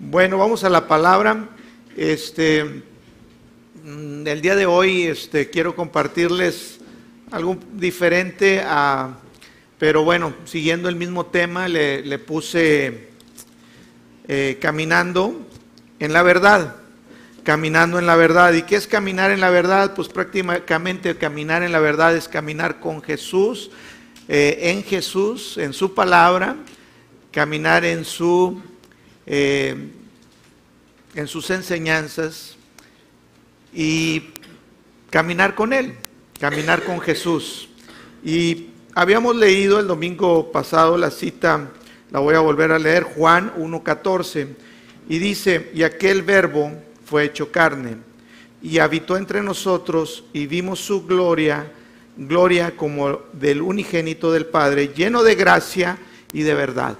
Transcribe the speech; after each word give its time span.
Bueno, 0.00 0.38
vamos 0.38 0.64
a 0.64 0.68
la 0.68 0.88
palabra. 0.88 1.50
Este, 1.96 2.64
mm, 3.84 4.26
el 4.26 4.40
día 4.40 4.56
de 4.56 4.66
hoy 4.66 5.04
este, 5.04 5.50
quiero 5.50 5.76
compartirles 5.76 6.80
algo 7.30 7.56
diferente, 7.74 8.64
pero 9.78 10.02
bueno, 10.02 10.34
siguiendo 10.46 10.88
el 10.88 10.96
mismo 10.96 11.26
tema, 11.26 11.68
le, 11.68 12.18
puse 12.18 13.08
eh, 14.26 14.58
caminando 14.60 15.46
en 16.00 16.12
la 16.12 16.24
verdad, 16.24 16.74
caminando 17.44 18.00
en 18.00 18.06
la 18.06 18.16
verdad. 18.16 18.52
¿Y 18.52 18.62
qué 18.62 18.74
es 18.74 18.88
caminar 18.88 19.30
en 19.30 19.40
la 19.40 19.50
verdad? 19.50 19.94
Pues 19.94 20.08
prácticamente 20.08 21.16
caminar 21.16 21.62
en 21.62 21.70
la 21.70 21.78
verdad 21.78 22.16
es 22.16 22.26
caminar 22.26 22.80
con 22.80 23.00
Jesús, 23.00 23.70
eh, 24.26 24.58
en 24.60 24.82
Jesús, 24.82 25.56
en 25.56 25.72
su 25.72 25.94
palabra, 25.94 26.56
caminar 27.30 27.84
en 27.84 28.04
su 28.04 28.60
eh, 29.26 29.90
en 31.14 31.28
sus 31.28 31.50
enseñanzas 31.50 32.56
y 33.72 34.30
caminar 35.10 35.54
con 35.54 35.72
Él, 35.72 35.94
caminar 36.38 36.82
con 36.84 37.00
Jesús. 37.00 37.68
Y 38.24 38.70
habíamos 38.94 39.36
leído 39.36 39.80
el 39.80 39.86
domingo 39.86 40.50
pasado 40.50 40.96
la 40.96 41.10
cita, 41.10 41.70
la 42.10 42.20
voy 42.20 42.34
a 42.34 42.40
volver 42.40 42.72
a 42.72 42.78
leer, 42.78 43.02
Juan 43.02 43.52
1.14, 43.56 44.48
y 45.08 45.18
dice, 45.18 45.70
y 45.74 45.82
aquel 45.82 46.22
verbo 46.22 46.72
fue 47.04 47.24
hecho 47.24 47.52
carne 47.52 47.96
y 48.64 48.78
habitó 48.78 49.18
entre 49.18 49.42
nosotros 49.42 50.24
y 50.32 50.46
vimos 50.46 50.80
su 50.80 51.06
gloria, 51.06 51.70
gloria 52.16 52.74
como 52.74 53.20
del 53.34 53.60
unigénito 53.60 54.32
del 54.32 54.46
Padre, 54.46 54.88
lleno 54.96 55.22
de 55.22 55.34
gracia 55.34 55.98
y 56.32 56.42
de 56.42 56.54
verdad. 56.54 56.96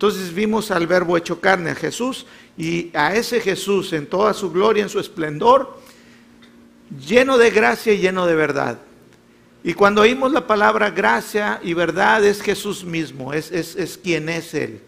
Entonces 0.00 0.32
vimos 0.32 0.70
al 0.70 0.86
verbo 0.86 1.18
hecho 1.18 1.42
carne, 1.42 1.72
a 1.72 1.74
Jesús, 1.74 2.24
y 2.56 2.90
a 2.94 3.14
ese 3.14 3.38
Jesús 3.38 3.92
en 3.92 4.06
toda 4.06 4.32
su 4.32 4.50
gloria, 4.50 4.82
en 4.82 4.88
su 4.88 4.98
esplendor, 4.98 5.78
lleno 7.06 7.36
de 7.36 7.50
gracia 7.50 7.92
y 7.92 7.98
lleno 7.98 8.24
de 8.24 8.34
verdad. 8.34 8.78
Y 9.62 9.74
cuando 9.74 10.00
oímos 10.00 10.32
la 10.32 10.46
palabra 10.46 10.88
gracia 10.88 11.60
y 11.62 11.74
verdad 11.74 12.24
es 12.24 12.40
Jesús 12.40 12.82
mismo, 12.82 13.34
es, 13.34 13.52
es, 13.52 13.98
quien 14.02 14.30
es 14.30 14.54
Él. 14.54 14.80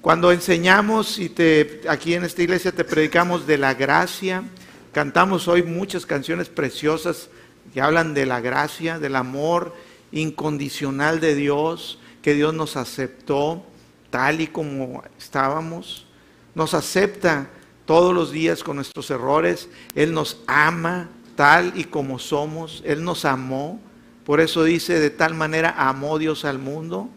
Cuando 0.00 0.30
enseñamos 0.30 1.18
y 1.18 1.28
te, 1.28 1.80
aquí 1.88 2.14
en 2.14 2.22
esta 2.22 2.42
iglesia 2.42 2.70
te 2.70 2.84
predicamos 2.84 3.44
de 3.44 3.58
la 3.58 3.74
gracia, 3.74 4.44
cantamos 4.92 5.48
hoy 5.48 5.64
muchas 5.64 6.06
canciones 6.06 6.48
preciosas 6.48 7.28
que 7.74 7.80
hablan 7.80 8.14
de 8.14 8.24
la 8.24 8.40
gracia, 8.40 9.00
del 9.00 9.16
amor 9.16 9.74
incondicional 10.12 11.18
de 11.18 11.34
Dios, 11.34 11.98
que 12.22 12.34
Dios 12.34 12.54
nos 12.54 12.76
aceptó, 12.76 13.66
tal 14.10 14.40
y 14.40 14.46
como 14.46 15.02
estábamos, 15.18 16.06
nos 16.54 16.74
acepta 16.74 17.48
todos 17.86 18.14
los 18.14 18.30
días 18.30 18.62
con 18.62 18.76
nuestros 18.76 19.10
errores, 19.10 19.68
Él 19.94 20.12
nos 20.12 20.38
ama 20.46 21.08
tal 21.36 21.72
y 21.76 21.84
como 21.84 22.18
somos, 22.18 22.82
Él 22.84 23.02
nos 23.02 23.24
amó, 23.24 23.80
por 24.24 24.40
eso 24.40 24.62
dice, 24.62 25.00
de 25.00 25.10
tal 25.10 25.34
manera 25.34 25.74
amó 25.76 26.18
Dios 26.18 26.44
al 26.44 26.58
mundo, 26.58 27.08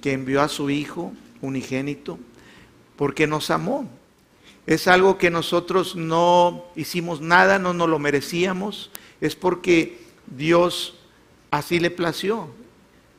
que 0.00 0.12
envió 0.12 0.42
a 0.42 0.48
su 0.48 0.70
Hijo 0.70 1.12
unigénito, 1.40 2.18
porque 2.96 3.26
nos 3.26 3.50
amó. 3.50 3.88
Es 4.66 4.88
algo 4.88 5.16
que 5.16 5.30
nosotros 5.30 5.96
no 5.96 6.64
hicimos 6.76 7.20
nada, 7.20 7.58
no 7.58 7.72
nos 7.72 7.88
lo 7.88 7.98
merecíamos, 7.98 8.90
es 9.20 9.34
porque 9.34 10.00
Dios 10.26 10.98
así 11.50 11.80
le 11.80 11.90
plació. 11.90 12.48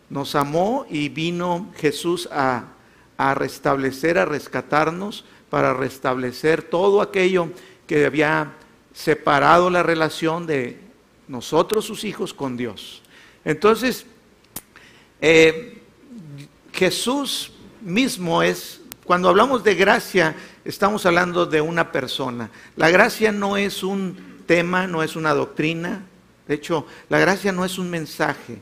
Nos 0.10 0.36
amó 0.36 0.86
y 0.90 1.10
vino 1.10 1.72
Jesús 1.78 2.30
a 2.32 2.66
a 3.22 3.36
restablecer, 3.36 4.18
a 4.18 4.26
rescatarnos, 4.26 5.26
para 5.52 5.76
restablecer 5.76 6.64
todo 6.64 7.02
aquello 7.02 7.50
que 7.86 8.04
había 8.04 8.54
separado 8.96 9.70
la 9.70 9.84
relación 9.84 10.48
de 10.48 10.80
nosotros, 11.28 11.86
sus 11.86 12.04
hijos, 12.04 12.34
con 12.34 12.58
Dios. 12.58 13.04
Entonces, 13.46 14.08
eh, 15.22 15.84
Jesús 16.74 17.52
mismo 17.82 18.42
es, 18.42 18.82
cuando 19.04 19.30
hablamos 19.30 19.64
de 19.64 19.76
gracia, 19.76 20.36
estamos 20.66 21.06
hablando 21.06 21.46
de 21.46 21.62
una 21.62 21.92
persona. 21.92 22.50
La 22.76 22.90
gracia 22.90 23.32
no 23.32 23.56
es 23.56 23.84
un 23.84 24.42
tema, 24.48 24.88
no 24.88 25.04
es 25.04 25.16
una 25.16 25.36
doctrina. 25.36 26.08
De 26.48 26.56
hecho, 26.56 26.88
la 27.08 27.20
gracia 27.20 27.52
no 27.52 27.66
es 27.66 27.78
un 27.78 27.92
mensaje 27.92 28.62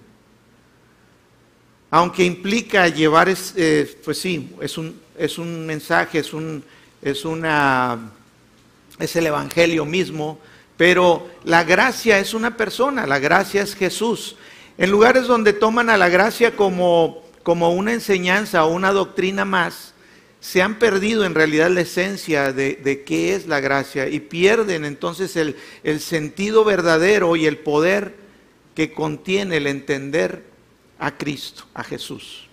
aunque 1.92 2.24
implica 2.24 2.88
llevar, 2.88 3.34
eh, 3.56 4.00
pues 4.04 4.20
sí, 4.20 4.56
es 4.62 4.78
un, 4.78 5.00
es 5.18 5.38
un 5.38 5.66
mensaje, 5.66 6.20
es, 6.20 6.34
un, 6.34 6.64
es, 7.02 7.26
una, 7.26 8.12
es 9.00 9.16
el 9.16 9.28
Evangelio 9.28 9.86
mismo, 9.86 10.40
pero 10.78 11.28
la 11.44 11.64
gracia 11.64 12.20
es 12.20 12.34
una 12.34 12.56
persona, 12.56 13.08
la 13.08 13.20
gracia 13.20 13.64
es 13.64 13.76
Jesús. 13.76 14.36
En 14.78 14.92
lugares 14.92 15.28
donde 15.28 15.52
toman 15.52 15.90
a 15.90 15.98
la 15.98 16.10
gracia 16.10 16.56
como, 16.56 17.24
como 17.44 17.74
una 17.74 17.92
enseñanza 17.92 18.64
o 18.66 18.74
una 18.74 18.92
doctrina 18.92 19.44
más, 19.44 19.94
se 20.40 20.62
han 20.62 20.80
perdido 20.80 21.26
en 21.26 21.36
realidad 21.36 21.70
la 21.70 21.82
esencia 21.82 22.54
de, 22.54 22.76
de 22.76 23.04
qué 23.04 23.36
es 23.36 23.46
la 23.48 23.60
gracia 23.60 24.08
y 24.08 24.22
pierden 24.22 24.86
entonces 24.86 25.36
el, 25.36 25.58
el 25.84 26.00
sentido 26.00 26.64
verdadero 26.64 27.36
y 27.36 27.46
el 27.46 27.58
poder 27.58 28.16
que 28.74 28.94
contiene 28.94 29.58
el 29.58 29.68
entender 29.68 30.44
a 31.00 31.18
Cristo, 31.18 31.64
a 31.74 31.84
Jesús. 31.84 32.48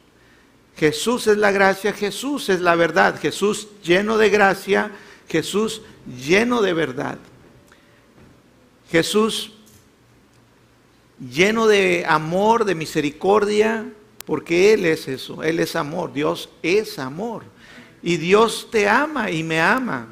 Jesús 0.76 1.26
es 1.26 1.38
la 1.38 1.50
gracia, 1.50 1.92
Jesús 1.92 2.48
es 2.48 2.60
la 2.60 2.74
verdad, 2.76 3.18
Jesús 3.20 3.68
lleno 3.82 4.18
de 4.18 4.30
gracia, 4.30 4.92
Jesús 5.28 5.82
lleno 6.06 6.62
de 6.62 6.72
verdad. 6.72 7.18
Jesús 8.90 9.52
lleno 11.18 11.66
de 11.66 12.04
amor, 12.06 12.64
de 12.64 12.74
misericordia, 12.74 13.86
porque 14.26 14.74
Él 14.74 14.84
es 14.84 15.08
eso, 15.08 15.42
Él 15.42 15.60
es 15.60 15.74
amor, 15.76 16.12
Dios 16.12 16.50
es 16.62 16.98
amor. 16.98 17.44
Y 18.02 18.18
Dios 18.18 18.68
te 18.70 18.88
ama 18.88 19.30
y 19.30 19.42
me 19.42 19.60
ama. 19.60 20.08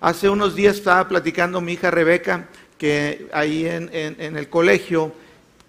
Hace 0.00 0.28
unos 0.28 0.54
días 0.54 0.76
estaba 0.76 1.08
platicando 1.08 1.60
mi 1.60 1.72
hija 1.72 1.90
Rebeca 1.90 2.48
que 2.78 3.28
ahí 3.32 3.66
en, 3.66 3.88
en 3.92 4.36
el 4.36 4.50
colegio 4.50 5.12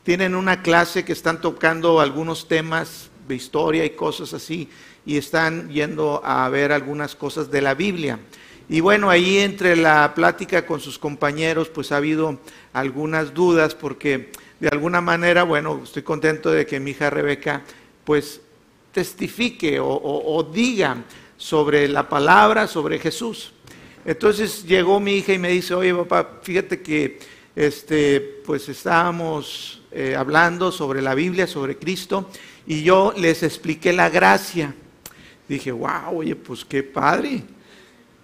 tienen 0.07 0.35
una 0.35 0.61
clase 0.61 1.03
que 1.03 1.11
están 1.11 1.41
tocando 1.41 1.99
algunos 1.99 2.47
temas 2.47 3.09
de 3.27 3.35
historia 3.35 3.83
y 3.83 3.89
cosas 3.89 4.33
así, 4.33 4.69
y 5.05 5.17
están 5.17 5.69
yendo 5.69 6.21
a 6.23 6.47
ver 6.47 6.71
algunas 6.71 7.13
cosas 7.13 7.51
de 7.51 7.61
la 7.61 7.73
Biblia. 7.73 8.17
Y 8.69 8.79
bueno, 8.79 9.09
ahí 9.09 9.39
entre 9.39 9.75
la 9.75 10.13
plática 10.15 10.65
con 10.65 10.79
sus 10.79 10.97
compañeros, 10.97 11.67
pues 11.67 11.91
ha 11.91 11.97
habido 11.97 12.39
algunas 12.71 13.33
dudas, 13.33 13.75
porque 13.75 14.31
de 14.61 14.69
alguna 14.69 15.01
manera, 15.01 15.43
bueno, 15.43 15.81
estoy 15.83 16.03
contento 16.03 16.51
de 16.51 16.65
que 16.65 16.79
mi 16.79 16.91
hija 16.91 17.09
Rebeca, 17.09 17.63
pues 18.05 18.39
testifique 18.93 19.77
o, 19.81 19.89
o 19.91 20.41
diga 20.41 21.03
sobre 21.35 21.85
la 21.89 22.07
palabra, 22.07 22.67
sobre 22.67 22.97
Jesús. 22.97 23.51
Entonces 24.05 24.63
llegó 24.63 25.01
mi 25.01 25.15
hija 25.17 25.33
y 25.33 25.37
me 25.37 25.49
dice, 25.49 25.73
oye 25.73 25.93
papá, 25.93 26.39
fíjate 26.43 26.81
que 26.81 27.19
este, 27.57 28.21
pues 28.45 28.69
estábamos 28.69 29.81
eh, 29.91 30.15
hablando 30.15 30.71
sobre 30.71 31.01
la 31.01 31.15
Biblia, 31.15 31.47
sobre 31.47 31.75
Cristo, 31.75 32.29
y 32.67 32.83
yo 32.83 33.15
les 33.17 33.41
expliqué 33.41 33.91
la 33.93 34.11
gracia. 34.11 34.75
Dije, 35.49 35.71
wow, 35.71 36.17
oye, 36.19 36.35
pues 36.35 36.63
qué 36.63 36.83
padre. 36.83 37.41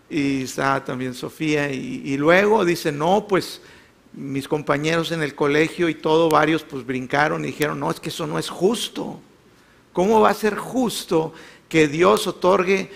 Y 0.08 0.44
está 0.44 0.86
también 0.86 1.16
Sofía. 1.16 1.72
Y, 1.72 2.16
luego 2.16 2.64
dice, 2.64 2.92
no, 2.92 3.28
pues 3.28 3.60
mis 4.12 4.48
compañeros 4.48 5.12
en 5.12 5.24
el 5.24 5.34
colegio 5.34 5.90
y 5.90 5.96
todo, 5.96 6.30
varios 6.30 6.62
pues 6.62 6.86
brincaron 6.86 7.44
y 7.44 7.48
dijeron, 7.48 7.80
no, 7.80 7.90
es 7.90 8.00
que 8.00 8.10
eso 8.10 8.28
no 8.28 8.38
es 8.38 8.50
justo. 8.50 9.20
¿Cómo 9.94 10.22
va 10.22 10.30
a 10.30 10.36
ser 10.36 10.58
justo 10.58 11.34
que 11.68 11.88
Dios 11.88 12.28
otorgue 12.28 12.92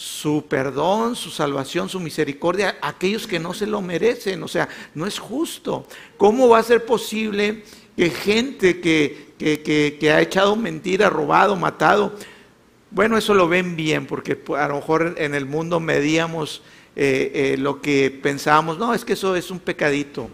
su 0.00 0.46
perdón, 0.48 1.14
su 1.14 1.28
salvación, 1.28 1.90
su 1.90 2.00
misericordia 2.00 2.78
a 2.80 2.88
aquellos 2.88 3.26
que 3.26 3.38
no 3.38 3.52
se 3.52 3.66
lo 3.66 3.82
merecen? 3.82 4.42
O 4.42 4.48
sea, 4.48 4.66
no 4.94 5.06
es 5.06 5.18
justo. 5.18 5.86
¿Cómo 6.16 6.48
va 6.48 6.58
a 6.58 6.62
ser 6.62 6.86
posible 6.86 7.64
que 7.98 8.08
gente 8.08 8.80
que, 8.80 10.10
ha 10.10 10.22
echado 10.22 10.56
mentira, 10.56 11.10
robado, 11.10 11.54
matado, 11.54 12.14
bueno, 12.90 13.18
eso 13.18 13.34
lo 13.34 13.46
ven 13.46 13.76
bien, 13.76 14.06
porque 14.06 14.42
a 14.56 14.68
lo 14.68 14.76
mejor 14.76 15.16
en 15.18 15.34
el 15.34 15.44
mundo 15.44 15.80
medíamos 15.80 16.62
eh, 16.96 17.30
eh, 17.34 17.56
lo 17.58 17.82
que 17.82 18.10
pensábamos, 18.10 18.78
no, 18.78 18.94
es 18.94 19.04
que 19.04 19.12
eso 19.12 19.36
es 19.36 19.50
un 19.50 19.60
pecadito. 19.60 20.30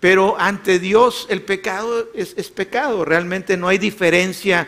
Pero 0.00 0.36
ante 0.38 0.78
Dios 0.78 1.26
el 1.28 1.42
pecado 1.42 2.08
es, 2.14 2.34
pecado, 2.50 3.04
realmente 3.04 3.58
no 3.58 3.68
hay 3.68 3.76
diferencia 3.76 4.66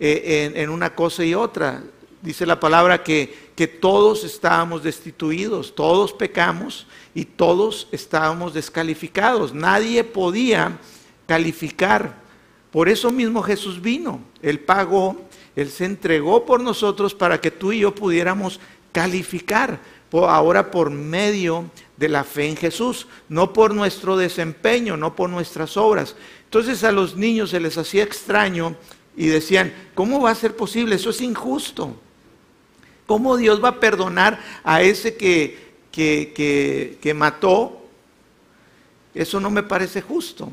eh, 0.00 0.50
en, 0.52 0.60
en, 0.60 0.68
una 0.68 0.96
cosa 0.96 1.24
y 1.24 1.32
otra. 1.36 1.84
Dice 2.24 2.46
la 2.46 2.58
palabra 2.58 3.02
que, 3.02 3.50
que 3.54 3.66
todos 3.66 4.24
estábamos 4.24 4.82
destituidos, 4.82 5.74
todos 5.74 6.14
pecamos 6.14 6.86
y 7.14 7.26
todos 7.26 7.86
estábamos 7.92 8.54
descalificados. 8.54 9.52
Nadie 9.52 10.02
podía 10.04 10.78
calificar. 11.26 12.14
Por 12.72 12.88
eso 12.88 13.12
mismo 13.12 13.42
Jesús 13.42 13.82
vino. 13.82 14.20
Él 14.40 14.58
pagó, 14.58 15.20
Él 15.54 15.68
se 15.68 15.84
entregó 15.84 16.46
por 16.46 16.62
nosotros 16.62 17.14
para 17.14 17.42
que 17.42 17.50
tú 17.50 17.72
y 17.72 17.80
yo 17.80 17.94
pudiéramos 17.94 18.58
calificar 18.90 19.78
ahora 20.10 20.70
por 20.70 20.88
medio 20.88 21.68
de 21.98 22.08
la 22.08 22.24
fe 22.24 22.48
en 22.48 22.56
Jesús, 22.56 23.06
no 23.28 23.52
por 23.52 23.74
nuestro 23.74 24.16
desempeño, 24.16 24.96
no 24.96 25.14
por 25.14 25.28
nuestras 25.28 25.76
obras. 25.76 26.16
Entonces 26.44 26.84
a 26.84 26.92
los 26.92 27.16
niños 27.16 27.50
se 27.50 27.60
les 27.60 27.76
hacía 27.76 28.02
extraño 28.02 28.76
y 29.14 29.26
decían, 29.26 29.74
¿cómo 29.94 30.22
va 30.22 30.30
a 30.30 30.34
ser 30.34 30.56
posible? 30.56 30.94
Eso 30.94 31.10
es 31.10 31.20
injusto. 31.20 31.98
¿Cómo 33.06 33.36
Dios 33.36 33.62
va 33.62 33.68
a 33.68 33.80
perdonar 33.80 34.40
a 34.62 34.82
ese 34.82 35.16
que, 35.16 35.72
que, 35.92 36.98
que 37.00 37.14
mató? 37.14 37.82
Eso 39.14 39.40
no 39.40 39.50
me 39.50 39.62
parece 39.62 40.00
justo. 40.02 40.50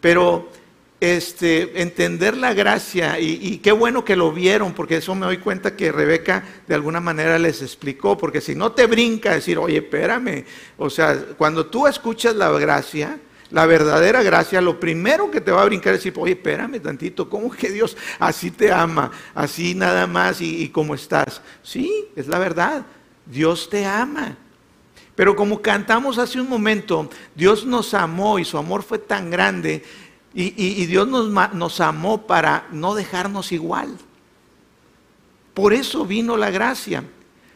Pero 0.00 0.48
este, 1.00 1.82
entender 1.82 2.36
la 2.36 2.54
gracia 2.54 3.20
y, 3.20 3.58
qué 3.58 3.72
bueno 3.72 4.04
que 4.04 4.16
lo 4.16 4.32
vieron, 4.32 4.72
porque 4.72 4.96
eso 4.96 5.14
me 5.14 5.26
doy 5.26 5.38
cuenta 5.38 5.76
que 5.76 5.92
Rebeca 5.92 6.44
de 6.66 6.74
alguna 6.74 7.00
manera 7.00 7.38
les 7.38 7.60
explicó, 7.60 8.16
porque 8.16 8.40
si 8.40 8.54
no 8.54 8.72
te 8.72 8.86
brinca 8.86 9.34
decir, 9.34 9.58
oye, 9.58 9.78
espérame, 9.78 10.44
o 10.78 10.88
sea, 10.88 11.16
cuando 11.36 11.66
tú 11.66 11.86
escuchas 11.86 12.34
la 12.34 12.50
gracia, 12.52 13.18
la 13.50 13.66
verdadera 13.66 14.22
gracia, 14.22 14.60
lo 14.60 14.80
primero 14.80 15.30
que 15.30 15.40
te 15.40 15.52
va 15.52 15.62
a 15.62 15.66
brincar 15.66 15.94
es 15.94 16.00
decir, 16.00 16.14
oye, 16.18 16.32
espérame 16.32 16.80
tantito, 16.80 17.28
¿cómo 17.28 17.50
que 17.50 17.70
Dios 17.70 17.96
así 18.18 18.50
te 18.50 18.72
ama, 18.72 19.10
así 19.34 19.74
nada 19.74 20.06
más 20.06 20.40
y, 20.40 20.62
y 20.62 20.68
cómo 20.68 20.94
estás? 20.94 21.40
Sí, 21.62 22.06
es 22.16 22.26
la 22.26 22.38
verdad, 22.38 22.84
Dios 23.24 23.68
te 23.70 23.84
ama. 23.86 24.36
Pero 25.14 25.34
como 25.34 25.62
cantamos 25.62 26.18
hace 26.18 26.40
un 26.40 26.48
momento, 26.48 27.08
Dios 27.34 27.64
nos 27.64 27.94
amó 27.94 28.38
y 28.38 28.44
su 28.44 28.58
amor 28.58 28.82
fue 28.82 28.98
tan 28.98 29.30
grande 29.30 29.82
y, 30.38 30.84
Dios 30.84 31.08
nos, 31.08 31.30
nos 31.54 31.80
amó 31.80 32.26
para 32.26 32.68
no 32.70 32.94
dejarnos 32.94 33.52
igual. 33.52 33.96
Por 35.54 35.72
eso 35.72 36.04
vino 36.04 36.36
la 36.36 36.50
gracia. 36.50 37.04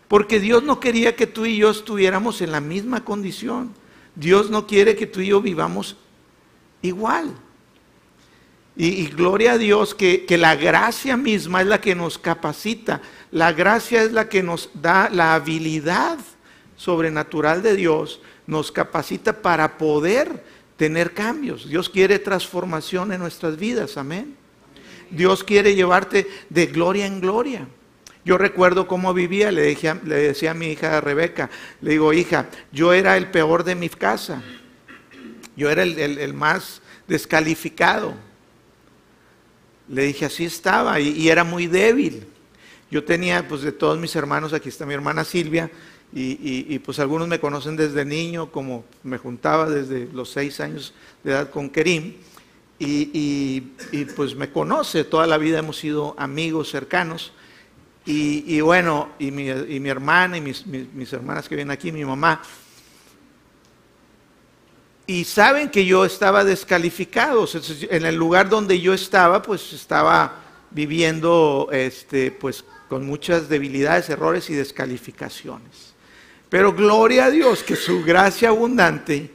Porque 0.08 0.40
Dios 0.40 0.62
no 0.62 0.80
quería 0.80 1.14
que 1.14 1.26
tú 1.26 1.44
y 1.44 1.58
yo 1.58 1.70
estuviéramos 1.70 2.40
en 2.40 2.52
la 2.52 2.60
misma 2.60 3.04
condición. 3.04 3.74
Dios 4.14 4.50
no 4.50 4.66
quiere 4.66 4.96
que 4.96 5.06
tú 5.06 5.20
y 5.20 5.28
yo 5.28 5.40
vivamos 5.40 5.96
igual. 6.82 7.34
Y, 8.76 9.08
gloria 9.08 9.52
a 9.52 9.58
Dios 9.58 9.94
que, 9.94 10.24
que, 10.24 10.38
la 10.38 10.56
gracia 10.56 11.16
misma 11.16 11.60
es 11.60 11.66
la 11.66 11.80
que 11.80 11.94
nos 11.94 12.18
capacita. 12.18 13.02
La 13.30 13.52
gracia 13.52 14.02
es 14.02 14.12
la 14.12 14.28
que 14.28 14.42
nos 14.42 14.70
da 14.74 15.10
la 15.10 15.34
habilidad 15.34 16.18
sobrenatural 16.76 17.62
de 17.62 17.76
Dios. 17.76 18.20
Nos 18.46 18.72
capacita 18.72 19.42
para 19.42 19.76
poder 19.76 20.42
tener 20.76 21.12
cambios. 21.12 21.68
Dios 21.68 21.90
quiere 21.90 22.18
transformación 22.18 23.12
en 23.12 23.20
nuestras 23.20 23.58
vidas, 23.58 23.98
amén. 23.98 24.34
Dios 25.10 25.44
quiere 25.44 25.74
llevarte 25.74 26.26
de 26.48 26.66
gloria 26.66 27.04
en 27.04 27.20
gloria. 27.20 27.68
Yo 28.24 28.36
recuerdo 28.38 28.86
cómo 28.86 29.14
vivía, 29.14 29.50
le, 29.50 29.76
le 30.04 30.14
decía 30.14 30.50
a 30.50 30.54
mi 30.54 30.66
hija 30.66 31.00
Rebeca, 31.00 31.50
le 31.80 31.92
digo, 31.92 32.12
hija, 32.12 32.46
yo 32.72 32.92
era 32.92 33.16
el 33.16 33.30
peor 33.30 33.64
de 33.64 33.74
mi 33.74 33.88
casa, 33.88 34.42
yo 35.56 35.70
era 35.70 35.82
el, 35.82 36.34
más 36.34 36.82
descalificado. 37.08 38.14
Le 39.88 40.02
dije, 40.04 40.26
así 40.26 40.44
estaba 40.44 41.00
y, 41.00 41.08
y, 41.08 41.30
era 41.30 41.44
muy 41.44 41.66
débil. 41.66 42.26
Yo 42.90 43.04
tenía, 43.04 43.48
pues 43.48 43.62
de 43.62 43.72
todos 43.72 43.98
mis 43.98 44.14
hermanos, 44.14 44.52
aquí 44.52 44.68
está 44.68 44.84
mi 44.86 44.94
hermana 44.94 45.24
Silvia, 45.24 45.70
y, 46.12 46.78
pues 46.80 46.98
algunos 46.98 47.28
me 47.28 47.38
conocen 47.38 47.76
desde 47.76 48.04
niño, 48.04 48.50
como 48.50 48.84
me 49.02 49.18
juntaba 49.18 49.68
desde 49.68 50.08
los 50.12 50.30
seis 50.30 50.58
años 50.60 50.92
de 51.22 51.32
edad 51.32 51.50
con 51.50 51.70
Kerim, 51.70 52.14
y, 52.78 53.60
pues 54.16 54.34
me 54.34 54.50
conoce, 54.50 55.04
toda 55.04 55.26
la 55.26 55.38
vida 55.38 55.58
hemos 55.58 55.78
sido 55.78 56.14
amigos 56.18 56.70
cercanos, 56.70 57.32
y, 58.06 58.60
bueno, 58.60 59.10
y 59.18 59.30
mi, 59.30 59.48
hermana 59.88 60.38
y 60.38 60.40
mis, 60.40 60.66
mis, 60.66 61.12
hermanas 61.12 61.48
que 61.48 61.54
vienen 61.54 61.70
aquí, 61.70 61.92
mi 61.92 62.04
mamá, 62.04 62.40
y 65.06 65.24
saben 65.24 65.70
que 65.70 65.84
yo 65.84 66.04
estaba 66.04 66.44
descalificado, 66.44 67.46
en 67.90 68.06
el 68.06 68.14
lugar 68.14 68.48
donde 68.48 68.80
yo 68.80 68.94
estaba, 68.94 69.42
pues 69.42 69.72
estaba 69.72 70.36
viviendo 70.70 71.68
este, 71.72 72.30
pues, 72.30 72.64
con 72.88 73.06
muchas 73.06 73.48
debilidades, 73.48 74.08
errores 74.08 74.48
y 74.50 74.54
descalificaciones. 74.54 75.94
Pero 76.48 76.72
gloria 76.72 77.26
a 77.26 77.30
Dios 77.30 77.62
que 77.62 77.76
su 77.76 78.02
gracia 78.02 78.48
abundante, 78.48 79.30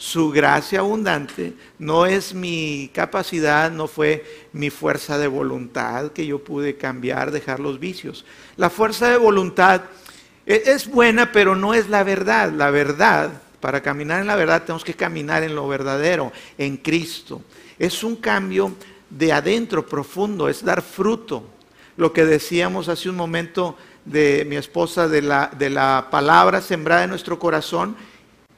su 0.00 0.30
gracia 0.30 0.78
abundante 0.78 1.52
no 1.78 2.06
es 2.06 2.32
mi 2.32 2.90
capacidad, 2.94 3.70
no 3.70 3.86
fue 3.86 4.24
mi 4.54 4.70
fuerza 4.70 5.18
de 5.18 5.28
voluntad 5.28 6.12
que 6.12 6.24
yo 6.26 6.42
pude 6.42 6.78
cambiar, 6.78 7.30
dejar 7.30 7.60
los 7.60 7.78
vicios. 7.78 8.24
La 8.56 8.70
fuerza 8.70 9.10
de 9.10 9.18
voluntad 9.18 9.82
e, 10.46 10.62
es 10.64 10.88
buena, 10.88 11.32
pero 11.32 11.54
no 11.54 11.74
es 11.74 11.90
la 11.90 12.02
verdad. 12.02 12.50
La 12.50 12.70
verdad, 12.70 13.42
para 13.60 13.82
caminar 13.82 14.22
en 14.22 14.26
la 14.26 14.36
verdad 14.36 14.62
tenemos 14.62 14.84
que 14.84 14.94
caminar 14.94 15.42
en 15.42 15.54
lo 15.54 15.68
verdadero, 15.68 16.32
en 16.56 16.78
Cristo. 16.78 17.42
Es 17.78 18.02
un 18.02 18.16
cambio 18.16 18.72
de 19.10 19.34
adentro 19.34 19.84
profundo, 19.84 20.48
es 20.48 20.64
dar 20.64 20.80
fruto. 20.80 21.44
Lo 21.98 22.14
que 22.14 22.24
decíamos 22.24 22.88
hace 22.88 23.10
un 23.10 23.16
momento 23.16 23.76
de 24.06 24.46
mi 24.48 24.56
esposa 24.56 25.08
de 25.08 25.20
la, 25.20 25.50
de 25.58 25.68
la 25.68 26.08
palabra 26.10 26.62
sembrada 26.62 27.04
en 27.04 27.10
nuestro 27.10 27.38
corazón 27.38 27.96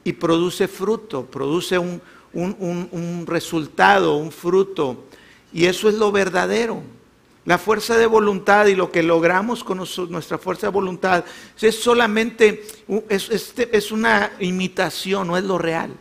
y 0.03 0.13
produce 0.13 0.67
fruto, 0.67 1.25
produce 1.25 1.77
un, 1.77 2.01
un, 2.33 3.25
resultado, 3.27 4.17
un 4.17 4.31
fruto. 4.31 5.05
Y 5.53 5.65
eso 5.65 5.87
es 5.89 5.95
lo 5.95 6.11
verdadero. 6.11 6.81
La 7.45 7.57
fuerza 7.57 7.97
de 7.97 8.05
voluntad 8.05 8.67
y 8.67 8.75
lo 8.75 8.91
que 8.91 9.03
logramos 9.03 9.63
con 9.63 9.77
nuestra 9.77 10.37
fuerza 10.37 10.67
de 10.67 10.73
voluntad 10.73 11.25
es 11.61 11.79
solamente, 11.79 12.65
es, 13.09 13.53
es, 13.57 13.91
una 13.91 14.31
imitación, 14.39 15.27
no 15.27 15.37
es 15.37 15.43
lo 15.43 15.57
real. 15.57 15.91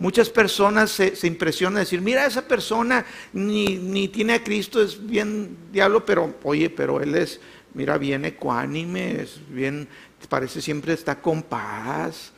Muchas 0.00 0.28
personas 0.30 0.90
se, 0.90 1.14
se 1.14 1.28
impresionan 1.28 1.74
de 1.74 1.80
decir, 1.80 2.00
mira, 2.00 2.26
esa 2.26 2.46
persona 2.48 3.06
ni, 3.32 3.76
ni, 3.76 4.08
tiene 4.08 4.34
a 4.34 4.42
Cristo, 4.42 4.82
es 4.82 5.06
bien 5.06 5.56
diablo, 5.70 6.04
pero 6.04 6.34
oye, 6.42 6.68
pero 6.70 7.00
él 7.00 7.14
es 7.14 7.40
mira, 7.74 7.98
bien 7.98 8.24
ecuánime, 8.24 9.22
es 9.22 9.40
bien, 9.48 9.88
parece 10.28 10.60
siempre 10.60 10.92
está 10.92 11.20
con 11.20 11.42
paz. 11.42 12.31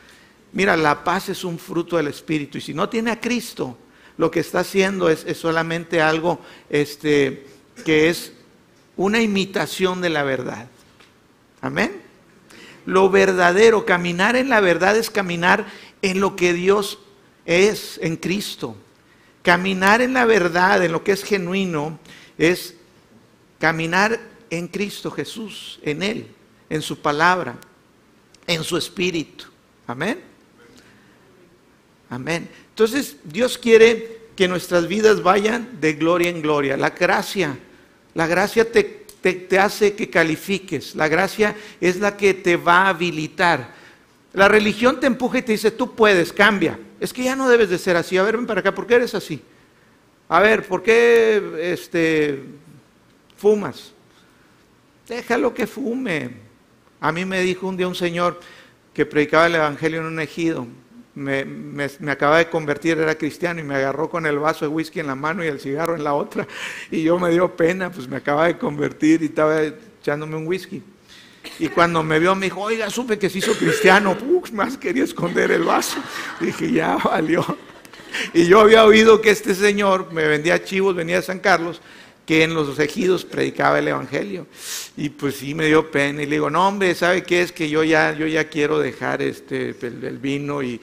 Mira, 0.54 0.76
la 0.76 1.02
paz 1.02 1.28
es 1.28 1.42
un 1.42 1.58
fruto 1.58 1.96
del 1.96 2.06
Espíritu 2.06 2.58
y 2.58 2.60
si 2.60 2.72
no 2.72 2.88
tiene 2.88 3.10
a 3.10 3.20
Cristo, 3.20 3.76
lo 4.16 4.30
que 4.30 4.38
está 4.38 4.60
haciendo 4.60 5.10
es, 5.10 5.26
solamente 5.36 6.00
algo 6.00 6.40
este, 6.70 7.44
que 7.84 8.08
es 8.08 8.32
una 8.96 9.20
imitación 9.20 10.00
de 10.00 10.10
la 10.10 10.22
verdad. 10.22 10.68
Amén. 11.60 12.00
Lo 12.86 13.10
verdadero, 13.10 13.84
caminar 13.84 14.36
en 14.36 14.48
la 14.48 14.60
verdad 14.60 14.96
es 14.96 15.10
caminar 15.10 15.66
en 16.02 16.20
lo 16.20 16.36
que 16.36 16.52
Dios 16.52 17.00
es, 17.46 17.98
en 18.00 18.16
Cristo. 18.16 18.76
Caminar 19.42 20.02
en 20.02 20.14
la 20.14 20.24
verdad, 20.24 20.84
en 20.84 20.92
lo 20.92 21.02
que 21.02 21.12
es 21.12 21.24
genuino, 21.24 21.98
es 22.38 22.76
caminar 23.58 24.20
en 24.50 24.68
Cristo 24.68 25.10
Jesús, 25.10 25.80
en 25.82 26.04
Él, 26.04 26.28
en 26.70 26.80
su 26.80 27.00
palabra, 27.00 27.56
en 28.46 28.62
su 28.62 28.76
espíritu. 28.76 29.46
Amén. 29.88 30.33
Amén. 32.10 32.48
Entonces 32.70 33.16
Dios 33.24 33.58
quiere 33.58 34.20
que 34.36 34.48
nuestras 34.48 34.88
vidas 34.88 35.22
vayan 35.22 35.80
de 35.80 35.94
gloria 35.94 36.30
en 36.30 36.42
gloria. 36.42 36.76
La 36.76 36.90
gracia, 36.90 37.56
la 38.14 38.26
gracia 38.26 38.70
te, 38.70 38.82
te, 38.82 39.58
hace 39.58 39.94
que 39.94 40.10
califiques. 40.10 40.94
La 40.94 41.08
gracia 41.08 41.56
es 41.80 41.96
la 41.96 42.16
que 42.16 42.34
te 42.34 42.56
va 42.56 42.82
a 42.82 42.88
habilitar. 42.90 43.74
La 44.32 44.48
religión 44.48 44.98
te 44.98 45.06
empuja 45.06 45.38
y 45.38 45.42
te 45.42 45.52
dice, 45.52 45.70
tú 45.70 45.94
puedes, 45.94 46.32
cambia. 46.32 46.78
Es 47.00 47.12
que 47.12 47.24
ya 47.24 47.36
no 47.36 47.48
debes 47.48 47.70
de 47.70 47.78
ser 47.78 47.96
así. 47.96 48.16
A 48.16 48.22
ver, 48.22 48.36
ven 48.36 48.46
para 48.46 48.60
acá, 48.60 48.74
¿por 48.74 48.86
qué 48.86 48.94
eres 48.94 49.14
así? 49.14 49.40
A 50.28 50.40
ver, 50.40 50.66
¿por 50.66 50.82
qué 50.82 51.72
este, 51.72 52.42
fumas? 53.36 53.94
déjalo 55.08 55.52
que 55.54 55.66
fume. 55.66 56.30
A 57.00 57.12
mí 57.12 57.24
me 57.24 57.40
dijo 57.40 57.66
un 57.66 57.76
día 57.76 57.88
un 57.88 57.94
señor 57.94 58.40
que 58.92 59.04
predicaba 59.04 59.46
el 59.46 59.56
Evangelio 59.56 60.00
en 60.00 60.06
un 60.06 60.20
ejido, 60.20 60.66
me, 61.14 61.44
me, 61.44 62.10
acaba 62.10 62.38
de 62.38 62.48
convertir, 62.48 62.98
era 62.98 63.16
cristiano, 63.16 63.60
y 63.60 63.62
me 63.62 63.76
agarró 63.76 64.10
con 64.10 64.26
el 64.26 64.38
vaso 64.38 64.64
de 64.64 64.68
whisky 64.68 65.00
en 65.00 65.06
la 65.06 65.14
mano 65.14 65.44
y 65.44 65.48
el 65.48 65.60
cigarro 65.60 65.94
en 65.94 66.04
la 66.04 66.14
otra, 66.14 66.46
y 66.90 67.02
yo 67.02 67.18
me 67.18 67.30
dio 67.30 67.56
pena, 67.56 67.90
pues 67.90 68.08
me 68.08 68.16
acaba 68.16 68.46
de 68.46 68.58
convertir 68.58 69.22
y 69.22 69.26
estaba 69.26 69.62
echándome 69.62 70.36
un 70.36 70.46
whisky. 70.46 70.82
Y 71.58 71.68
cuando 71.68 72.02
me 72.02 72.18
vio 72.18 72.34
me 72.34 72.46
dijo, 72.46 72.60
oiga, 72.60 72.88
supe 72.90 73.18
que 73.18 73.28
se 73.28 73.38
hizo 73.38 73.52
cristiano, 73.52 74.16
más 74.52 74.78
quería 74.78 75.04
esconder 75.04 75.50
el 75.50 75.62
vaso. 75.62 75.98
Dije, 76.40 76.72
ya 76.72 76.96
valió. 76.96 77.44
Y 78.32 78.46
yo 78.46 78.60
había 78.60 78.84
oído 78.84 79.20
que 79.20 79.30
este 79.30 79.54
señor 79.54 80.12
me 80.12 80.26
vendía 80.26 80.62
chivos, 80.62 80.94
venía 80.94 81.16
de 81.16 81.22
San 81.22 81.40
Carlos, 81.40 81.80
que 82.26 82.42
en 82.42 82.54
los 82.54 82.78
ejidos 82.78 83.24
predicaba 83.24 83.78
el 83.78 83.88
Evangelio. 83.88 84.46
Y 84.96 85.10
pues 85.10 85.36
sí 85.36 85.54
me 85.54 85.66
dio 85.66 85.90
pena 85.90 86.22
y 86.22 86.26
le 86.26 86.36
digo, 86.36 86.50
no 86.50 86.66
hombre, 86.66 86.94
¿sabe 86.94 87.22
qué 87.22 87.42
es? 87.42 87.52
Que 87.52 87.68
yo 87.68 87.84
ya, 87.84 88.12
yo 88.16 88.26
ya 88.26 88.48
quiero 88.48 88.78
dejar 88.78 89.22
este, 89.22 89.74
el, 89.80 90.18
vino 90.18 90.62
y, 90.62 90.80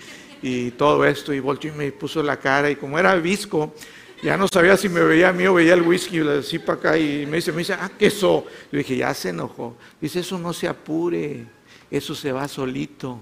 todo 0.77 1.05
esto. 1.05 1.33
Y 1.33 1.39
volteó 1.39 1.71
y 1.74 1.77
me 1.77 1.91
puso 1.91 2.21
la 2.21 2.38
cara 2.38 2.69
y 2.69 2.75
como 2.75 2.98
era 3.00 3.15
visco, 3.15 3.74
ya 4.21 4.38
no 4.38 4.48
sabía 4.48 4.77
si 4.77 4.88
me 4.88 5.01
veía 5.01 5.29
a 5.29 5.33
mí 5.33 5.48
o 5.48 5.55
veía 5.55 5.74
el 5.74 5.81
whisky, 5.81 6.17
y 6.17 6.24
le 6.24 6.38
decía 6.38 6.63
para 6.63 6.77
acá 6.77 6.98
y 6.98 7.25
me 7.25 7.38
dice, 7.38 7.51
me 7.51 7.60
dice, 7.60 7.74
ah, 7.74 7.89
¿qué 7.98 8.07
eso? 8.07 8.45
Yo 8.71 8.77
dije, 8.77 8.98
ya 8.98 9.13
se 9.13 9.29
enojó. 9.29 9.75
Dice, 10.00 10.19
eso 10.19 10.38
no 10.38 10.53
se 10.53 10.67
apure. 10.67 11.45
eso 11.89 12.13
se 12.13 12.31
va 12.31 12.48
solito. 12.48 13.19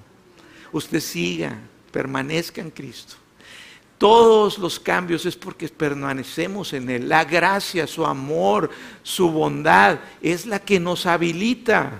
Usted 0.71 0.99
siga, 0.99 1.57
permanezca 1.91 2.61
en 2.61 2.69
Cristo. 2.69 3.15
Todos 3.99 4.57
los 4.57 4.79
cambios 4.79 5.25
es 5.25 5.35
porque 5.35 5.67
permanecemos 5.67 6.71
en 6.71 6.89
Él. 6.89 7.09
La 7.09 7.25
gracia, 7.25 7.85
su 7.85 8.05
amor, 8.05 8.69
su 9.03 9.29
bondad 9.29 9.99
es 10.21 10.45
la 10.45 10.59
que 10.59 10.79
nos 10.79 11.05
habilita, 11.05 11.99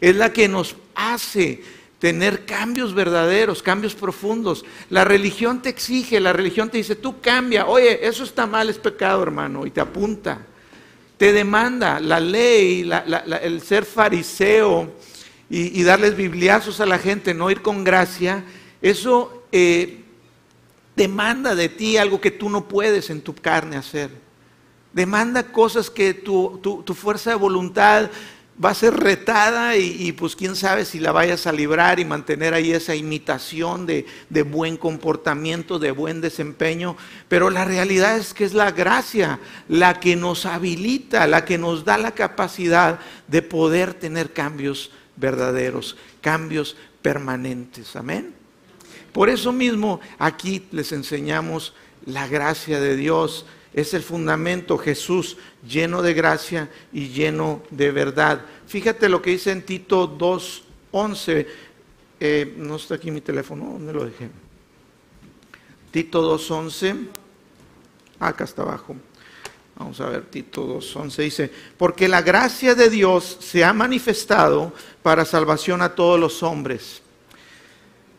es 0.00 0.14
la 0.14 0.32
que 0.32 0.46
nos 0.46 0.76
hace 0.94 1.60
tener 1.98 2.46
cambios 2.46 2.94
verdaderos, 2.94 3.64
cambios 3.64 3.96
profundos. 3.96 4.64
La 4.90 5.04
religión 5.04 5.60
te 5.60 5.70
exige, 5.70 6.20
la 6.20 6.32
religión 6.32 6.70
te 6.70 6.78
dice, 6.78 6.94
tú 6.94 7.20
cambia, 7.20 7.66
oye, 7.66 8.06
eso 8.06 8.22
está 8.22 8.46
mal, 8.46 8.70
es 8.70 8.78
pecado, 8.78 9.20
hermano, 9.20 9.66
y 9.66 9.72
te 9.72 9.80
apunta. 9.80 10.38
Te 11.16 11.32
demanda 11.32 11.98
la 11.98 12.20
ley, 12.20 12.88
el 13.42 13.60
ser 13.60 13.84
fariseo 13.84 14.92
y, 15.50 15.82
darles 15.82 16.16
bibliazos 16.16 16.80
a 16.80 16.86
la 16.86 16.98
gente, 16.98 17.34
no 17.34 17.50
ir 17.50 17.60
con 17.60 17.82
gracia, 17.82 18.44
eso 18.80 19.42
eh, 19.50 20.04
demanda 21.00 21.54
de 21.54 21.70
ti 21.70 21.96
algo 21.96 22.20
que 22.20 22.30
tú 22.30 22.50
no 22.50 22.68
puedes 22.68 23.08
en 23.08 23.22
tu 23.22 23.34
carne 23.34 23.78
hacer. 23.78 24.10
Demanda 24.92 25.44
cosas 25.50 25.88
que 25.88 26.12
tu, 26.12 26.58
tu 26.60 26.94
fuerza 26.94 27.30
de 27.30 27.36
voluntad 27.36 28.10
va 28.62 28.70
a 28.70 28.74
ser 28.74 28.92
retada 28.94 29.76
y, 29.76 30.12
pues 30.12 30.36
quién 30.36 30.54
sabe 30.54 30.84
si 30.84 30.98
la 30.98 31.12
vayas 31.12 31.46
a 31.46 31.52
librar 31.52 31.98
y 31.98 32.04
mantener 32.04 32.52
ahí 32.52 32.72
esa 32.72 32.94
imitación 32.94 33.86
de, 33.86 34.04
de, 34.28 34.42
buen 34.42 34.76
comportamiento, 34.76 35.78
de 35.78 35.90
buen 35.90 36.20
desempeño. 36.20 36.96
Pero 37.28 37.48
la 37.48 37.64
realidad 37.64 38.18
es 38.18 38.34
que 38.34 38.44
es 38.44 38.52
la 38.52 38.70
gracia 38.70 39.40
la 39.68 40.00
que 40.00 40.16
nos 40.16 40.44
habilita, 40.44 41.26
la 41.26 41.46
que 41.46 41.56
nos 41.56 41.86
da 41.86 41.96
la 41.96 42.12
capacidad 42.12 43.00
de 43.28 43.40
poder 43.40 43.94
tener 43.94 44.34
cambios 44.34 44.90
verdaderos, 45.16 45.96
cambios 46.20 46.76
permanentes. 47.00 47.96
Amén. 47.96 48.39
Por 49.12 49.28
eso 49.28 49.52
mismo 49.52 50.00
aquí 50.18 50.66
les 50.72 50.92
enseñamos 50.92 51.74
la 52.06 52.26
gracia 52.26 52.80
de 52.80 52.96
Dios 52.96 53.46
es 53.72 53.94
el 53.94 54.02
fundamento, 54.02 54.78
Jesús 54.78 55.36
lleno 55.66 56.02
de 56.02 56.14
gracia 56.14 56.70
y 56.92 57.08
lleno 57.08 57.62
de 57.70 57.90
verdad. 57.92 58.44
Fíjate 58.66 59.08
lo 59.08 59.22
que 59.22 59.30
dice 59.30 59.52
en 59.52 59.62
Tito 59.62 60.18
2.11. 60.18 61.46
Eh, 62.18 62.54
no 62.58 62.76
está 62.76 62.96
aquí 62.96 63.10
mi 63.10 63.20
teléfono, 63.20 63.66
¿dónde 63.72 63.92
lo 63.92 64.04
dejé? 64.04 64.28
Tito 65.90 66.36
2.11. 66.36 67.08
Acá 68.18 68.44
está 68.44 68.62
abajo. 68.62 68.96
Vamos 69.76 70.00
a 70.00 70.10
ver, 70.10 70.26
Tito 70.26 70.66
2.11 70.78 71.16
dice, 71.22 71.50
porque 71.78 72.08
la 72.08 72.20
gracia 72.20 72.74
de 72.74 72.90
Dios 72.90 73.38
se 73.40 73.64
ha 73.64 73.72
manifestado 73.72 74.74
para 75.02 75.24
salvación 75.24 75.80
a 75.80 75.94
todos 75.94 76.20
los 76.20 76.42
hombres. 76.42 77.02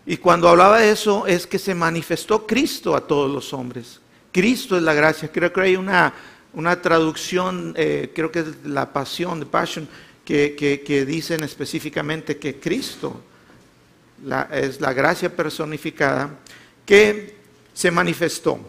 Y 0.06 0.18
cuando 0.18 0.50
hablaba 0.50 0.80
de 0.80 0.92
eso 0.92 1.28
es 1.28 1.46
que 1.46 1.60
se 1.60 1.76
manifestó 1.76 2.48
Cristo 2.48 2.96
a 2.96 3.02
todos 3.02 3.30
los 3.30 3.54
hombres. 3.54 4.00
Cristo 4.32 4.78
es 4.78 4.84
la 4.84 4.94
gracia. 4.94 5.32
Creo 5.32 5.54
que 5.54 5.62
hay 5.62 5.76
una, 5.76 6.14
una 6.54 6.82
traducción, 6.82 7.74
eh, 7.78 8.12
creo 8.14 8.32
que 8.32 8.40
es 8.40 8.66
la 8.66 8.92
pasión, 8.92 9.46
passion, 9.46 9.88
que, 10.26 10.56
que, 10.86 11.06
dicen 11.06 11.44
específicamente 11.44 12.38
que 12.38 12.58
Cristo 12.58 13.22
es 14.52 14.80
la 14.80 14.94
gracia 14.94 15.36
personificada 15.36 16.40
que 16.86 17.36
se 17.74 17.92
manifestó 17.92 18.60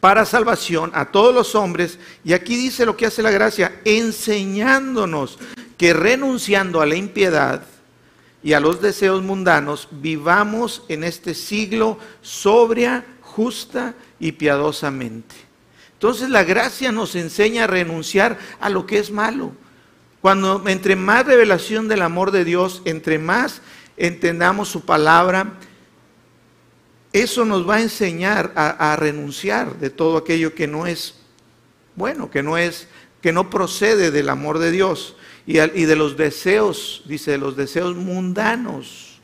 para 0.00 0.24
salvación 0.24 0.90
a 0.94 1.10
todos 1.10 1.34
los 1.34 1.54
hombres. 1.54 1.98
Y 2.24 2.32
aquí 2.32 2.56
dice 2.56 2.84
lo 2.84 2.96
que 2.96 3.06
hace 3.06 3.22
la 3.22 3.30
gracia, 3.30 3.80
enseñándonos 3.84 5.38
que 5.76 5.92
renunciando 5.92 6.80
a 6.80 6.86
la 6.86 6.96
impiedad 6.96 7.62
y 8.42 8.54
a 8.54 8.60
los 8.60 8.80
deseos 8.80 9.22
mundanos, 9.22 9.88
vivamos 9.90 10.82
en 10.88 11.04
este 11.04 11.34
siglo 11.34 11.98
sobria, 12.22 13.04
justa 13.22 13.94
y 14.18 14.32
piadosamente. 14.32 15.34
Entonces 15.92 16.30
la 16.30 16.44
gracia 16.44 16.92
nos 16.92 17.14
enseña 17.14 17.64
a 17.64 17.66
renunciar 17.66 18.38
a 18.60 18.70
lo 18.70 18.86
que 18.86 18.98
es 18.98 19.10
malo. 19.10 19.52
Cuando 20.22 20.66
entre 20.68 20.96
más 20.96 21.26
revelación 21.26 21.88
del 21.88 22.02
amor 22.02 22.30
de 22.30 22.44
Dios, 22.44 22.82
entre 22.86 23.18
más 23.18 23.60
entendamos 23.96 24.68
su 24.68 24.86
palabra, 24.86 25.54
eso 27.12 27.44
nos 27.44 27.68
va 27.68 27.76
a 27.76 27.82
enseñar 27.82 28.52
a, 28.54 28.96
renunciar 28.96 29.78
de 29.78 29.90
todo 29.90 30.16
aquello 30.16 30.54
que 30.54 30.66
no 30.66 30.86
es 30.86 31.16
bueno, 31.96 32.30
que 32.30 32.42
no 32.42 32.56
es, 32.56 32.88
que 33.20 33.32
no 33.32 33.50
procede 33.50 34.10
del 34.10 34.28
amor 34.28 34.58
de 34.58 34.70
Dios 34.70 35.16
y, 35.46 35.54
de 35.56 35.96
los 35.96 36.16
deseos, 36.16 37.02
dice, 37.06 37.32
de 37.32 37.38
los 37.38 37.56
deseos 37.56 37.96
mundanos, 37.96 39.18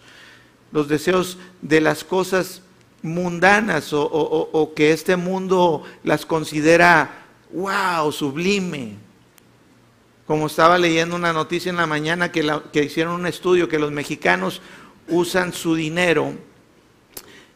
los 0.73 0.89
deseos 0.89 1.39
de 1.63 1.81
las 1.81 2.05
cosas 2.05 2.63
mundanas 3.03 3.91
o, 3.93 4.73
que 4.75 4.93
este 4.93 5.17
mundo 5.17 5.85
las 6.03 6.27
considera, 6.27 7.27
wow, 7.53 8.11
sublime. 8.11 8.97
Como 10.27 10.49
estaba 10.49 10.77
leyendo 10.77 11.15
una 11.15 11.33
noticia 11.33 11.71
en 11.71 11.77
la 11.77 11.87
mañana 11.87 12.33
que, 12.33 12.61
que 12.73 12.83
hicieron 12.83 13.15
un 13.15 13.27
estudio 13.27 13.69
que 13.69 13.79
los 13.79 13.93
mexicanos 13.93 14.61
usan 15.09 15.53
su 15.53 15.77
dinero. 15.77 16.33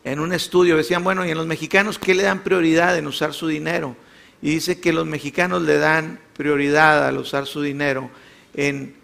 En 0.05 0.21
un 0.21 0.33
estudio 0.33 0.77
decían, 0.77 1.03
bueno, 1.03 1.27
¿y 1.27 1.31
en 1.31 1.37
los 1.37 1.47
mexicanos 1.47 1.99
qué 1.99 2.15
le 2.15 2.23
dan 2.23 2.45
prioridad 2.45 2.97
en 2.97 3.09
usar 3.09 3.35
su 3.35 3.49
dinero? 3.49 3.97
Y 4.41 4.51
dice 4.51 4.81
que 4.81 4.93
los 4.93 5.05
mexicanos 5.05 5.63
le 5.63 5.79
dan 5.79 6.21
prioridad 6.35 7.07
al 7.09 7.19
usar 7.19 7.47
su 7.47 7.61
dinero 7.61 8.11
en 8.55 8.95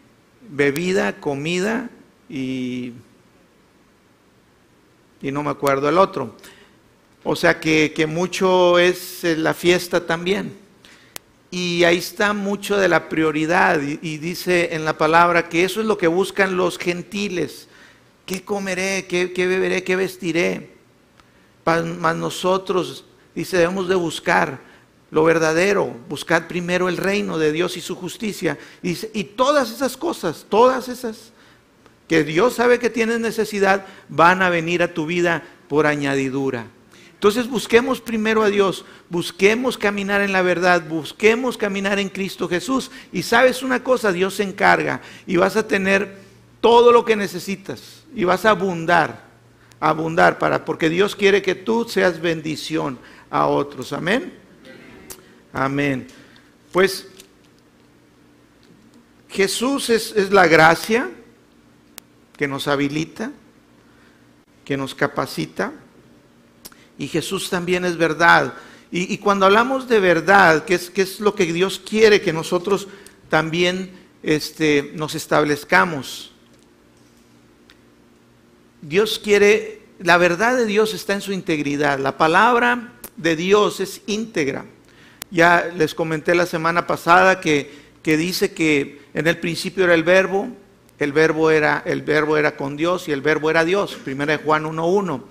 bebida, 0.49 1.21
comida 1.21 1.91
y 2.29 2.93
y 5.23 5.33
no 5.33 5.43
me 5.43 5.51
acuerdo 5.51 5.89
el 5.89 5.99
otro. 5.99 6.35
O 7.25 7.35
sea 7.35 7.59
que, 7.59 8.07
mucho 8.09 8.79
es 8.79 9.25
la 9.25 9.55
fiesta 9.55 10.07
también. 10.07 10.57
Y 11.51 11.85
ahí 11.85 11.99
está 11.99 12.33
mucho 12.33 12.77
de 12.77 12.89
la 12.89 13.09
prioridad. 13.09 13.81
Y, 13.83 14.19
dice 14.19 14.75
en 14.75 14.85
la 14.85 14.97
palabra 14.97 15.49
que 15.49 15.65
eso 15.65 15.81
es 15.81 15.87
lo 15.87 15.99
que 15.99 16.07
buscan 16.07 16.57
los 16.57 16.79
gentiles. 16.79 17.69
¿Qué 18.25 18.45
comeré? 18.45 19.07
¿Qué, 19.09 19.27
beberé? 19.35 19.83
¿Qué 19.83 19.97
vestiré? 19.97 20.77
Más 21.65 22.15
nosotros, 22.15 23.05
dice, 23.35 23.57
debemos 23.57 23.89
de 23.89 23.97
buscar 23.97 24.61
lo 25.11 25.25
verdadero, 25.25 25.95
buscar 26.09 26.49
primero 26.49 26.89
el 26.89 26.97
reino 26.97 27.39
de 27.39 27.53
Dios 27.53 27.77
y 27.77 27.81
su 27.81 27.95
justicia. 27.95 28.59
Y, 28.83 28.97
y 29.13 29.25
todas 29.25 29.71
esas 29.71 29.97
cosas, 29.97 30.47
todas 30.49 30.89
esas 30.89 31.33
que 32.09 32.25
Dios 32.25 32.55
sabe 32.55 32.79
que 32.79 32.91
tienes 32.91 33.21
necesidad, 33.21 33.87
van 34.09 34.43
a 34.43 34.49
venir 34.51 34.83
a 34.83 34.95
tu 34.95 35.07
vida 35.07 35.43
por 35.69 35.87
añadidura. 35.87 36.67
Entonces 37.15 37.49
busquemos 37.49 38.01
primero 38.01 38.43
a 38.43 38.51
Dios, 38.51 38.85
busquemos 39.09 39.79
caminar 39.79 40.21
en 40.21 40.33
la 40.33 40.43
verdad, 40.43 40.87
busquemos 40.87 41.57
caminar 41.57 41.99
en 41.99 42.11
Cristo 42.11 42.49
Jesús. 42.49 42.91
Y 43.11 43.23
sabes 43.23 43.63
una 43.63 43.83
cosa, 43.83 44.13
Dios 44.13 44.35
se 44.35 44.43
encarga 44.43 45.01
y 45.27 45.37
vas 45.37 45.57
a 45.57 45.67
tener 45.67 46.19
todo 46.61 46.93
lo 46.93 47.05
que 47.05 47.17
necesitas 47.17 48.05
y 48.15 48.25
vas 48.25 48.45
a 48.45 48.51
abundar, 48.51 49.25
abundar 49.81 50.39
para, 50.39 50.65
porque 50.65 50.91
Dios 50.91 51.17
quiere 51.17 51.41
que 51.41 51.55
tú 51.55 51.87
seas 51.89 52.21
bendición 52.21 52.99
a 53.31 53.47
otros. 53.47 53.93
Amén. 53.93 54.46
Amén. 55.59 56.07
Pues 56.71 57.07
Jesús 59.31 59.89
es, 59.89 60.13
es 60.13 60.31
la 60.31 60.47
gracia 60.47 61.11
que 62.37 62.47
nos 62.47 62.69
habilita, 62.69 63.33
que 64.67 64.77
nos 64.77 64.95
capacita. 64.95 65.73
Y 66.99 67.09
Jesús 67.09 67.49
también 67.49 67.87
es 67.87 67.97
verdad. 67.97 68.53
Y, 68.91 69.17
cuando 69.17 69.47
hablamos 69.47 69.89
de 69.89 69.99
verdad, 69.99 70.67
¿qué 70.67 70.75
es, 70.75 70.93
es 70.95 71.21
lo 71.21 71.35
que 71.35 71.51
Dios 71.51 71.81
quiere 71.81 72.21
que 72.21 72.35
nosotros 72.35 72.87
también 73.31 73.93
este, 74.23 74.93
nos 74.95 75.15
establezcamos? 75.15 76.33
Dios 78.83 79.19
quiere, 79.19 79.87
la 80.01 80.19
verdad 80.19 80.55
de 80.55 80.67
Dios 80.67 80.93
está 80.93 81.15
en 81.15 81.23
su 81.23 81.33
integridad. 81.33 81.99
La 81.99 82.19
palabra 82.19 82.93
de 83.17 83.37
Dios 83.37 83.81
es 83.81 84.03
íntegra. 84.07 84.67
Ya 85.37 85.71
les 85.77 85.95
comenté 85.95 86.35
la 86.35 86.47
semana 86.47 86.87
pasada 86.87 87.43
que, 87.43 87.71
que 88.03 88.17
dice 88.17 88.55
que 88.55 89.03
en 89.13 89.27
el 89.27 89.37
principio 89.37 89.85
era 89.85 89.93
el 89.93 90.03
verbo, 90.03 90.49
el 90.99 91.13
verbo 91.13 91.51
era, 91.51 91.83
el 91.85 92.01
verbo 92.01 92.39
era 92.39 92.57
con 92.57 92.75
Dios 92.75 93.07
y 93.07 93.13
el 93.13 93.21
verbo 93.21 93.51
era 93.51 93.63
Dios. 93.63 93.97
Primera 94.03 94.39
de 94.39 94.43
Juan 94.43 94.65
1.1. 94.65 95.25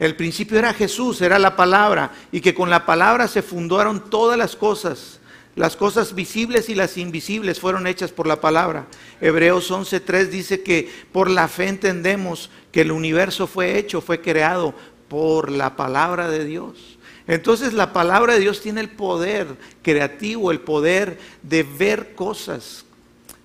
El 0.00 0.16
principio 0.16 0.58
era 0.58 0.74
Jesús, 0.74 1.22
era 1.22 1.38
la 1.38 1.54
palabra, 1.54 2.10
y 2.32 2.40
que 2.40 2.52
con 2.52 2.68
la 2.68 2.84
palabra 2.84 3.28
se 3.28 3.42
fundaron 3.42 4.10
todas 4.10 4.36
las 4.36 4.56
cosas. 4.56 5.20
Las 5.54 5.76
cosas 5.76 6.16
visibles 6.16 6.68
y 6.68 6.74
las 6.74 6.98
invisibles 6.98 7.60
fueron 7.60 7.86
hechas 7.86 8.10
por 8.10 8.26
la 8.26 8.40
palabra. 8.40 8.86
Hebreos 9.20 9.70
11.3 9.70 10.30
dice 10.30 10.64
que 10.64 10.90
por 11.12 11.30
la 11.30 11.46
fe 11.46 11.68
entendemos 11.68 12.50
que 12.72 12.80
el 12.80 12.90
universo 12.90 13.46
fue 13.46 13.78
hecho, 13.78 14.00
fue 14.00 14.20
creado 14.20 14.74
por 15.06 15.52
la 15.52 15.76
palabra 15.76 16.28
de 16.28 16.44
Dios. 16.44 16.93
Entonces 17.26 17.72
la 17.72 17.92
palabra 17.92 18.34
de 18.34 18.40
Dios 18.40 18.60
tiene 18.60 18.80
el 18.80 18.90
poder 18.90 19.46
creativo, 19.82 20.50
el 20.50 20.60
poder 20.60 21.18
de 21.42 21.62
ver 21.62 22.14
cosas, 22.14 22.84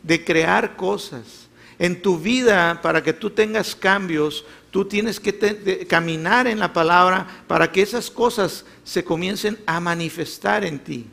de 0.04 0.24
crear 0.24 0.76
cosas. 0.76 1.48
En 1.78 2.02
tu 2.02 2.20
vida, 2.20 2.82
para 2.82 3.02
que 3.02 3.14
tú 3.14 3.30
tengas 3.30 3.74
cambios, 3.74 4.46
tú 4.70 4.84
tienes 4.84 5.18
que 5.20 5.88
caminar 5.88 6.46
en 6.48 6.60
la 6.60 6.74
palabra 6.74 7.26
para 7.48 7.72
que 7.72 7.82
esas 7.82 8.12
cosas 8.12 8.66
se 8.84 9.04
comiencen 9.06 9.58
a 9.66 9.80
manifestar 9.80 10.66
en 10.66 10.80
ti. 10.80 11.06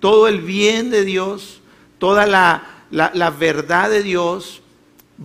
Todo 0.00 0.26
el 0.26 0.40
bien 0.40 0.90
de 0.90 1.04
Dios, 1.04 1.60
toda 1.98 2.26
la, 2.26 2.86
la 2.90 3.30
verdad 3.30 3.90
de 3.90 4.02
Dios 4.02 4.62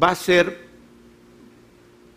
va 0.01 0.09
a 0.09 0.15
ser 0.15 0.67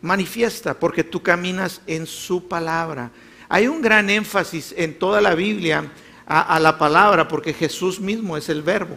manifiesta 0.01 0.75
porque 0.75 1.05
tú 1.05 1.23
caminas 1.23 1.81
en 1.87 2.07
su 2.07 2.49
palabra. 2.49 3.12
Hay 3.52 3.68
un 3.68 3.82
gran 3.82 4.09
énfasis 4.09 4.73
en 4.78 4.99
toda 4.99 5.21
la 5.21 5.35
Biblia 5.35 5.92
a, 6.25 6.59
la 6.59 6.78
palabra 6.78 7.28
porque 7.28 7.52
Jesús 7.52 8.00
mismo 8.00 8.38
es 8.38 8.49
el 8.49 8.62
verbo. 8.62 8.97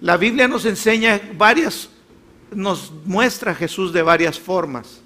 La 0.00 0.16
Biblia 0.16 0.48
nos 0.48 0.64
enseña 0.64 1.20
varias, 1.36 1.88
nos 2.50 2.92
muestra 3.04 3.52
a 3.52 3.54
Jesús 3.54 3.92
de 3.92 4.02
varias 4.02 4.36
formas, 4.36 5.00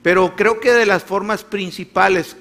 pero 0.00 0.36
creo 0.36 0.60
que 0.60 0.72
de 0.72 0.86
las 0.86 1.02
formas 1.02 1.42
principales, 1.42 2.36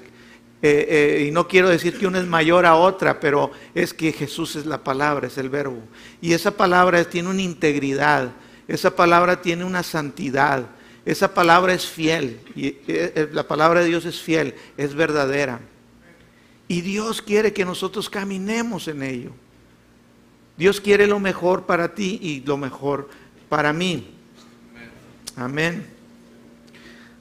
eh, 0.61 0.85
eh, 0.87 1.25
y 1.27 1.31
no 1.31 1.47
quiero 1.47 1.69
decir 1.69 1.97
que 1.97 2.05
una 2.05 2.19
es 2.19 2.27
mayor 2.27 2.67
a 2.67 2.75
otra, 2.75 3.19
pero 3.19 3.49
es 3.73 3.95
que 3.95 4.13
Jesús 4.13 4.55
es 4.55 4.67
la 4.67 4.83
palabra, 4.83 5.25
es 5.25 5.39
el 5.39 5.49
verbo. 5.49 5.81
Y 6.21 6.33
esa 6.33 6.51
palabra 6.51 7.03
tiene 7.05 7.29
una 7.29 7.41
integridad, 7.41 8.29
esa 8.67 8.95
palabra 8.95 9.41
tiene 9.41 9.63
una 9.63 9.81
santidad, 9.81 10.67
esa 11.05 11.33
palabra 11.33 11.73
es 11.73 11.85
fiel, 11.85 12.39
y 12.55 12.67
eh, 12.67 12.77
eh, 12.87 13.29
la 13.33 13.45
palabra 13.45 13.81
de 13.81 13.87
Dios 13.87 14.05
es 14.05 14.21
fiel, 14.21 14.55
es 14.77 14.95
verdadera. 14.95 15.59
Y 16.67 16.81
Dios 16.81 17.21
quiere 17.21 17.51
que 17.51 17.65
nosotros 17.65 18.09
caminemos 18.09 18.87
en 18.87 19.03
ello. 19.03 19.31
Dios 20.55 20.79
quiere 20.79 21.05
lo 21.07 21.19
mejor 21.19 21.65
para 21.65 21.93
ti 21.93 22.19
y 22.21 22.39
lo 22.41 22.55
mejor 22.57 23.09
para 23.49 23.73
mí. 23.73 24.15
Amén. 25.35 25.85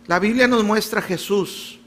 La 0.07 0.21
Biblia 0.21 0.47
nos 0.47 0.63
muestra 0.63 1.01
a 1.01 1.03
Jesús, 1.03 1.81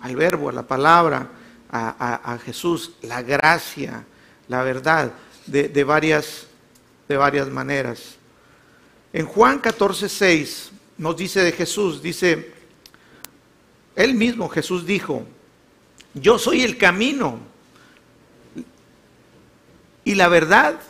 al 0.00 0.16
verbo, 0.16 0.50
a 0.50 0.52
la 0.52 0.66
palabra, 0.66 1.30
a, 1.70 2.38
Jesús, 2.44 2.92
la 3.00 3.22
gracia, 3.22 4.04
la 4.48 4.62
verdad, 4.62 5.12
de, 5.46 5.84
varias, 5.84 6.46
de 7.08 7.16
varias 7.16 7.48
maneras. 7.48 8.16
En 9.14 9.24
Juan 9.24 9.58
14, 9.58 10.08
6 10.08 10.72
nos 10.98 11.16
dice 11.16 11.40
de 11.40 11.52
Jesús, 11.52 12.02
dice, 12.02 12.52
él 13.96 14.14
mismo 14.14 14.48
Jesús 14.48 14.86
dijo, 14.86 15.26
yo 16.14 16.38
soy 16.38 16.62
el 16.62 16.76
camino 16.76 17.38
y 20.04 20.14
la 20.14 20.28
verdad 20.28 20.80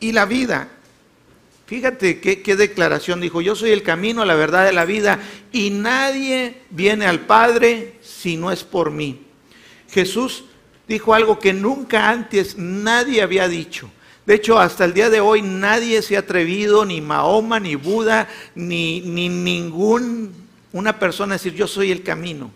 y 0.00 0.12
la 0.12 0.24
vida. 0.24 0.68
Fíjate 1.66 2.20
qué, 2.20 2.56
declaración 2.56 3.20
dijo, 3.20 3.40
yo 3.40 3.56
soy 3.56 3.70
el 3.70 3.82
camino, 3.82 4.24
la 4.24 4.34
verdad 4.34 4.70
y 4.70 4.74
la 4.74 4.84
vida 4.84 5.20
y 5.50 5.70
nadie 5.70 6.60
viene 6.70 7.06
al 7.06 7.20
Padre 7.20 7.98
si 8.02 8.36
no 8.36 8.52
es 8.52 8.64
por 8.64 8.90
mí. 8.90 9.22
Jesús 9.90 10.44
dijo 10.86 11.14
algo 11.14 11.38
que 11.38 11.54
nunca 11.54 12.10
antes 12.10 12.58
nadie 12.58 13.22
había 13.22 13.48
dicho. 13.48 13.90
De 14.26 14.34
hecho, 14.34 14.58
hasta 14.58 14.84
el 14.84 14.94
día 14.94 15.10
de 15.10 15.20
hoy 15.20 15.42
nadie 15.42 16.00
se 16.00 16.16
ha 16.16 16.20
atrevido, 16.20 16.84
ni 16.84 17.00
Mahoma, 17.00 17.60
ni 17.60 17.74
Buda, 17.74 18.28
ni, 18.54 19.00
ni 19.00 19.28
ningún 19.28 20.44
una 20.72 20.98
persona 20.98 21.34
a 21.34 21.38
decir 21.38 21.54
yo 21.54 21.66
soy 21.66 21.92
el 21.92 22.02
camino. 22.02 22.50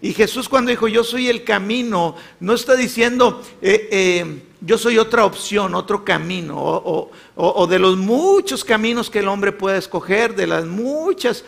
Y 0.00 0.12
Jesús 0.12 0.48
cuando 0.48 0.70
dijo 0.70 0.86
yo 0.88 1.02
soy 1.02 1.28
el 1.28 1.44
camino, 1.44 2.14
no 2.40 2.54
está 2.54 2.76
diciendo 2.76 3.42
eh, 3.60 3.88
eh, 3.90 4.42
yo 4.60 4.78
soy 4.78 4.98
otra 4.98 5.24
opción, 5.24 5.74
otro 5.74 6.04
camino, 6.04 6.56
o, 6.58 7.10
o, 7.34 7.66
de 7.66 7.78
los 7.78 7.96
muchos 7.96 8.64
caminos 8.64 9.10
que 9.10 9.18
el 9.20 9.28
hombre 9.28 9.52
puede 9.52 9.78
escoger, 9.78 10.34
de 10.34 10.46
las 10.46 10.64
muchas 10.66 11.44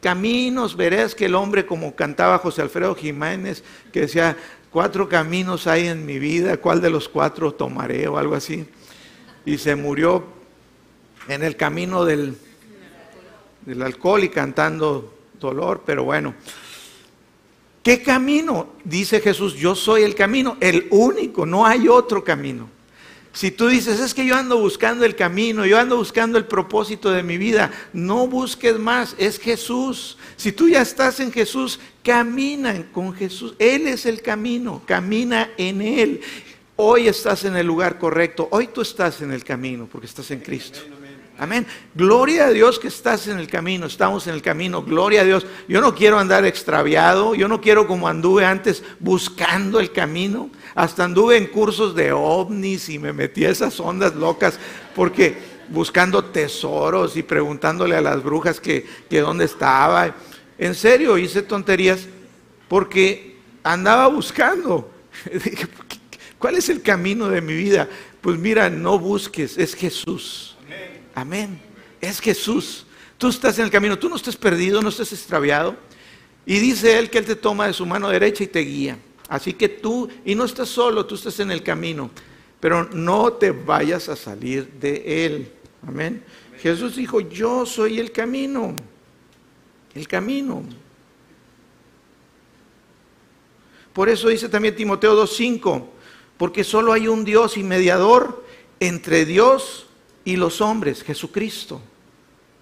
caminos, 0.00 0.76
verás 0.76 1.14
que 1.14 1.26
el 1.26 1.34
hombre, 1.34 1.66
como 1.66 1.94
cantaba 1.94 2.38
José 2.38 2.62
Alfredo 2.62 2.94
Jiménez, 2.94 3.64
que 3.92 4.02
decía, 4.02 4.36
cuatro 4.70 5.08
caminos 5.08 5.66
hay 5.66 5.88
en 5.88 6.06
mi 6.06 6.18
vida, 6.18 6.56
¿cuál 6.58 6.80
de 6.80 6.90
los 6.90 7.08
cuatro 7.08 7.52
tomaré 7.52 8.06
o 8.08 8.18
algo 8.18 8.34
así? 8.34 8.66
Y 9.44 9.58
se 9.58 9.76
murió 9.76 10.24
en 11.28 11.42
el 11.42 11.56
camino 11.56 12.04
del, 12.04 12.36
del 13.64 13.82
alcohol 13.82 14.24
y 14.24 14.28
cantando 14.28 15.14
dolor, 15.40 15.82
pero 15.84 16.04
bueno. 16.04 16.34
¿Qué 17.82 18.02
camino? 18.02 18.74
Dice 18.84 19.20
Jesús, 19.20 19.54
yo 19.54 19.74
soy 19.74 20.02
el 20.02 20.14
camino, 20.14 20.56
el 20.60 20.88
único, 20.90 21.46
no 21.46 21.64
hay 21.64 21.88
otro 21.88 22.22
camino. 22.22 22.77
Si 23.32 23.50
tú 23.50 23.68
dices, 23.68 24.00
es 24.00 24.14
que 24.14 24.26
yo 24.26 24.34
ando 24.34 24.58
buscando 24.58 25.04
el 25.04 25.14
camino, 25.14 25.64
yo 25.66 25.78
ando 25.78 25.96
buscando 25.96 26.38
el 26.38 26.46
propósito 26.46 27.10
de 27.10 27.22
mi 27.22 27.38
vida, 27.38 27.70
no 27.92 28.26
busques 28.26 28.78
más, 28.78 29.14
es 29.18 29.38
Jesús. 29.38 30.16
Si 30.36 30.50
tú 30.52 30.68
ya 30.68 30.82
estás 30.82 31.20
en 31.20 31.30
Jesús, 31.30 31.78
camina 32.02 32.90
con 32.92 33.12
Jesús. 33.14 33.54
Él 33.58 33.86
es 33.86 34.06
el 34.06 34.22
camino, 34.22 34.82
camina 34.86 35.50
en 35.56 35.82
Él. 35.82 36.20
Hoy 36.76 37.08
estás 37.08 37.44
en 37.44 37.56
el 37.56 37.66
lugar 37.66 37.98
correcto, 37.98 38.48
hoy 38.50 38.68
tú 38.68 38.82
estás 38.82 39.20
en 39.20 39.32
el 39.32 39.44
camino 39.44 39.88
porque 39.90 40.06
estás 40.06 40.30
en 40.30 40.40
Cristo. 40.40 40.80
Amén. 41.40 41.68
Gloria 41.94 42.46
a 42.46 42.50
Dios 42.50 42.80
que 42.80 42.88
estás 42.88 43.28
en 43.28 43.38
el 43.38 43.46
camino, 43.46 43.86
estamos 43.86 44.26
en 44.26 44.34
el 44.34 44.42
camino, 44.42 44.82
gloria 44.82 45.20
a 45.20 45.24
Dios. 45.24 45.46
Yo 45.68 45.80
no 45.80 45.94
quiero 45.94 46.18
andar 46.18 46.44
extraviado, 46.44 47.36
yo 47.36 47.46
no 47.46 47.60
quiero 47.60 47.86
como 47.86 48.08
anduve 48.08 48.44
antes 48.44 48.82
buscando 48.98 49.78
el 49.78 49.92
camino. 49.92 50.50
Hasta 50.74 51.04
anduve 51.04 51.36
en 51.36 51.46
cursos 51.46 51.94
de 51.94 52.10
ovnis 52.10 52.88
y 52.88 52.98
me 52.98 53.12
metí 53.12 53.44
a 53.44 53.50
esas 53.50 53.78
ondas 53.78 54.16
locas 54.16 54.58
porque 54.96 55.38
buscando 55.68 56.24
tesoros 56.24 57.16
y 57.16 57.22
preguntándole 57.22 57.94
a 57.94 58.00
las 58.00 58.20
brujas 58.20 58.58
que, 58.58 58.84
que 59.08 59.20
dónde 59.20 59.44
estaba. 59.44 60.16
En 60.58 60.74
serio, 60.74 61.16
hice 61.18 61.42
tonterías 61.42 62.00
porque 62.66 63.36
andaba 63.62 64.08
buscando. 64.08 64.90
¿Cuál 66.40 66.56
es 66.56 66.68
el 66.68 66.82
camino 66.82 67.28
de 67.28 67.40
mi 67.40 67.54
vida? 67.54 67.88
Pues 68.20 68.36
mira, 68.38 68.68
no 68.70 68.98
busques, 68.98 69.56
es 69.56 69.76
Jesús. 69.76 70.57
Amén. 71.20 71.60
Es 72.00 72.20
Jesús. 72.20 72.86
Tú 73.16 73.28
estás 73.28 73.58
en 73.58 73.64
el 73.64 73.70
camino, 73.70 73.98
tú 73.98 74.08
no 74.08 74.14
estás 74.16 74.36
perdido, 74.36 74.80
no 74.80 74.88
estás 74.88 75.12
extraviado. 75.12 75.76
Y 76.46 76.58
dice 76.60 76.98
Él 76.98 77.10
que 77.10 77.18
Él 77.18 77.26
te 77.26 77.34
toma 77.34 77.66
de 77.66 77.72
su 77.72 77.84
mano 77.84 78.08
derecha 78.08 78.44
y 78.44 78.46
te 78.46 78.60
guía. 78.60 78.98
Así 79.28 79.52
que 79.52 79.68
tú, 79.68 80.08
y 80.24 80.34
no 80.34 80.44
estás 80.44 80.68
solo, 80.68 81.04
tú 81.04 81.16
estás 81.16 81.38
en 81.40 81.50
el 81.50 81.62
camino, 81.62 82.10
pero 82.60 82.84
no 82.84 83.32
te 83.34 83.50
vayas 83.50 84.08
a 84.08 84.16
salir 84.16 84.70
de 84.80 85.26
él. 85.26 85.52
Amén. 85.86 86.24
Jesús 86.60 86.96
dijo, 86.96 87.20
yo 87.20 87.66
soy 87.66 87.98
el 87.98 88.10
camino, 88.10 88.74
el 89.94 90.08
camino. 90.08 90.64
Por 93.92 94.08
eso 94.08 94.28
dice 94.28 94.48
también 94.48 94.74
Timoteo 94.74 95.22
2.5, 95.22 95.84
porque 96.38 96.64
solo 96.64 96.92
hay 96.92 97.06
un 97.06 97.24
Dios 97.24 97.58
y 97.58 97.62
mediador 97.62 98.44
entre 98.80 99.26
Dios 99.26 99.87
y 100.28 100.36
los 100.36 100.60
hombres, 100.60 101.02
Jesucristo. 101.02 101.80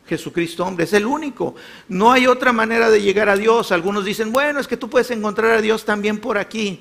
Jesucristo 0.07 0.64
hombre, 0.64 0.85
es 0.85 0.92
el 0.92 1.05
único. 1.05 1.57
No 1.88 2.12
hay 2.12 2.29
otra 2.29 2.52
manera 2.52 2.90
de 2.90 3.02
llegar 3.02 3.29
a 3.29 3.37
Dios. 3.37 3.72
Algunos 3.72 4.05
dicen, 4.05 4.31
bueno, 4.33 4.61
es 4.61 4.68
que 4.68 4.76
tú 4.76 4.88
puedes 4.88 5.11
encontrar 5.11 5.50
a 5.50 5.61
Dios 5.61 5.85
también 5.85 6.20
por 6.20 6.38
aquí. 6.38 6.79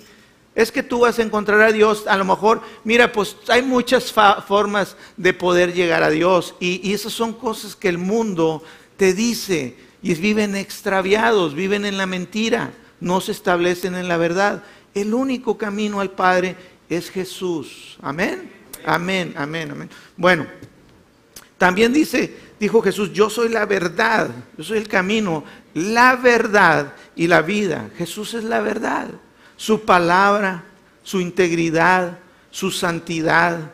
Es 0.54 0.72
que 0.72 0.84
tú 0.84 1.00
vas 1.00 1.18
a 1.18 1.24
encontrar 1.24 1.60
a 1.62 1.72
Dios, 1.72 2.06
a 2.06 2.16
lo 2.18 2.24
mejor, 2.24 2.62
mira, 2.84 3.12
pues 3.12 3.36
hay 3.48 3.64
muchas 3.64 4.14
formas 4.48 4.96
de 5.18 5.34
poder 5.34 5.74
llegar 5.74 6.04
a 6.04 6.12
Dios. 6.12 6.54
Y, 6.60 6.88
y 6.88 6.94
esas 6.94 7.14
son 7.14 7.34
cosas 7.34 7.76
que 7.76 7.90
el 7.90 7.98
mundo 7.98 8.62
te 8.96 9.16
dice. 9.16 9.76
Y 10.04 10.14
viven 10.14 10.56
extraviados, 10.56 11.56
viven 11.56 11.84
en 11.86 11.98
la 11.98 12.06
mentira, 12.06 12.74
no 13.00 13.22
se 13.22 13.32
establecen 13.32 13.96
en 13.96 14.08
la 14.08 14.18
verdad. 14.18 14.62
El 14.94 15.16
único 15.16 15.58
camino 15.58 16.00
al 16.00 16.12
Padre 16.12 16.56
es 16.90 17.10
Jesús. 17.10 17.98
Amén. 18.04 18.52
Amén, 18.86 19.34
amén, 19.36 19.72
amén. 19.72 19.90
Bueno, 20.16 20.46
también 21.66 21.92
dice 21.92 22.32
dijo 22.60 22.80
Jesús, 22.80 23.12
yo 23.12 23.28
soy 23.28 23.50
la 23.50 23.66
verdad, 23.66 24.30
yo 24.56 24.64
soy 24.64 24.78
el 24.78 24.88
camino, 24.88 25.44
la 25.74 26.16
verdad 26.16 26.94
y 27.16 27.26
la 27.26 27.42
vida. 27.42 27.90
Jesús 27.98 28.36
es 28.36 28.44
la 28.44 28.62
verdad. 28.62 29.08
Su 29.58 29.82
palabra, 29.82 30.64
su 31.02 31.20
integridad, 31.20 32.20
su 32.52 32.70
santidad. 32.70 33.72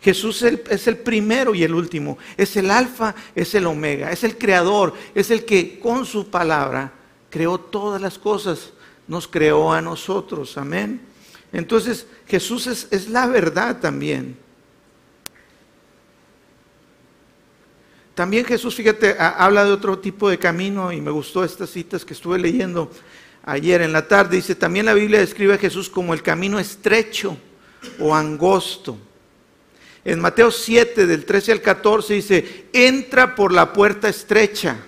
Jesús 0.00 0.42
es 0.42 0.88
el 0.88 0.96
primero 0.96 1.54
y 1.54 1.62
el 1.62 1.72
último. 1.72 2.18
Es 2.36 2.56
el 2.56 2.68
alfa, 2.68 3.14
es 3.32 3.54
el 3.54 3.66
omega. 3.66 4.10
Es 4.10 4.24
el 4.24 4.36
creador. 4.36 4.92
Es 5.14 5.30
el 5.30 5.44
que 5.44 5.78
con 5.78 6.04
su 6.04 6.28
palabra 6.30 6.92
creó 7.30 7.60
todas 7.60 8.02
las 8.02 8.18
cosas. 8.18 8.72
Nos 9.06 9.28
creó 9.28 9.72
a 9.72 9.80
nosotros. 9.80 10.58
Amén. 10.58 11.00
Entonces 11.52 12.08
Jesús 12.26 12.66
es, 12.66 13.08
la 13.08 13.28
verdad 13.28 13.78
también. 13.78 14.47
También 18.18 18.44
Jesús, 18.44 18.74
fíjate, 18.74 19.14
habla 19.16 19.64
de 19.64 19.70
otro 19.70 19.96
tipo 20.00 20.28
de 20.28 20.40
camino 20.40 20.90
y 20.90 21.00
me 21.00 21.12
gustó 21.12 21.44
estas 21.44 21.70
citas 21.70 22.04
que 22.04 22.14
estuve 22.14 22.36
leyendo 22.36 22.90
ayer 23.44 23.80
en 23.80 23.92
la 23.92 24.08
tarde. 24.08 24.34
Dice, 24.34 24.56
también 24.56 24.86
la 24.86 24.94
Biblia 24.94 25.20
describe 25.20 25.54
a 25.54 25.58
Jesús 25.58 25.88
como 25.88 26.12
el 26.12 26.20
camino 26.20 26.58
estrecho 26.58 27.36
o 28.00 28.12
angosto. 28.12 28.98
En 30.04 30.18
Mateo 30.18 30.50
7, 30.50 31.06
del 31.06 31.24
13 31.26 31.52
al 31.52 31.62
14, 31.62 32.14
dice, 32.14 32.64
entra 32.72 33.36
por 33.36 33.52
la 33.52 33.72
puerta 33.72 34.08
estrecha, 34.08 34.78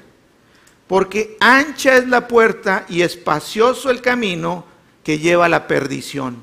porque 0.89 1.37
ancha 1.39 1.99
es 1.99 2.09
la 2.09 2.27
puerta 2.27 2.85
y 2.89 3.03
espacioso 3.03 3.91
el 3.91 4.01
camino 4.01 4.65
que 5.05 5.21
lleva 5.21 5.47
a 5.47 5.49
la 5.49 5.69
perdición, 5.69 6.43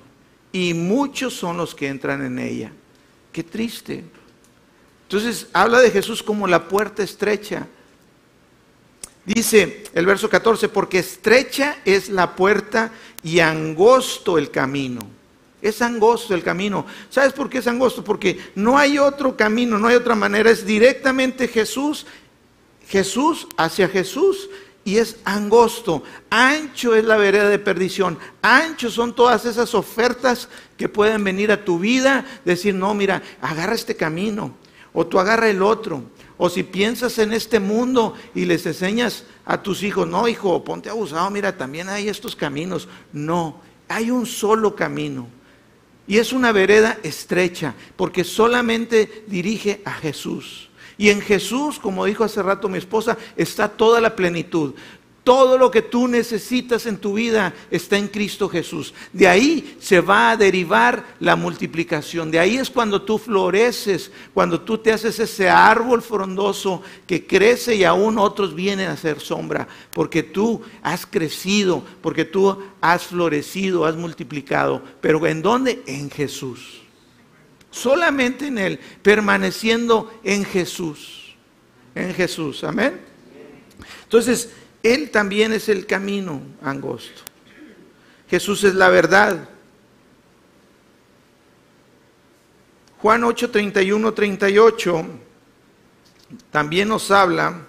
y 0.53 0.73
muchos 0.73 1.33
son 1.33 1.57
los 1.57 1.75
que 1.75 1.89
entran 1.89 2.25
en 2.25 2.39
ella. 2.39 2.71
Qué 3.33 3.43
triste. 3.43 4.05
Entonces 5.07 5.47
habla 5.53 5.79
de 5.79 5.89
Jesús 5.89 6.21
como 6.21 6.47
la 6.47 6.67
puerta 6.67 7.01
estrecha. 7.01 7.65
Dice 9.25 9.85
el 9.93 10.05
verso 10.05 10.29
14, 10.29 10.67
porque 10.67 10.99
estrecha 10.99 11.77
es 11.85 12.09
la 12.09 12.35
puerta 12.35 12.91
y 13.23 13.39
angosto 13.39 14.37
el 14.37 14.51
camino. 14.51 14.99
Es 15.61 15.81
angosto 15.81 16.33
el 16.33 16.43
camino. 16.43 16.85
¿Sabes 17.09 17.31
por 17.31 17.49
qué 17.49 17.59
es 17.59 17.67
angosto? 17.67 18.03
Porque 18.03 18.51
no 18.55 18.77
hay 18.77 18.99
otro 18.99 19.37
camino, 19.37 19.79
no 19.79 19.87
hay 19.87 19.95
otra 19.95 20.13
manera. 20.13 20.51
Es 20.51 20.65
directamente 20.65 21.47
Jesús, 21.47 22.05
Jesús 22.89 23.47
hacia 23.55 23.87
Jesús 23.87 24.49
y 24.83 24.97
es 24.97 25.17
angosto. 25.23 26.03
Ancho 26.29 26.95
es 26.95 27.05
la 27.05 27.15
vereda 27.15 27.47
de 27.47 27.59
perdición. 27.59 28.19
Ancho 28.41 28.89
son 28.89 29.15
todas 29.15 29.45
esas 29.45 29.73
ofertas 29.73 30.49
que 30.75 30.89
pueden 30.89 31.23
venir 31.23 31.49
a 31.49 31.63
tu 31.63 31.79
vida. 31.79 32.25
Decir, 32.43 32.75
no, 32.75 32.93
mira, 32.93 33.23
agarra 33.41 33.73
este 33.73 33.95
camino. 33.95 34.66
O 34.99 35.05
tú 35.05 35.19
agarra 35.19 35.47
el 35.47 35.61
otro. 35.61 36.01
O 36.39 36.49
si 36.49 36.63
piensas 36.63 37.19
en 37.19 37.31
este 37.31 37.59
mundo 37.59 38.15
y 38.33 38.45
les 38.45 38.65
enseñas 38.65 39.25
a 39.45 39.61
tus 39.61 39.83
hijos, 39.83 40.07
no, 40.07 40.27
hijo, 40.27 40.63
ponte 40.63 40.89
abusado, 40.89 41.29
mira, 41.29 41.55
también 41.55 41.87
hay 41.87 42.09
estos 42.09 42.35
caminos. 42.35 42.87
No, 43.13 43.61
hay 43.87 44.09
un 44.09 44.25
solo 44.25 44.75
camino. 44.75 45.27
Y 46.07 46.17
es 46.17 46.33
una 46.33 46.51
vereda 46.51 46.97
estrecha, 47.03 47.75
porque 47.95 48.23
solamente 48.23 49.23
dirige 49.27 49.83
a 49.85 49.91
Jesús. 49.91 50.71
Y 50.97 51.11
en 51.11 51.21
Jesús, 51.21 51.77
como 51.77 52.05
dijo 52.05 52.23
hace 52.23 52.41
rato 52.41 52.67
mi 52.67 52.79
esposa, 52.79 53.19
está 53.35 53.69
toda 53.69 54.01
la 54.01 54.15
plenitud. 54.15 54.73
Todo 55.27 55.57
lo 55.57 55.69
que 55.69 55.81
tú 55.81 56.07
necesitas 56.07 56.85
en 56.85 56.99
tu 56.99 57.15
vida 57.15 57.53
está 57.69 57.97
en 57.97 58.07
Cristo 58.07 58.47
Jesús. 58.47 58.93
De 59.11 59.27
ahí 59.27 59.75
se 59.77 59.99
va 59.99 60.31
a 60.31 60.37
derivar 60.37 61.03
la 61.19 61.35
multiplicación. 61.35 62.31
De 62.31 62.39
ahí 62.39 62.55
es 62.55 62.69
cuando 62.69 63.01
tú 63.01 63.17
floreces, 63.17 64.09
cuando 64.33 64.61
tú 64.61 64.77
te 64.77 64.93
haces 64.93 65.19
ese 65.19 65.49
árbol 65.49 66.01
frondoso 66.01 66.81
que 67.05 67.27
crece 67.27 67.75
y 67.75 67.83
aún 67.83 68.17
otros 68.17 68.55
vienen 68.55 68.87
a 68.87 68.93
hacer 68.93 69.19
sombra. 69.19 69.67
Porque 69.91 70.23
tú 70.23 70.61
has 70.81 71.05
crecido, 71.05 71.83
porque 72.01 72.23
tú 72.23 72.63
has 72.79 73.03
florecido, 73.03 73.85
has 73.85 73.97
multiplicado. 73.97 74.81
Pero 75.01 75.27
¿en 75.27 75.41
dónde? 75.41 75.83
En 75.87 76.09
Jesús 76.09 76.83
solamente 77.69 78.47
en 78.47 78.57
Él, 78.59 78.79
permaneciendo 79.03 80.09
en 80.23 80.45
Jesús. 80.45 81.35
En 81.93 82.13
Jesús, 82.13 82.63
amén. 82.63 83.01
Entonces, 84.03 84.51
Él 84.93 85.09
también 85.09 85.51
es 85.51 85.67
el 85.67 85.85
camino 85.85 86.41
angosto. 86.61 87.21
Jesús 88.29 88.63
es 88.63 88.73
la 88.73 88.87
verdad. 88.87 89.49
Juan 93.01 93.25
8, 93.25 93.51
31, 93.51 94.13
38 94.13 95.05
también 96.51 96.87
nos 96.87 97.11
habla 97.11 97.65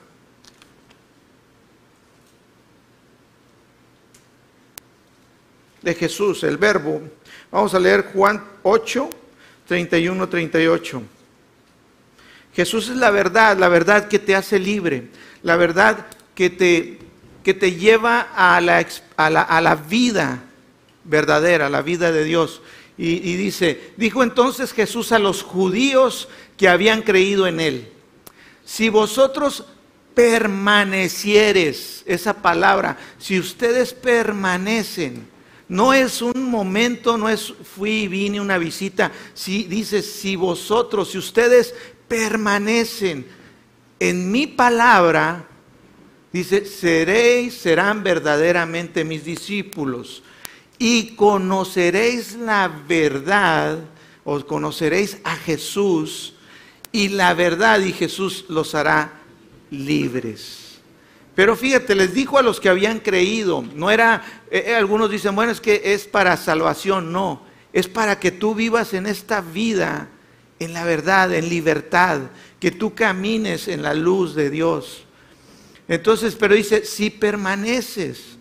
de 5.83 5.95
Jesús, 5.95 6.45
el 6.45 6.57
verbo. 6.57 7.03
Vamos 7.51 7.75
a 7.75 7.81
leer 7.81 8.13
Juan 8.13 8.45
8, 8.63 9.11
31, 9.67 10.29
38. 10.29 11.03
Jesús 12.55 12.89
es 12.91 12.97
la 12.97 13.11
verdad, 13.11 13.59
la 13.59 13.69
verdad 13.69 14.07
que 14.07 14.21
te 14.21 14.37
hace 14.37 14.61
libre, 14.61 15.09
la 15.43 15.57
verdad 15.57 16.07
que 16.37 16.51
te, 16.51 17.08
que 17.49 17.55
te 17.55 17.77
lleva 17.77 18.29
a 18.37 18.61
la, 18.61 18.87
a, 19.17 19.61
la, 19.63 19.75
vida 19.75 20.45
verdadera, 21.05 21.71
la 21.71 21.81
vida 21.81 22.13
de 22.13 22.23
Dios. 22.23 22.61
Y, 22.99 23.27
y 23.27 23.37
dice, 23.37 23.95
dijo 23.97 24.23
entonces 24.23 24.75
Jesús 24.75 25.13
a 25.13 25.19
los 25.19 25.43
judíos 25.43 26.29
que 26.59 26.69
habían 26.69 27.01
creído 27.01 27.47
en 27.47 27.61
él, 27.61 27.89
si 28.67 28.91
vosotros 28.91 29.65
permanecieres, 30.13 32.03
esa 32.05 32.43
palabra, 32.43 32.99
si 33.17 33.39
ustedes 33.39 33.95
permanecen, 33.95 35.27
no 35.69 35.95
es 35.95 36.21
un 36.21 36.51
momento, 36.51 37.17
no 37.17 37.31
es 37.31 37.55
fui 37.65 38.03
y 38.03 38.09
vine 38.09 38.43
una 38.43 38.59
visita. 38.59 39.11
Si 39.33 39.63
dice, 39.63 40.03
si 40.03 40.37
vosotros, 40.37 41.13
si 41.13 41.17
ustedes 41.17 41.75
permanecen 42.09 43.27
en 43.99 44.31
mi 44.31 44.47
palabra, 44.47 45.49
dice, 46.39 46.65
seréis, 46.65 47.55
serán 47.55 48.03
verdaderamente 48.03 49.05
mis 49.05 49.25
discípulos 49.25 50.23
y 50.79 51.17
conoceréis 51.17 52.35
la 52.35 52.69
verdad, 52.69 53.79
os 54.25 54.45
conoceréis 54.45 55.19
a 55.25 55.37
Jesús 55.37 56.35
y 56.93 57.09
la 57.09 57.35
verdad 57.35 57.81
y 57.81 57.93
Jesús 57.93 58.45
los 58.49 58.75
hará 58.75 59.13
libres. 59.71 60.81
Pero 61.35 61.57
fíjate, 61.57 61.95
les 61.95 62.15
dijo 62.15 62.39
a 62.39 62.43
los 62.43 62.61
que 62.61 62.69
habían 62.69 63.01
creído, 63.01 63.65
no 63.75 63.91
era, 63.91 64.25
eh, 64.51 64.65
eh, 64.69 64.75
algunos 64.75 65.11
dicen, 65.11 65.35
bueno, 65.35 65.53
es 65.53 65.61
que 65.61 65.81
es 65.85 66.07
para 66.07 66.37
salvación, 66.37 67.13
no, 67.13 67.43
es 67.73 67.89
para 67.89 68.19
que 68.19 68.31
tú 68.31 68.55
vivas 68.55 68.95
en 68.95 69.07
esta 69.07 69.41
vida, 69.41 70.09
en 70.59 70.73
la 70.73 70.85
verdad, 70.85 71.33
en 71.33 71.49
libertad, 71.49 72.23
que 72.59 72.71
tú 72.71 72.95
camines 72.95 73.69
en 73.69 73.83
la 73.83 73.95
luz 73.95 74.35
de 74.35 74.51
Dios. 74.51 75.05
Entonces, 75.89 76.37
pero 76.37 76.55
dice, 76.55 76.85
si 76.85 77.11
permaneces. 77.11 78.39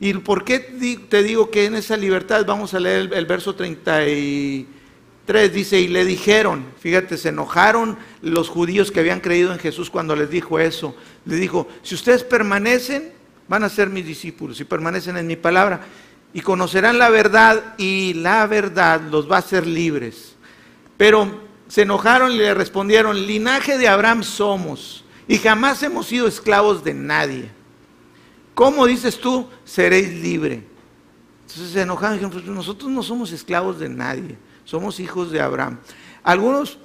¿Y 0.00 0.12
por 0.14 0.44
qué 0.44 0.58
te 1.08 1.22
digo 1.22 1.50
que 1.50 1.64
en 1.64 1.74
esa 1.74 1.96
libertad, 1.96 2.44
vamos 2.46 2.74
a 2.74 2.80
leer 2.80 3.00
el, 3.00 3.12
el 3.12 3.26
verso 3.26 3.54
30 3.54 4.08
y 4.08 4.66
3 5.28 5.52
dice, 5.52 5.78
y 5.78 5.88
le 5.88 6.06
dijeron, 6.06 6.64
fíjate, 6.80 7.18
se 7.18 7.28
enojaron 7.28 7.98
los 8.22 8.48
judíos 8.48 8.90
que 8.90 9.00
habían 9.00 9.20
creído 9.20 9.52
en 9.52 9.58
Jesús 9.58 9.90
cuando 9.90 10.16
les 10.16 10.30
dijo 10.30 10.58
eso. 10.58 10.96
Le 11.26 11.36
dijo, 11.36 11.68
si 11.82 11.94
ustedes 11.94 12.24
permanecen, 12.24 13.12
van 13.46 13.62
a 13.62 13.68
ser 13.68 13.90
mis 13.90 14.06
discípulos, 14.06 14.56
si 14.56 14.64
permanecen 14.64 15.18
en 15.18 15.26
mi 15.26 15.36
palabra, 15.36 15.82
y 16.32 16.40
conocerán 16.40 16.98
la 16.98 17.10
verdad, 17.10 17.74
y 17.76 18.14
la 18.14 18.46
verdad 18.46 19.02
los 19.02 19.30
va 19.30 19.36
a 19.36 19.40
hacer 19.40 19.66
libres. 19.66 20.34
Pero 20.96 21.42
se 21.68 21.82
enojaron 21.82 22.32
y 22.32 22.38
le 22.38 22.54
respondieron, 22.54 23.26
linaje 23.26 23.76
de 23.76 23.86
Abraham 23.86 24.22
somos, 24.22 25.04
y 25.28 25.36
jamás 25.38 25.82
hemos 25.82 26.06
sido 26.06 26.26
esclavos 26.26 26.82
de 26.82 26.94
nadie. 26.94 27.50
¿Cómo 28.54 28.86
dices 28.86 29.20
tú, 29.20 29.46
seréis 29.64 30.08
libre? 30.08 30.64
Entonces 31.42 31.70
se 31.70 31.82
enojaron 31.82 32.16
y 32.16 32.18
dijeron, 32.18 32.32
pues 32.32 32.44
nosotros 32.44 32.90
no 32.90 33.02
somos 33.04 33.30
esclavos 33.30 33.78
de 33.78 33.88
nadie 33.88 34.36
somos 34.68 35.00
hijos 35.00 35.30
de 35.30 35.40
Abraham. 35.40 35.78
Algunos, 36.22 36.76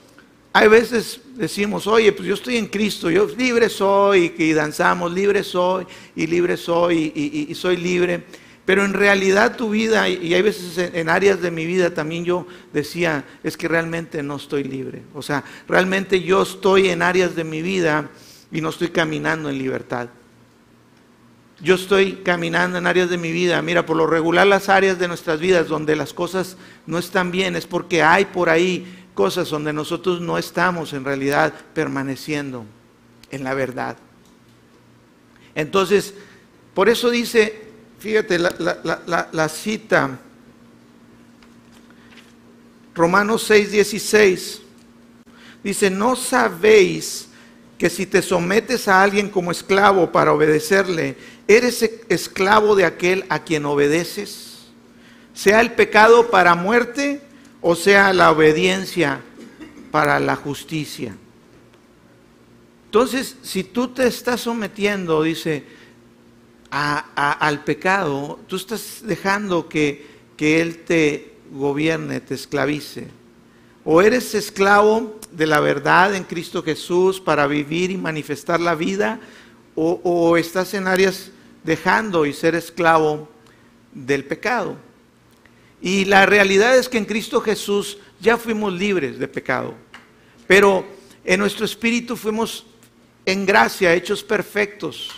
hay 0.53 0.69
veces 0.69 1.19
decimos, 1.35 1.85
oye, 1.85 2.13
pues 2.13 2.25
yo 2.25 2.33
estoy 2.33 2.55
en 2.55 2.67
Cristo, 2.67 3.11
yo 3.11 3.27
libre 3.37 3.67
soy, 3.67 4.33
y 4.37 4.53
danzamos, 4.53 5.11
libre 5.11 5.43
soy, 5.43 5.85
y 6.15 6.25
libre 6.25 6.55
soy, 6.55 7.11
y, 7.49 7.53
soy 7.55 7.75
libre. 7.75 8.23
Pero 8.63 8.85
en 8.85 8.93
realidad 8.93 9.57
tu 9.57 9.71
vida, 9.71 10.07
y 10.07 10.33
hay 10.33 10.41
veces 10.41 10.77
en 10.77 11.09
áreas 11.09 11.41
de 11.41 11.51
mi 11.51 11.65
vida 11.65 11.93
también 11.93 12.23
yo 12.23 12.47
decía, 12.71 13.25
es 13.43 13.57
que 13.57 13.67
realmente 13.67 14.23
no 14.23 14.37
estoy 14.37 14.63
libre. 14.63 15.01
O 15.13 15.21
sea, 15.21 15.43
realmente 15.67 16.21
yo 16.21 16.43
estoy 16.43 16.87
en 16.87 17.01
áreas 17.01 17.35
de 17.35 17.43
mi 17.43 17.61
vida 17.61 18.09
y 18.53 18.61
no 18.61 18.69
estoy 18.69 18.89
caminando 18.89 19.49
en 19.49 19.57
libertad 19.57 20.07
yo 21.63 21.75
estoy 21.75 22.15
caminando 22.25 22.77
en 22.77 22.85
áreas 22.85 23.09
de 23.09 23.17
mi 23.17 23.31
vida. 23.31 23.61
Mira, 23.61 23.85
por 23.85 23.95
lo 23.95 24.05
regular 24.05 24.45
las 24.45 24.67
áreas 24.67 24.99
de 24.99 25.07
nuestras 25.07 25.39
vidas 25.39 25.69
donde 25.69 25.95
las 25.95 26.13
cosas 26.13 26.57
no 26.85 26.97
están 26.97 27.31
bien 27.31 27.55
es 27.55 27.65
porque 27.65 28.03
hay 28.03 28.25
por 28.25 28.49
ahí 28.49 29.05
cosas 29.13 29.49
donde 29.49 29.71
nosotros 29.71 30.19
no 30.19 30.37
estamos 30.37 30.91
en 30.91 31.05
realidad 31.05 31.53
permaneciendo 31.73 32.65
en 33.31 33.45
la 33.45 33.53
verdad. 33.53 33.95
Entonces, 35.55 36.13
por 36.73 36.89
eso 36.89 37.09
dice, 37.09 37.61
fíjate 37.99 38.39
la, 38.39 39.49
cita, 39.49 40.19
Romanos 42.93 43.43
6, 43.43 43.71
16, 43.71 44.61
dice, 45.63 45.89
no 45.89 46.17
sabéis 46.17 47.29
que 47.83 47.89
si 47.89 48.05
te 48.05 48.21
sometes 48.21 48.87
a 48.87 49.03
alguien 49.03 49.27
como 49.27 49.51
esclavo 49.51 50.09
para 50.13 50.31
obedecerle, 50.31 51.17
eres 51.49 51.83
esclavo 52.07 52.77
de 52.77 52.85
aquel 52.85 53.25
a 53.27 53.43
quien 53.43 53.65
obedeces, 53.65 54.69
sea 55.33 55.59
el 55.59 55.73
pecado 55.73 56.31
para 56.31 56.55
muerte 56.55 57.19
o 57.59 57.75
sea 57.75 58.13
la 58.13 58.31
obediencia 58.31 59.19
para 59.91 60.21
la 60.21 60.37
justicia. 60.37 61.17
Entonces, 62.85 63.35
si 63.41 63.65
tú 63.65 63.89
te 63.89 64.07
estás 64.07 64.39
sometiendo, 64.39 65.21
dice, 65.21 65.65
al 66.71 67.65
pecado, 67.65 68.39
tú 68.47 68.55
estás 68.55 69.01
dejando 69.03 69.67
que, 69.67 70.07
que 70.37 70.61
Él 70.61 70.85
te 70.85 71.33
gobierne, 71.51 72.21
te 72.21 72.35
esclavice. 72.35 73.07
O 73.83 74.01
eres 74.01 74.33
esclavo 74.35 75.19
de 75.35 75.47
la 75.47 75.59
verdad 75.59 76.15
en 76.15 76.23
Cristo 76.23 76.63
Jesús 76.63 77.19
para 77.19 77.47
vivir 77.47 77.91
y 77.91 77.97
manifestar 77.97 78.59
la 78.59 78.75
vida, 78.75 79.19
o, 79.75 80.37
estás 80.37 80.75
en 80.75 80.87
áreas 80.87 81.31
dejando 81.63 82.27
y 82.27 82.33
ser 82.33 82.53
esclavo 82.53 83.27
del 83.91 84.23
pecado. 84.23 84.77
Y 85.81 86.05
la 86.05 86.25
realidad 86.25 86.77
es 86.77 86.87
que 86.87 86.99
en 86.99 87.05
Cristo 87.05 87.41
Jesús 87.41 87.97
ya 88.21 88.37
fuimos 88.37 88.71
libres 88.71 89.17
de 89.17 89.27
pecado, 89.27 89.73
pero 90.47 90.85
en 91.25 91.39
nuestro 91.39 91.65
espíritu 91.65 92.15
fuimos 92.15 92.65
en 93.25 93.45
gracia, 93.45 93.93
hechos 93.93 94.23
perfectos. 94.23 95.11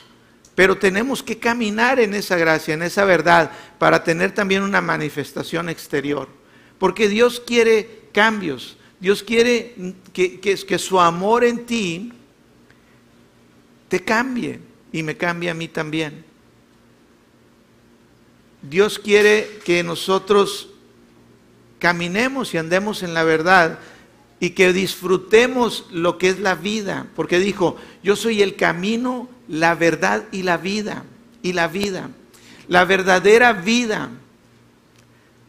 Pero 0.55 0.77
tenemos 0.77 1.21
que 1.21 1.37
caminar 1.37 1.99
en 1.99 2.13
esa 2.13 2.37
gracia, 2.37 2.73
en 2.73 2.83
esa 2.83 3.03
verdad, 3.03 3.51
para 3.77 4.05
tener 4.05 4.31
también 4.31 4.63
una 4.63 4.79
manifestación 4.79 5.67
exterior. 5.67 6.29
Porque 6.77 7.09
Dios 7.09 7.41
quiere 7.45 8.03
cambios. 8.13 8.77
Dios 9.05 9.21
quiere 9.21 9.75
que, 10.13 10.39
que, 10.39 10.79
su 10.79 10.99
amor 10.99 11.43
en 11.43 11.67
ti 11.67 12.11
te 13.87 14.03
cambie 14.03 14.59
y 14.91 15.03
me 15.03 15.15
cambie 15.15 15.51
a 15.51 15.53
mí 15.53 15.67
también. 15.67 16.25
Dios 18.63 18.97
quiere 18.97 19.59
que 19.63 19.83
nosotros 19.83 20.69
caminemos 21.77 22.55
y 22.55 22.57
andemos 22.57 23.03
en 23.03 23.13
la 23.13 23.23
verdad 23.23 23.77
y 24.39 24.49
que 24.49 24.73
disfrutemos 24.73 25.85
lo 25.91 26.17
que 26.17 26.29
es 26.29 26.39
la 26.39 26.55
vida, 26.55 27.05
porque 27.15 27.37
dijo, 27.37 27.77
yo 28.01 28.15
soy 28.15 28.41
el 28.41 28.55
camino, 28.55 29.29
la 29.47 29.75
verdad 29.75 30.23
y 30.31 30.41
la 30.41 30.57
vida, 30.57 31.05
y 31.43 31.53
la 31.53 31.67
vida, 31.67 32.09
la 32.67 32.85
verdadera 32.85 33.53
vida. 33.53 34.09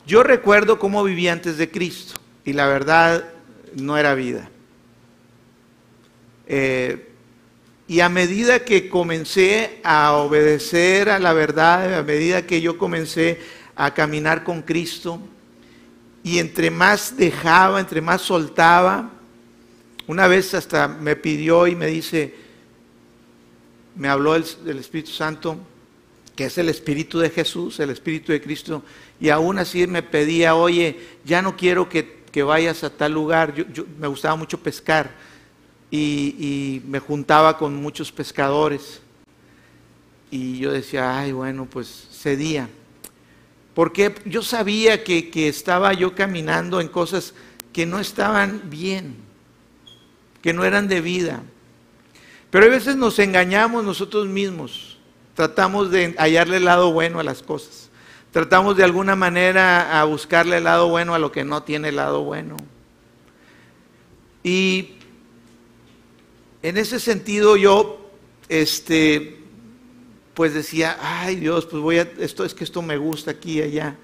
Yo 0.07 0.23
recuerdo 0.23 0.79
cómo 0.79 1.03
vivía 1.03 1.33
antes 1.33 1.57
de 1.57 1.71
Cristo, 1.71 2.21
y 2.45 2.53
la 2.53 2.67
verdad 2.67 3.33
no 3.83 3.97
era 3.97 4.15
vida. 4.15 4.49
Eh, 6.47 7.09
y 7.89 8.01
a 8.01 8.09
medida 8.09 8.65
que 8.65 8.89
comencé 8.89 9.81
a 9.85 10.15
obedecer 10.15 11.09
a 11.09 11.19
la 11.19 11.33
verdad, 11.33 11.99
a 11.99 12.03
medida 12.03 12.47
que 12.47 12.61
yo 12.61 12.79
comencé 12.79 13.41
a 13.77 13.95
caminar 13.95 14.43
con 14.43 14.63
Cristo, 14.63 15.21
y 16.25 16.41
entre 16.41 16.71
más 16.71 17.17
dejaba, 17.17 17.79
entre 17.79 18.01
más 18.01 18.23
soltaba, 18.23 19.11
una 20.09 20.27
vez 20.27 20.55
hasta 20.55 20.89
me 20.89 21.15
pidió 21.15 21.67
y 21.69 21.77
me 21.77 21.87
dice, 21.87 22.35
me 23.95 24.09
habló 24.09 24.35
el, 24.35 24.45
Espíritu 24.79 25.13
Santo, 25.13 25.59
que 26.35 26.47
es 26.47 26.59
el 26.59 26.69
Espíritu 26.69 27.19
de 27.19 27.31
Jesús, 27.31 27.79
el 27.79 27.91
Espíritu 27.91 28.33
de 28.33 28.41
Cristo, 28.41 28.83
y 29.21 29.29
aún 29.29 29.59
así 29.59 29.87
me 29.87 30.03
pedía, 30.03 30.57
oye, 30.57 30.99
ya 31.25 31.43
no 31.43 31.57
quiero 31.57 31.89
que, 31.89 32.16
vayas 32.43 32.85
a 32.85 32.91
tal 32.91 33.13
lugar, 33.13 33.55
yo, 33.55 33.85
me 33.99 34.07
gustaba 34.07 34.37
mucho 34.37 34.59
pescar 34.59 35.11
y, 35.91 36.83
me 36.87 36.99
juntaba 36.99 37.57
con 37.57 37.75
muchos 37.75 38.13
pescadores. 38.13 39.01
Y 40.31 40.59
yo 40.59 40.73
decía, 40.73 41.19
ay, 41.19 41.33
bueno, 41.33 41.67
pues 41.67 42.09
cedía 42.11 42.69
porque 43.77 44.15
yo 44.25 44.43
sabía 44.43 45.05
que, 45.05 45.29
estaba 45.49 45.93
yo 45.93 46.15
caminando 46.15 46.81
en 46.81 46.89
cosas 46.89 47.35
que 47.75 47.85
no 47.85 48.01
estaban 48.01 48.71
bien, 48.71 49.17
que 50.41 50.55
no 50.55 50.65
eran 50.65 50.89
de 50.89 51.03
vida. 51.03 51.43
Pero 52.49 52.65
a 52.65 52.69
veces 52.71 52.97
nos 52.97 53.19
engañamos 53.19 53.85
nosotros 53.85 54.29
mismos, 54.29 54.97
tratamos 55.35 55.91
de 55.91 56.15
hallarle 56.17 56.57
el 56.57 56.65
lado 56.65 56.91
bueno 56.91 57.21
a 57.21 57.23
las 57.23 57.43
cosas, 57.43 57.86
tratamos 58.37 58.77
de 58.77 58.85
alguna 58.85 59.17
manera 59.17 59.99
a 59.99 60.05
buscarle 60.05 60.59
el 60.59 60.65
lado 60.65 60.91
bueno 60.91 61.15
a 61.15 61.19
lo 61.19 61.33
que 61.33 61.43
no 61.43 61.63
tiene 61.63 61.89
el 61.89 61.97
lado 61.97 62.23
bueno. 62.23 62.59
Y 64.43 64.91
en 66.61 66.77
ese 66.77 67.01
sentido 67.01 67.57
yo, 67.57 68.11
este, 68.51 69.39
pues 70.35 70.53
decía, 70.53 70.99
ay 71.01 71.37
Dios, 71.37 71.65
pues 71.65 71.83
voy 71.83 71.97
a, 71.97 72.03
esto 72.19 72.45
es 72.45 72.53
que 72.53 72.65
esto 72.65 72.83
me 72.83 72.99
gusta 72.99 73.31
aquí 73.31 73.53
y 73.53 73.63
allá. 73.63 73.97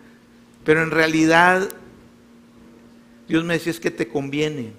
Pero 0.65 0.83
en 0.83 0.93
realidad, 0.93 1.69
Dios 3.29 3.45
me 3.45 3.53
decía, 3.53 3.71
es 3.71 3.81
que 3.81 3.91
te 3.91 4.09
conviene, 4.09 4.73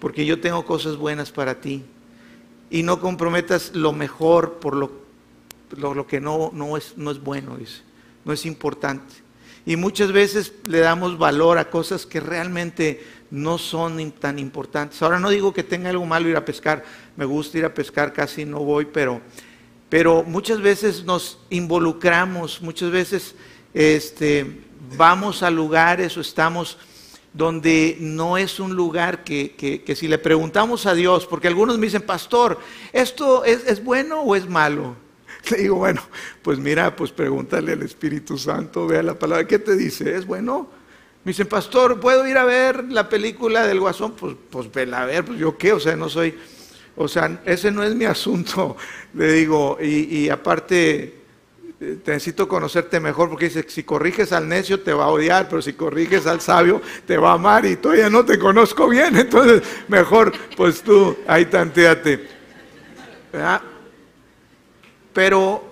porque 0.00 0.26
yo 0.26 0.40
tengo 0.40 0.66
cosas 0.66 0.96
buenas 0.96 1.30
para 1.30 1.60
ti. 1.60 1.84
Y 2.70 2.82
no 2.82 2.98
comprometas 2.98 3.70
lo 3.76 3.92
mejor 3.92 4.54
por 4.54 4.74
lo, 4.74 4.90
lo, 5.76 6.06
que 6.08 6.20
no, 6.20 6.50
no, 6.52 6.76
es, 6.76 6.94
no 6.96 7.12
es 7.12 7.22
bueno, 7.22 7.56
dice, 7.56 7.82
no 8.24 8.32
es 8.32 8.46
importante. 8.46 9.14
Y 9.64 9.76
muchas 9.76 10.12
veces 10.12 10.52
le 10.66 10.80
damos 10.80 11.18
valor 11.18 11.58
a 11.58 11.70
cosas 11.70 12.04
que 12.06 12.20
realmente 12.20 13.04
no 13.30 13.58
son 13.58 14.12
tan 14.12 14.38
importantes. 14.38 15.00
Ahora 15.02 15.20
no 15.20 15.30
digo 15.30 15.52
que 15.52 15.62
tenga 15.62 15.90
algo 15.90 16.04
malo 16.04 16.28
ir 16.28 16.36
a 16.36 16.44
pescar, 16.44 16.84
me 17.16 17.24
gusta 17.24 17.58
ir 17.58 17.64
a 17.64 17.72
pescar, 17.72 18.12
casi 18.12 18.44
no 18.44 18.60
voy, 18.60 18.86
pero 18.86 19.20
pero 19.92 20.22
muchas 20.22 20.62
veces 20.62 21.04
nos 21.04 21.36
involucramos, 21.50 22.62
muchas 22.62 22.90
veces 22.90 23.34
este, 23.74 24.62
vamos 24.96 25.42
a 25.42 25.50
lugares 25.50 26.16
o 26.16 26.22
estamos 26.22 26.78
donde 27.34 27.98
no 28.00 28.38
es 28.38 28.58
un 28.58 28.74
lugar 28.74 29.22
que, 29.22 29.84
si 29.94 30.08
le 30.08 30.16
preguntamos 30.16 30.86
a 30.86 30.94
Dios, 30.94 31.26
porque 31.26 31.48
algunos 31.48 31.76
me 31.76 31.88
dicen, 31.88 32.00
pastor, 32.00 32.58
¿esto 32.90 33.44
es, 33.44 33.84
bueno 33.84 34.22
o 34.22 34.34
es 34.34 34.48
malo? 34.48 34.96
Le 35.50 35.58
digo, 35.58 35.76
bueno, 35.76 36.02
pues 36.42 36.58
mira, 36.58 36.94
pues 36.94 37.10
pregúntale 37.10 37.72
al 37.72 37.82
Espíritu 37.82 38.38
Santo, 38.38 38.86
vea 38.86 39.02
la 39.02 39.18
palabra, 39.18 39.46
¿qué 39.46 39.58
te 39.58 39.76
dice? 39.76 40.16
¿Es 40.16 40.26
bueno? 40.26 40.68
Me 41.24 41.30
dicen, 41.30 41.46
pastor, 41.46 42.00
¿puedo 42.00 42.26
ir 42.26 42.36
a 42.36 42.44
ver 42.44 42.84
la 42.90 43.08
película 43.08 43.66
del 43.66 43.80
Guasón? 43.80 44.12
Pues, 44.12 44.34
pues 44.50 44.72
vela 44.72 45.02
a 45.02 45.06
ver, 45.06 45.24
pues 45.24 45.38
yo 45.38 45.56
qué, 45.56 45.72
o 45.72 45.80
sea, 45.80 45.96
no 45.96 46.08
soy 46.08 46.34
o 46.96 47.08
sea, 47.08 47.40
ese 47.44 47.70
no 47.70 47.82
es 47.82 47.94
mi 47.94 48.04
asunto, 48.06 48.76
le 49.14 49.32
digo, 49.32 49.78
y, 49.80 50.28
aparte 50.28 51.22
eh, 51.80 51.98
necesito 52.06 52.46
conocerte 52.46 53.00
mejor 53.00 53.28
porque 53.28 53.46
dice, 53.46 53.64
si 53.68 53.82
corriges 53.82 54.32
al 54.32 54.48
necio 54.48 54.80
te 54.80 54.92
va 54.92 55.04
a 55.04 55.08
odiar, 55.08 55.48
pero 55.48 55.62
si 55.62 55.72
corriges 55.72 56.26
al 56.26 56.40
sabio 56.40 56.80
te 57.06 57.16
va 57.16 57.30
a 57.30 57.34
amar 57.34 57.66
y 57.66 57.76
todavía 57.76 58.10
no 58.10 58.24
te 58.24 58.38
conozco 58.38 58.88
bien, 58.88 59.16
entonces 59.18 59.62
mejor 59.88 60.32
pues 60.56 60.82
tú 60.82 61.16
ahí 61.26 61.46
tanteate. 61.46 62.42
Pero 65.12 65.62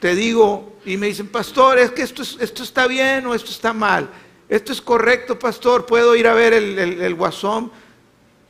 te 0.00 0.14
digo, 0.14 0.78
y 0.84 0.96
me 0.96 1.08
dicen, 1.08 1.28
pastor, 1.28 1.78
es 1.78 1.90
que 1.90 2.02
esto, 2.02 2.22
esto 2.22 2.62
está 2.62 2.86
bien 2.86 3.26
o 3.26 3.34
esto 3.34 3.50
está 3.50 3.72
mal. 3.72 4.08
Esto 4.48 4.72
es 4.72 4.80
correcto, 4.80 5.38
pastor, 5.38 5.84
puedo 5.84 6.16
ir 6.16 6.26
a 6.26 6.34
ver 6.34 6.54
el, 6.54 6.78
el 6.78 7.14
guasón. 7.14 7.70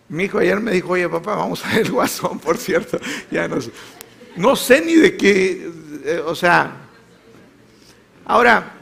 Mi 0.09 0.25
hijo 0.25 0.39
ayer 0.39 0.61
me 0.61 0.73
dijo, 0.73 0.91
oye 0.91 1.09
papá, 1.09 1.35
vamos 1.35 1.65
a 1.65 1.69
ver 1.69 1.87
el 1.87 1.93
guasón, 1.93 2.39
por 2.45 2.57
cierto. 2.57 2.99
Ya 3.31 3.49
no 3.49 3.61
sé. 3.61 3.73
No 4.37 4.55
sé 4.55 4.81
ni 4.81 4.95
de 4.95 5.17
qué, 5.17 5.71
eh, 6.05 6.23
o 6.25 6.35
sea. 6.35 6.77
Ahora, 8.25 8.75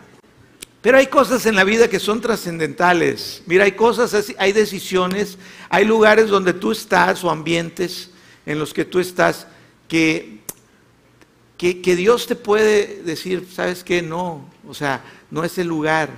pero 0.82 0.98
hay 0.98 1.06
cosas 1.06 1.46
en 1.46 1.56
la 1.56 1.64
vida 1.64 1.88
que 1.88 1.98
son 1.98 2.20
trascendentales. 2.20 3.42
Mira, 3.46 3.64
hay 3.64 3.72
cosas, 3.72 4.32
hay 4.38 4.52
decisiones, 4.52 5.38
hay 5.68 5.84
lugares 5.84 6.28
donde 6.28 6.52
tú 6.52 6.70
estás 6.70 7.24
o 7.24 7.30
ambientes 7.30 8.10
en 8.44 8.58
los 8.58 8.72
que 8.72 8.84
tú 8.84 9.00
estás 9.00 9.46
que, 9.88 10.35
que, 11.56 11.96
Dios 11.96 12.26
te 12.26 12.36
puede 12.36 13.02
decir, 13.02 13.46
¿sabes 13.50 13.82
qué? 13.82 14.02
No, 14.02 14.48
o 14.68 14.74
sea, 14.74 15.04
no 15.30 15.44
es 15.44 15.56
el 15.58 15.66
lugar. 15.66 16.10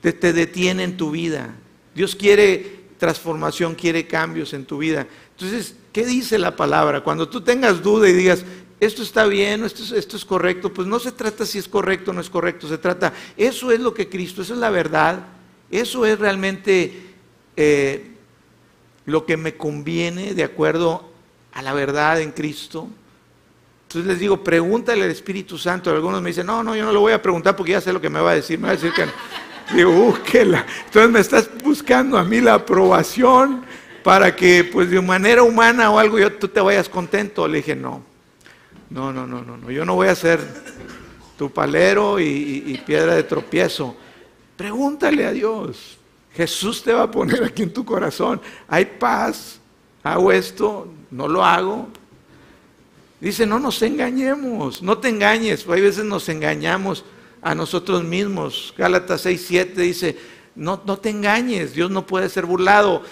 Te, 0.00 0.12
detiene 0.12 0.84
en 0.84 0.96
tu 0.96 1.10
vida. 1.10 1.54
Dios 1.94 2.14
quiere 2.14 2.80
transformación, 2.98 3.74
quiere 3.74 4.06
cambios 4.06 4.52
en 4.52 4.66
tu 4.66 4.78
vida. 4.78 5.06
Entonces, 5.32 5.74
¿qué 5.92 6.04
dice 6.04 6.38
la 6.38 6.56
palabra? 6.56 7.02
Cuando 7.02 7.28
tú 7.28 7.40
tengas 7.40 7.82
duda 7.82 8.08
y 8.08 8.12
digas, 8.12 8.44
esto 8.78 9.02
está 9.02 9.26
bien, 9.26 9.64
esto 9.64 9.82
es, 9.82 9.92
esto 9.92 10.16
es 10.16 10.24
correcto, 10.24 10.72
pues 10.72 10.88
no 10.88 10.98
se 10.98 11.12
trata 11.12 11.44
si 11.44 11.58
es 11.58 11.68
correcto 11.68 12.10
o 12.10 12.14
no 12.14 12.20
es 12.20 12.30
correcto, 12.30 12.66
se 12.66 12.78
trata, 12.78 13.12
eso 13.36 13.70
es 13.72 13.80
lo 13.80 13.92
que 13.92 14.08
Cristo, 14.08 14.40
eso 14.40 14.54
es 14.54 14.58
la 14.58 14.70
verdad, 14.70 15.26
eso 15.70 16.06
es 16.06 16.18
realmente 16.18 17.14
eh, 17.56 18.12
lo 19.04 19.26
que 19.26 19.36
me 19.36 19.56
conviene 19.56 20.34
de 20.34 20.44
acuerdo 20.44 21.10
a 21.52 21.62
la 21.62 21.74
verdad 21.74 22.20
en 22.20 22.32
Cristo. 22.32 22.88
Entonces 23.90 24.08
les 24.08 24.20
digo, 24.20 24.44
pregúntale 24.44 25.02
al 25.02 25.10
Espíritu 25.10 25.58
Santo. 25.58 25.90
Algunos 25.90 26.22
me 26.22 26.30
dicen, 26.30 26.46
no, 26.46 26.62
no, 26.62 26.76
yo 26.76 26.84
no 26.84 26.92
lo 26.92 27.00
voy 27.00 27.12
a 27.12 27.20
preguntar 27.20 27.56
porque 27.56 27.72
ya 27.72 27.80
sé 27.80 27.92
lo 27.92 28.00
que 28.00 28.08
me 28.08 28.20
va 28.20 28.30
a 28.30 28.34
decir. 28.36 28.56
Me 28.56 28.68
va 28.68 28.74
a 28.74 28.76
decir 28.76 28.92
que 28.92 29.04
Digo, 29.74 29.90
búsquela. 29.90 30.64
Entonces 30.84 31.10
me 31.10 31.18
estás 31.18 31.50
buscando 31.64 32.16
a 32.16 32.22
mí 32.22 32.40
la 32.40 32.54
aprobación 32.54 33.64
para 34.04 34.36
que, 34.36 34.62
pues 34.62 34.90
de 34.90 35.00
manera 35.00 35.42
humana 35.42 35.90
o 35.90 35.98
algo, 35.98 36.20
yo, 36.20 36.32
tú 36.32 36.46
te 36.46 36.60
vayas 36.60 36.88
contento. 36.88 37.48
Le 37.48 37.56
dije, 37.56 37.74
no, 37.74 38.04
no, 38.90 39.12
no, 39.12 39.26
no, 39.26 39.42
no, 39.42 39.68
yo 39.72 39.84
no 39.84 39.96
voy 39.96 40.06
a 40.06 40.14
ser 40.14 40.38
tu 41.36 41.50
palero 41.50 42.20
y, 42.20 42.80
piedra 42.86 43.16
de 43.16 43.24
tropiezo. 43.24 43.96
Pregúntale 44.56 45.26
a 45.26 45.32
Dios. 45.32 45.98
Jesús 46.32 46.80
te 46.84 46.92
va 46.92 47.02
a 47.02 47.10
poner 47.10 47.42
aquí 47.42 47.64
en 47.64 47.72
tu 47.72 47.84
corazón. 47.84 48.40
Hay 48.68 48.84
paz. 48.84 49.58
Hago 50.04 50.30
esto, 50.30 50.86
no 51.10 51.26
lo 51.26 51.44
hago. 51.44 51.88
Dice, 53.20 53.44
no 53.44 53.58
nos 53.58 53.82
engañemos, 53.82 54.82
no 54.82 54.96
te 54.98 55.10
engañes. 55.10 55.66
Hay 55.68 55.82
veces 55.82 56.04
nos 56.04 56.28
engañamos 56.28 57.04
a 57.42 57.54
nosotros 57.54 58.02
mismos. 58.02 58.72
Gálatas 58.76 59.20
6, 59.22 59.44
7 59.46 59.82
dice, 59.82 60.18
no, 60.54 60.80
no 60.86 60.98
te 60.98 61.10
engañes, 61.10 61.74
Dios 61.74 61.90
no 61.90 62.06
puede 62.06 62.28
ser 62.30 62.46
burlado. 62.46 63.02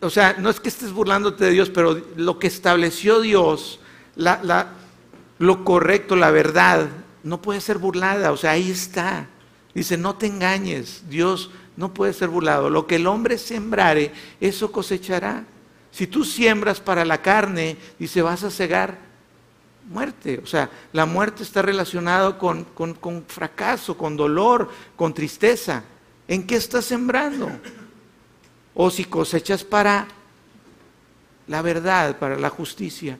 O 0.00 0.10
sea, 0.10 0.36
no 0.38 0.48
es 0.48 0.60
que 0.60 0.68
estés 0.68 0.92
burlándote 0.92 1.46
de 1.46 1.50
Dios, 1.50 1.70
pero 1.70 2.00
lo 2.16 2.38
que 2.38 2.46
estableció 2.46 3.20
Dios, 3.20 3.80
la, 4.14 4.74
lo 5.38 5.64
correcto, 5.64 6.14
la 6.14 6.30
verdad, 6.30 6.88
no 7.24 7.42
puede 7.42 7.60
ser 7.60 7.78
burlada. 7.78 8.30
O 8.30 8.36
sea, 8.36 8.52
ahí 8.52 8.70
está. 8.70 9.26
Dice, 9.74 9.96
no 9.96 10.14
te 10.14 10.26
engañes, 10.26 11.02
Dios 11.08 11.50
no 11.76 11.92
puede 11.92 12.12
ser 12.12 12.28
burlado. 12.28 12.70
Lo 12.70 12.86
que 12.86 12.96
el 12.96 13.08
hombre 13.08 13.38
sembrare, 13.38 14.12
eso 14.40 14.70
cosechará. 14.70 15.44
Si 15.90 16.06
tú 16.06 16.24
siembras 16.24 16.80
para 16.80 17.04
la 17.04 17.22
carne, 17.22 17.76
dice, 17.98 18.22
vas 18.22 18.44
a 18.44 18.50
cegar 18.50 19.07
muerte. 19.88 20.40
O 20.42 20.46
sea, 20.46 20.70
la 20.92 21.06
muerte 21.06 21.42
está 21.42 21.62
relacionada 21.62 22.38
con, 22.38 22.64
con, 22.64 23.24
fracaso, 23.26 23.96
con 23.96 24.16
dolor, 24.16 24.68
con 24.96 25.14
tristeza. 25.14 25.82
¿En 26.26 26.46
qué 26.46 26.56
estás 26.56 26.84
sembrando? 26.84 27.50
O 28.74 28.90
si 28.90 29.04
cosechas 29.04 29.64
para 29.64 30.06
la 31.46 31.62
verdad, 31.62 32.18
para 32.18 32.38
la 32.38 32.50
justicia, 32.50 33.18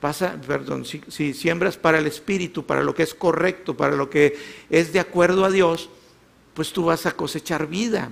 pasa, 0.00 0.36
perdón, 0.46 0.86
si, 0.86 1.02
si, 1.08 1.34
siembras 1.34 1.76
para 1.76 1.98
el 1.98 2.06
espíritu, 2.06 2.64
para 2.64 2.82
lo 2.82 2.94
que 2.94 3.02
es 3.02 3.12
correcto, 3.12 3.76
para 3.76 3.94
lo 3.94 4.08
que 4.08 4.38
es 4.70 4.92
de 4.92 5.00
acuerdo 5.00 5.44
a 5.44 5.50
Dios, 5.50 5.90
pues 6.54 6.72
tú 6.72 6.86
vas 6.86 7.04
a 7.04 7.12
cosechar 7.12 7.66
vida. 7.66 8.10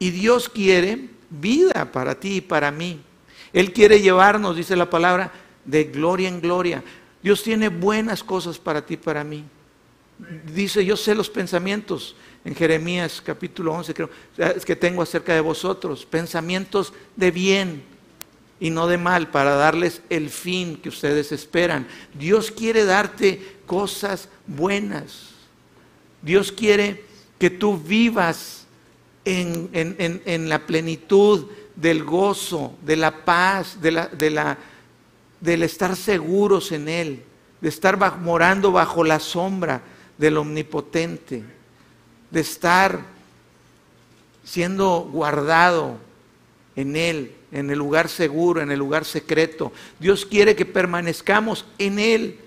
Y 0.00 0.10
Dios 0.10 0.48
quiere 0.48 1.08
vida 1.30 1.92
para 1.92 2.18
ti 2.18 2.36
y 2.36 2.40
para 2.40 2.70
mí. 2.70 3.00
Él 3.52 3.72
quiere 3.72 4.00
llevarnos, 4.00 4.56
dice 4.56 4.76
la 4.76 4.90
palabra, 4.90 5.32
de 5.64 5.84
gloria 5.84 6.28
en 6.28 6.40
gloria. 6.40 6.82
Dios 7.22 7.42
tiene 7.42 7.68
buenas 7.68 8.24
cosas 8.24 8.58
para 8.58 8.84
ti 8.84 8.96
para 8.96 9.24
mí. 9.24 9.44
Dice, 10.54 10.84
yo 10.84 10.96
sé 10.96 11.14
los 11.14 11.30
pensamientos 11.30 12.14
en 12.44 12.54
Jeremías 12.54 13.22
capítulo 13.24 13.72
11, 13.74 13.94
creo, 13.94 14.10
que 14.64 14.76
tengo 14.76 15.02
acerca 15.02 15.34
de 15.34 15.40
vosotros, 15.40 16.06
pensamientos 16.06 16.92
de 17.16 17.30
bien 17.30 17.82
y 18.58 18.70
no 18.70 18.86
de 18.86 18.98
mal, 18.98 19.30
para 19.30 19.54
darles 19.54 20.02
el 20.10 20.28
fin 20.28 20.76
que 20.76 20.90
ustedes 20.90 21.32
esperan. 21.32 21.86
Dios 22.14 22.50
quiere 22.50 22.84
darte 22.84 23.56
cosas 23.66 24.28
buenas. 24.46 25.30
Dios 26.20 26.52
quiere 26.52 27.04
que 27.38 27.48
tú 27.48 27.78
vivas 27.78 28.66
en, 29.24 29.70
en 29.72 30.48
la 30.48 30.66
plenitud 30.66 31.46
del 31.80 32.04
gozo, 32.04 32.74
de 32.82 32.96
la 32.96 33.24
paz, 33.24 33.80
de 33.80 33.92
la, 33.92 34.06
de 34.08 34.30
la, 34.30 34.58
del 35.40 35.62
estar 35.62 35.96
seguros 35.96 36.72
en 36.72 36.88
Él, 36.88 37.22
de 37.60 37.68
estar 37.68 37.96
morando 38.18 38.72
bajo 38.72 39.04
la 39.04 39.20
sombra 39.20 39.82
del 40.18 40.36
Omnipotente, 40.36 41.42
de 42.30 42.40
estar 42.40 43.00
siendo 44.44 45.08
guardado 45.10 45.96
en 46.76 46.96
Él, 46.96 47.32
en 47.52 47.70
el 47.70 47.78
lugar 47.78 48.08
seguro, 48.08 48.60
en 48.60 48.70
el 48.70 48.78
lugar 48.78 49.04
secreto. 49.04 49.72
Dios 49.98 50.24
quiere 50.24 50.54
que 50.54 50.66
permanezcamos 50.66 51.64
en 51.78 51.98
Él, 51.98 52.38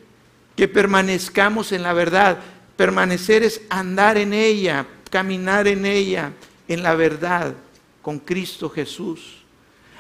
que 0.56 0.68
permanezcamos 0.68 1.72
en 1.72 1.84
la 1.84 1.94
verdad. 1.94 2.40
Permanecer 2.76 3.44
es 3.44 3.62
andar 3.70 4.18
en 4.18 4.34
ella, 4.34 4.86
caminar 5.10 5.68
en 5.68 5.86
ella, 5.86 6.32
en 6.68 6.84
la 6.84 6.96
verdad 6.96 7.54
con 8.02 8.20
Cristo 8.20 8.70
Jesús. 8.70 9.38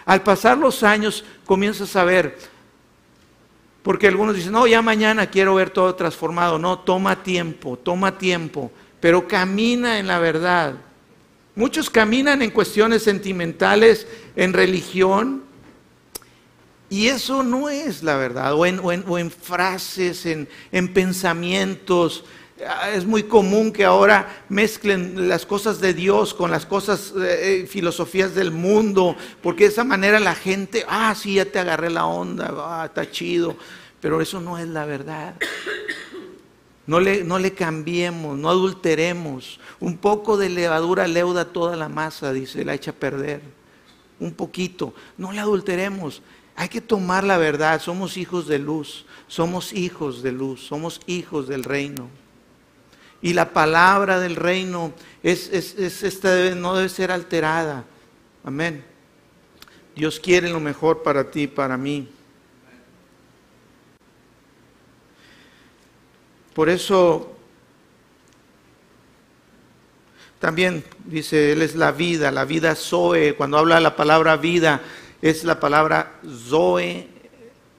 Al 0.05 0.21
pasar 0.21 0.57
los 0.57 0.83
años 0.83 1.23
comienzas 1.45 1.95
a 1.95 2.03
ver, 2.03 2.37
porque 3.83 4.07
algunos 4.07 4.35
dicen, 4.35 4.53
no, 4.53 4.65
ya 4.65 4.81
mañana 4.81 5.29
quiero 5.29 5.55
ver 5.55 5.69
todo 5.69 5.93
transformado. 5.93 6.57
No, 6.57 6.79
toma 6.79 7.21
tiempo, 7.21 7.77
toma 7.77 8.17
tiempo, 8.17 8.71
pero 9.01 9.27
camina 9.27 9.99
en 9.99 10.07
la 10.07 10.19
verdad. 10.19 10.75
Muchos 11.53 11.89
caminan 11.89 12.41
en 12.41 12.49
cuestiones 12.49 13.03
sentimentales, 13.03 14.07
en 14.35 14.53
religión, 14.53 15.43
y 16.89 17.07
eso 17.07 17.43
no 17.43 17.69
es 17.69 18.03
la 18.03 18.17
verdad, 18.17 18.53
o 18.53 18.65
en, 18.65 19.31
frases, 19.31 20.25
en, 20.25 20.47
en 20.71 20.93
pensamientos, 20.93 22.23
es 22.93 23.05
muy 23.05 23.23
común 23.23 23.71
que 23.71 23.85
ahora 23.85 24.43
mezclen 24.49 25.27
las 25.27 25.45
cosas 25.45 25.79
de 25.79 25.93
Dios 25.93 26.33
con 26.33 26.51
las 26.51 26.65
cosas, 26.65 27.13
eh, 27.17 27.61
eh, 27.63 27.67
filosofías 27.67 28.35
del 28.35 28.51
mundo, 28.51 29.15
porque 29.41 29.65
de 29.65 29.69
esa 29.71 29.83
manera 29.83 30.19
la 30.19 30.35
gente, 30.35 30.85
ah, 30.87 31.13
sí, 31.15 31.35
ya 31.35 31.45
te 31.45 31.59
agarré 31.59 31.89
la 31.89 32.05
onda, 32.05 32.53
ah, 32.57 32.85
está 32.85 33.09
chido, 33.09 33.55
pero 33.99 34.21
eso 34.21 34.39
no 34.41 34.57
es 34.57 34.67
la 34.67 34.85
verdad. 34.85 35.35
No 36.85 36.99
le, 36.99 37.23
no 37.23 37.39
le 37.39 37.53
cambiemos, 37.53 38.37
no 38.37 38.49
adulteremos. 38.49 39.59
Un 39.79 39.97
poco 39.97 40.35
de 40.35 40.49
levadura 40.49 41.07
leuda 41.07 41.45
toda 41.45 41.77
la 41.77 41.87
masa, 41.87 42.33
dice, 42.33 42.65
la 42.65 42.73
echa 42.73 42.91
a 42.91 42.95
perder. 42.95 43.41
Un 44.19 44.33
poquito, 44.33 44.93
no 45.17 45.31
le 45.31 45.39
adulteremos. 45.39 46.21
Hay 46.55 46.69
que 46.69 46.81
tomar 46.81 47.23
la 47.23 47.37
verdad, 47.37 47.81
somos 47.81 48.17
hijos 48.17 48.47
de 48.47 48.59
luz, 48.59 49.05
somos 49.27 49.73
hijos 49.73 50.21
de 50.21 50.33
luz, 50.33 50.61
somos 50.67 50.99
hijos 51.07 51.47
del 51.47 51.63
reino. 51.63 52.09
Y 53.23 53.31
la 53.31 53.53
palabra 53.53 54.19
del 54.19 54.35
reino 54.35 54.91
es, 55.23 55.47
esta 55.49 56.53
no 56.55 56.75
debe 56.75 56.89
ser 56.89 57.09
alterada. 57.09 57.85
Amén. 58.43 58.83
Dios 59.95 60.19
quiere 60.19 60.49
lo 60.49 60.59
mejor 60.59 61.03
para 61.03 61.31
ti, 61.31 61.47
para 61.47 61.77
mí. 61.77 62.09
Por 66.53 66.67
eso 66.67 67.33
también 70.37 70.83
dice, 71.05 71.53
Él 71.53 71.61
es 71.61 71.75
la 71.75 71.93
vida, 71.93 72.29
la 72.29 72.43
vida 72.43 72.75
Zoe. 72.75 73.35
Cuando 73.35 73.57
habla 73.57 73.79
la 73.79 73.95
palabra 73.95 74.35
vida, 74.35 74.81
es 75.21 75.45
la 75.45 75.61
palabra 75.61 76.19
Zoe, 76.49 77.07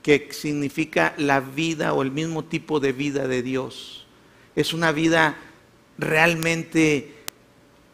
que 0.03 0.31
significa 0.33 1.13
la 1.19 1.41
vida 1.41 1.93
o 1.93 2.01
el 2.01 2.11
mismo 2.11 2.45
tipo 2.45 2.81
de 2.81 2.93
vida 2.93 3.29
de 3.29 3.43
Dios 3.43 4.04
es 4.57 4.73
una 4.73 4.93
vida 4.93 5.37
realmente 5.99 7.15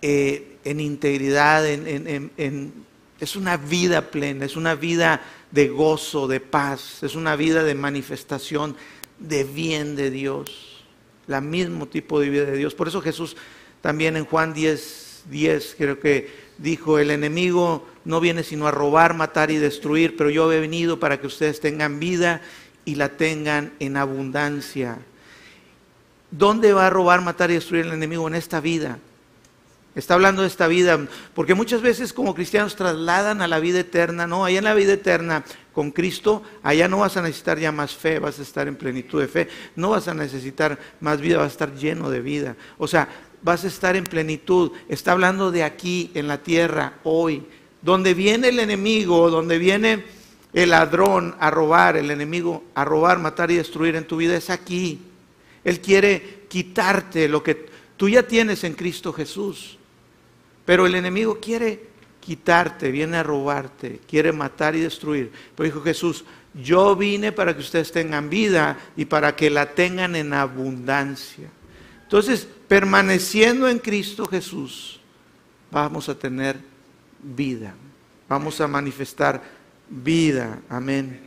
eh, 0.03 0.57
en 0.65 0.81
integridad, 0.81 1.67
es 1.67 3.37
una 3.37 3.57
vida 3.57 4.11
plena, 4.11 4.45
es 4.45 4.57
una 4.57 4.75
vida 4.75 5.23
de 5.51 5.69
gozo, 5.69 6.29
de 6.29 6.41
paz, 6.41 7.03
es 7.03 7.15
una 7.15 7.37
vida 7.37 7.65
de 7.65 7.75
manifestación 7.75 8.77
de 9.19 9.45
bien 9.45 9.97
de 9.97 10.11
Dios, 10.11 10.85
la 11.27 11.41
mismo 11.41 11.87
tipo 11.87 12.21
de 12.21 12.31
vida 12.31 12.45
de 12.45 12.57
Dios. 12.57 12.75
Por 12.75 12.89
eso 12.89 13.01
Jesús 13.01 13.37
también 13.81 14.17
en 14.17 14.25
Juan 14.25 14.55
10, 14.55 15.25
10 15.31 15.75
creo 15.79 16.01
que 16.01 16.51
dijo, 16.59 16.99
el 16.99 17.11
enemigo 17.11 17.87
no 18.05 18.21
viene 18.21 18.43
sino 18.43 18.67
a 18.67 18.71
robar, 18.71 19.15
matar 19.15 19.51
y 19.51 19.57
destruir, 19.57 20.17
pero 20.17 20.31
yo 20.31 20.53
he 20.53 20.61
venido 20.61 21.01
para 21.01 21.21
que 21.21 21.27
ustedes 21.27 21.61
tengan 21.61 22.01
vida 22.01 22.43
y 22.85 22.95
la 22.97 23.11
tengan 23.17 23.73
en 23.81 23.97
abundancia. 23.97 24.99
¿Dónde 26.31 26.73
va 26.73 26.87
a 26.87 26.91
robar, 26.91 27.21
matar 27.21 27.51
y 27.51 27.55
destruir 27.55 27.87
el 27.87 27.93
enemigo? 27.93 28.27
En 28.29 28.35
esta 28.35 28.61
vida. 28.61 28.99
Está 29.97 30.15
hablando 30.15 30.43
de 30.43 30.49
esta 30.49 30.69
vida, 30.69 31.01
porque 31.35 31.55
muchas 31.55 31.83
veces 31.83 32.13
como 32.13 32.35
cristianos 32.35 32.77
trasladan 32.77 33.43
a 33.43 33.49
la 33.49 33.59
vida 33.59 33.81
eterna, 33.81 34.27
no, 34.29 34.45
allá 34.45 34.59
en 34.59 34.65
la 34.65 34.75
vida 34.75 34.93
eterna 34.93 35.45
con 35.73 35.91
Cristo, 35.91 36.45
allá 36.63 36.87
no 36.87 36.99
vas 36.99 37.17
a 37.17 37.23
necesitar 37.23 37.59
ya 37.59 37.73
más 37.73 37.97
fe, 37.97 38.21
vas 38.21 38.39
a 38.39 38.43
estar 38.43 38.69
en 38.69 38.77
plenitud 38.77 39.21
de 39.21 39.27
fe, 39.27 39.49
no 39.75 39.91
vas 39.91 40.07
a 40.07 40.15
necesitar 40.15 40.79
más 41.01 41.21
vida, 41.21 41.39
vas 41.39 41.47
a 41.47 41.49
estar 41.49 41.75
lleno 41.75 42.09
de 42.09 42.21
vida. 42.21 42.55
O 42.79 42.87
sea, 42.87 43.09
vas 43.43 43.65
a 43.65 43.67
estar 43.67 43.97
en 43.97 44.05
plenitud. 44.05 44.71
Está 44.89 45.11
hablando 45.11 45.51
de 45.51 45.65
aquí, 45.65 46.13
en 46.15 46.29
la 46.29 46.39
tierra, 46.39 46.95
hoy, 47.03 47.43
donde 47.83 48.15
viene 48.15 48.51
el 48.51 48.61
enemigo, 48.61 49.29
donde 49.29 49.59
viene 49.59 50.05
el 50.53 50.71
ladrón 50.71 51.35
a 51.41 51.51
robar, 51.51 51.97
el 51.97 52.13
enemigo 52.13 52.63
a 52.77 52.85
robar, 52.85 53.19
matar 53.19 53.51
y 53.51 53.57
destruir 53.57 53.97
en 53.97 54.07
tu 54.07 54.17
vida, 54.17 54.37
es 54.37 54.51
aquí. 54.51 55.01
Él 55.65 55.81
quiere 55.81 56.45
quitarte 56.49 57.29
lo 57.29 57.43
que 57.43 57.67
tú 57.97 58.09
ya 58.09 58.27
tienes 58.27 58.65
en 58.65 58.75
Cristo 58.75 59.13
Jesús. 59.13 59.79
Pero 60.65 60.87
el 60.87 60.95
enemigo 60.95 61.39
quiere 61.41 61.91
quitarte, 62.21 62.91
viene 62.91 63.19
a 63.19 63.23
robarte, 63.23 64.01
quiere 64.09 64.33
matar 64.33 64.77
y 64.77 64.81
destruir. 64.81 65.33
Pero 65.55 65.65
dijo 65.65 65.83
Jesús, 65.83 66.25
yo 66.55 66.97
vine 66.97 67.33
para 67.33 67.55
que 67.55 67.61
ustedes 67.61 67.93
tengan 67.93 68.29
vida 68.29 68.79
y 68.97 69.05
para 69.05 69.35
que 69.37 69.51
la 69.51 69.75
tengan 69.75 70.17
en 70.17 70.33
abundancia. 70.33 71.49
Entonces, 72.03 72.47
permaneciendo 72.69 73.69
en 73.69 73.79
Cristo 73.79 74.27
Jesús, 74.27 75.01
vamos 75.71 76.09
a 76.09 76.19
tener 76.19 76.57
vida. 77.23 77.75
Vamos 78.29 78.61
a 78.61 78.67
manifestar 78.67 79.43
vida. 79.89 80.61
Amén. 80.69 81.21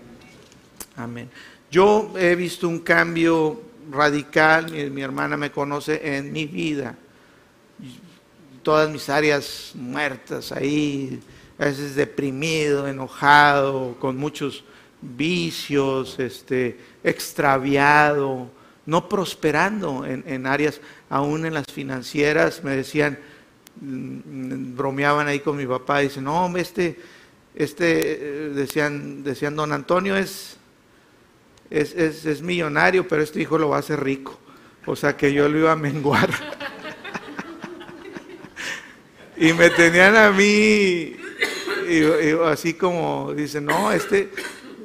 Amén. 0.96 1.30
Yo 1.72 2.14
he 2.18 2.36
visto 2.36 2.68
un 2.68 2.80
cambio 2.80 3.62
radical, 3.92 4.72
mi, 4.72 5.02
hermana 5.02 5.38
me 5.38 5.52
conoce 5.52 6.18
en 6.18 6.32
mi 6.32 6.46
vida, 6.46 6.96
todas 8.62 8.90
mis 8.90 9.10
áreas 9.10 9.72
muertas 9.76 10.52
ahí, 10.52 11.20
a 11.58 11.66
veces 11.66 11.96
deprimido, 11.96 12.88
enojado, 12.88 13.96
con 14.00 14.18
muchos 14.18 14.64
vicios, 15.02 16.20
este, 16.20 16.80
extraviado, 17.04 18.50
no 18.86 19.08
prosperando 19.10 20.06
en, 20.06 20.24
en 20.28 20.48
áreas, 20.48 20.82
aún 21.10 21.46
en 21.46 21.54
las 21.54 21.68
financieras, 21.68 22.64
me 22.64 22.76
decían, 22.76 23.20
mm, 23.82 24.76
bromeaban 24.76 25.28
ahí 25.28 25.40
con 25.40 25.58
mi 25.58 25.66
papá, 25.66 26.00
dicen, 26.00 26.24
no, 26.24 26.56
este, 26.58 27.00
este, 27.56 28.48
eh, 28.48 28.50
decían, 28.50 29.24
decían, 29.24 29.56
don 29.56 29.72
Antonio 29.72 30.18
es, 30.18 30.58
es, 31.70 31.94
es 31.96 32.42
millonario, 32.42 33.08
pero 33.08 33.22
este 33.22 33.42
hijo 33.42 33.58
lo 33.58 33.70
va 33.70 33.78
a 33.78 33.80
hacer 33.80 34.04
rico. 34.04 34.40
O 34.86 34.96
sea 34.96 35.16
que 35.16 35.34
yo 35.34 35.48
lo 35.48 35.58
iba 35.58 35.72
a 35.72 35.76
menguar. 35.76 36.30
y 39.38 39.54
me 39.54 39.70
tenían 39.70 40.16
a 40.16 40.32
mí 40.32 41.16
y, 41.90 42.32
así 42.46 42.74
como 42.74 43.34
dicen, 43.34 43.66
no, 43.66 43.92
este, 43.92 44.30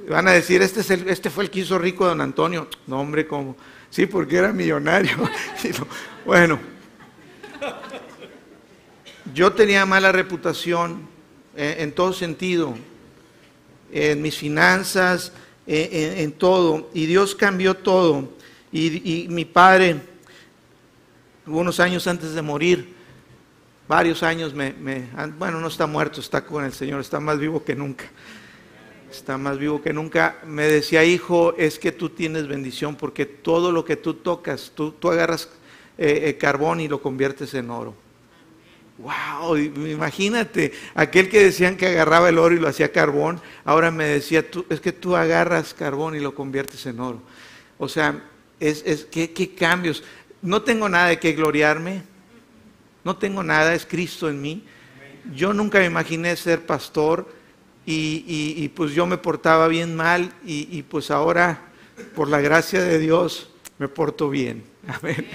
van 0.08 0.28
a 0.28 0.32
decir, 0.32 0.62
este, 0.62 0.80
es 0.80 0.90
el, 0.90 1.08
este 1.08 1.30
fue 1.30 1.44
el 1.44 1.50
que 1.50 1.60
hizo 1.60 1.78
rico 1.78 2.06
don 2.06 2.20
Antonio. 2.20 2.68
No, 2.86 3.00
hombre, 3.00 3.26
como, 3.26 3.56
sí, 3.90 4.06
porque 4.06 4.36
era 4.36 4.52
millonario. 4.52 5.16
bueno, 6.26 6.58
yo 9.34 9.52
tenía 9.52 9.84
mala 9.86 10.12
reputación 10.12 11.08
en, 11.56 11.92
todo 11.92 12.12
sentido, 12.12 12.76
en 13.92 14.22
mis 14.22 14.36
finanzas, 14.36 15.32
en, 15.68 16.32
todo, 16.32 16.88
y 16.94 17.06
Dios 17.06 17.34
cambió 17.34 17.74
todo. 17.74 18.28
Y, 18.72 19.26
mi 19.28 19.44
padre, 19.44 20.00
unos 21.46 21.78
años 21.78 22.06
antes 22.06 22.32
de 22.32 22.42
morir, 22.42 22.94
varios 23.86 24.22
años 24.22 24.54
me, 24.54 24.74
bueno, 25.38 25.60
no 25.60 25.68
está 25.68 25.86
muerto, 25.86 26.20
está 26.20 26.44
con 26.44 26.64
el 26.64 26.72
Señor, 26.72 27.00
está 27.00 27.20
más 27.20 27.38
vivo 27.38 27.62
que 27.62 27.74
nunca. 27.74 28.04
Está 29.10 29.38
más 29.38 29.58
vivo 29.58 29.80
que 29.80 29.92
nunca. 29.92 30.38
Me 30.46 30.64
decía, 30.64 31.04
hijo, 31.04 31.54
es 31.56 31.78
que 31.78 31.92
tú 31.92 32.10
tienes 32.10 32.46
bendición 32.46 32.96
porque 32.96 33.24
todo 33.26 33.72
lo 33.72 33.84
que 33.84 33.96
tú 33.96 34.14
tocas, 34.14 34.72
tú, 34.74 34.92
tú 34.92 35.10
agarras 35.10 35.48
eh, 35.96 36.28
eh, 36.28 36.36
carbón 36.36 36.80
y 36.80 36.88
lo 36.88 37.00
conviertes 37.00 37.54
en 37.54 37.70
oro. 37.70 37.94
Wow, 38.98 39.56
imagínate, 39.56 40.72
aquel 40.94 41.28
que 41.28 41.44
decían 41.44 41.76
que 41.76 41.86
agarraba 41.86 42.28
el 42.28 42.38
oro 42.38 42.54
y 42.56 42.58
lo 42.58 42.66
hacía 42.66 42.90
carbón, 42.90 43.40
ahora 43.64 43.92
me 43.92 44.04
decía, 44.04 44.50
tú, 44.50 44.66
es 44.68 44.80
que 44.80 44.90
tú 44.92 45.14
agarras 45.14 45.72
carbón 45.72 46.16
y 46.16 46.20
lo 46.20 46.34
conviertes 46.34 46.84
en 46.86 46.98
oro. 46.98 47.22
O 47.78 47.88
sea, 47.88 48.20
es, 48.58 48.82
es 48.84 49.04
¿qué, 49.04 49.30
qué 49.32 49.54
cambios. 49.54 50.02
No 50.42 50.62
tengo 50.62 50.88
nada 50.88 51.08
de 51.08 51.20
qué 51.20 51.32
gloriarme, 51.32 52.02
no 53.04 53.16
tengo 53.16 53.42
nada, 53.44 53.72
es 53.72 53.86
Cristo 53.86 54.28
en 54.28 54.42
mí. 54.42 54.64
Yo 55.34 55.52
nunca 55.52 55.78
me 55.78 55.86
imaginé 55.86 56.34
ser 56.36 56.66
pastor 56.66 57.28
y, 57.86 58.68
pues 58.74 58.92
yo 58.92 59.06
me 59.06 59.16
portaba 59.16 59.68
bien 59.68 59.96
mal 59.96 60.32
y, 60.44 60.82
pues 60.82 61.10
ahora, 61.10 61.68
por 62.14 62.28
la 62.28 62.40
gracia 62.40 62.82
de 62.82 62.98
Dios, 62.98 63.50
me 63.78 63.88
porto 63.88 64.28
bien. 64.28 64.64
Amén. 64.88 65.26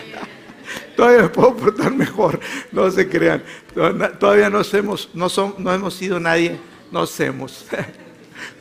Todavía 0.95 1.23
me 1.23 1.29
puedo 1.29 1.55
portar 1.55 1.93
mejor, 1.93 2.39
no 2.71 2.89
se 2.91 3.07
crean. 3.07 3.43
Todavía 4.19 4.49
no, 4.49 4.61
hemos, 4.73 5.09
no, 5.13 5.27
no 5.57 5.73
hemos 5.73 5.93
sido 5.93 6.19
nadie, 6.19 6.59
no 6.91 7.01
hacemos. 7.01 7.65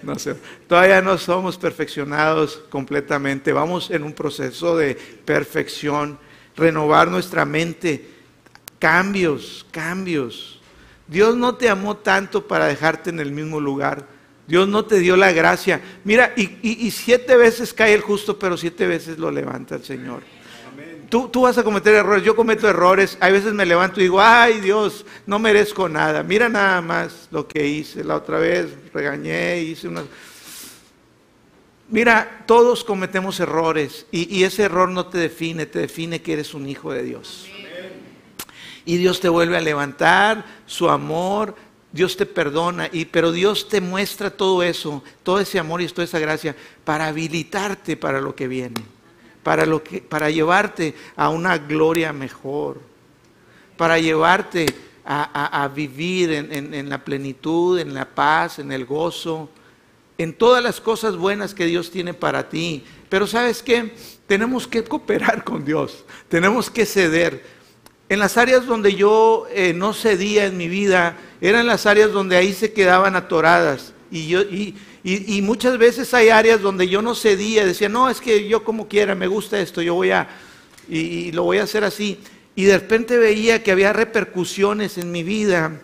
No 0.03 0.17
sé, 0.17 0.37
todavía 0.69 1.01
no 1.01 1.19
somos 1.19 1.57
perfeccionados 1.57 2.63
completamente. 2.71 3.53
Vamos 3.53 3.91
en 3.91 4.05
un 4.05 4.13
proceso 4.13 4.77
de 4.77 4.95
perfección, 4.95 6.19
renovar 6.57 7.09
nuestra 7.09 7.45
mente 7.45 8.09
cambios, 8.83 9.65
cambios. 9.71 10.61
Dios 11.07 11.37
no 11.37 11.55
te 11.55 11.69
amó 11.69 11.97
tanto 11.97 12.49
para 12.49 12.67
dejarte 12.67 13.11
en 13.11 13.21
el 13.21 13.31
mismo 13.31 13.61
lugar. 13.61 14.07
Dios 14.49 14.67
no 14.67 14.85
te 14.85 14.99
dio 14.99 15.17
la 15.17 15.31
gracia. 15.31 15.81
Mira, 16.03 16.33
y, 16.37 16.91
siete 16.91 17.37
veces 17.37 17.73
cae 17.73 17.95
el 17.95 18.01
justo, 18.01 18.39
pero 18.41 18.57
siete 18.57 18.89
veces 18.89 19.19
lo 19.19 19.31
levanta 19.31 19.77
el 19.77 19.85
Señor. 19.85 20.23
Tú, 21.13 21.43
vas 21.43 21.59
a 21.59 21.63
cometer 21.63 21.93
errores, 21.93 22.25
yo 22.25 22.35
cometo 22.35 22.67
errores, 22.67 23.19
hay 23.21 23.33
veces 23.33 23.53
me 23.53 23.67
levanto 23.67 24.01
y 24.01 24.05
digo, 24.05 24.23
ay 24.23 24.63
Dios, 24.63 25.05
no 25.27 25.39
merezco 25.39 25.87
nada, 25.87 26.23
mira 26.23 26.49
nada 26.49 26.81
más 26.81 27.29
lo 27.31 27.47
que 27.47 27.67
hice 27.67 28.03
la 28.03 28.17
otra 28.17 28.39
vez, 28.39 28.71
regañé, 28.95 29.61
hice 29.61 29.89
una... 29.89 30.05
Mira, 31.91 32.45
todos 32.47 32.83
cometemos 32.83 33.39
errores 33.41 34.07
y, 34.11 34.35
y 34.35 34.45
ese 34.45 34.63
error 34.63 34.89
no 34.89 35.05
te 35.09 35.19
define, 35.19 35.67
te 35.67 35.81
define 35.81 36.23
que 36.23 36.33
eres 36.33 36.55
un 36.55 36.67
hijo 36.67 36.91
de 36.95 37.03
Dios. 37.03 37.47
Y 38.87 38.97
Dios 38.97 39.21
te 39.21 39.29
vuelve 39.29 39.59
a 39.59 39.61
levantar, 39.61 40.47
su 40.65 40.89
amor, 40.89 41.55
Dios 41.93 42.17
te 42.17 42.25
perdona, 42.25 42.89
y, 42.91 43.05
pero 43.05 43.33
Dios 43.33 43.69
te 43.69 43.83
muestra 43.83 44.31
todo 44.31 44.63
eso, 44.63 45.05
todo 45.23 45.41
ese 45.41 45.59
amor 45.59 45.83
y 45.83 45.89
toda 45.89 46.05
esa 46.05 46.19
gracia 46.19 46.57
para 46.85 47.09
habilitarte 47.09 47.99
para 47.99 48.19
lo 48.23 48.35
que 48.35 48.49
viene, 48.49 48.81
para, 49.43 49.67
lo 49.67 49.83
que, 49.83 50.01
para 50.01 50.31
llevarte 50.31 50.95
a 51.17 51.29
una 51.29 51.59
gloria 51.59 52.13
mejor, 52.13 52.81
para 53.77 53.99
llevarte 53.99 54.67
a, 55.05 55.69
vivir 55.75 56.33
en, 56.33 56.75
en 56.75 56.89
la 56.89 57.05
plenitud, 57.05 57.79
en 57.79 57.93
la 57.93 58.05
paz, 58.05 58.61
en 58.61 58.71
el 58.71 58.85
gozo, 58.85 59.49
en 60.19 60.33
todas 60.33 60.63
las 60.63 60.81
cosas 60.81 61.17
buenas 61.17 61.55
que 61.55 61.67
Dios 61.67 61.91
tiene 61.91 62.15
para 62.15 62.49
ti. 62.49 62.85
Pero 63.09 63.27
sabes 63.27 63.63
qué? 63.63 63.95
Tenemos 64.27 64.67
que 64.67 64.85
cooperar 64.85 65.45
con 65.45 65.65
Dios, 65.65 66.05
tenemos 66.29 66.71
que 66.71 66.87
ceder. 66.87 67.45
En 68.09 68.19
las 68.19 68.37
áreas 68.37 68.67
donde 68.67 68.95
yo 68.95 69.47
eh, 69.51 69.73
no 69.73 69.95
cedía 69.95 70.45
en 70.45 70.57
mi 70.57 70.69
vida, 70.69 71.17
eran 71.41 71.67
las 71.67 71.87
áreas 71.87 72.13
donde 72.13 72.37
ahí 72.37 72.53
se 72.53 72.73
quedaban 72.73 73.17
atoradas. 73.17 73.95
Y, 74.11 74.29
yo, 74.29 74.43
y, 74.43 74.77
muchas 75.43 75.79
veces 75.79 76.15
hay 76.15 76.29
áreas 76.29 76.61
donde 76.61 76.89
yo 76.89 77.03
no 77.03 77.15
cedía, 77.15 77.67
decía, 77.67 77.89
no, 77.89 78.09
es 78.09 78.21
que 78.21 78.47
yo 78.49 78.63
como 78.63 78.87
quiera, 78.87 79.15
me 79.15 79.27
gusta 79.27 79.61
esto, 79.61 79.83
yo 79.83 79.95
voy 79.95 80.11
a, 80.11 80.29
y, 80.89 81.33
lo 81.33 81.45
voy 81.45 81.59
a 81.59 81.65
hacer 81.65 81.85
así. 81.85 82.19
Y 82.55 82.65
de 82.65 82.79
repente 82.79 83.19
veía 83.19 83.63
que 83.63 83.73
había 83.73 83.93
repercusiones 83.93 84.99
en 84.99 85.11
mi 85.11 85.23
vida, 85.23 85.81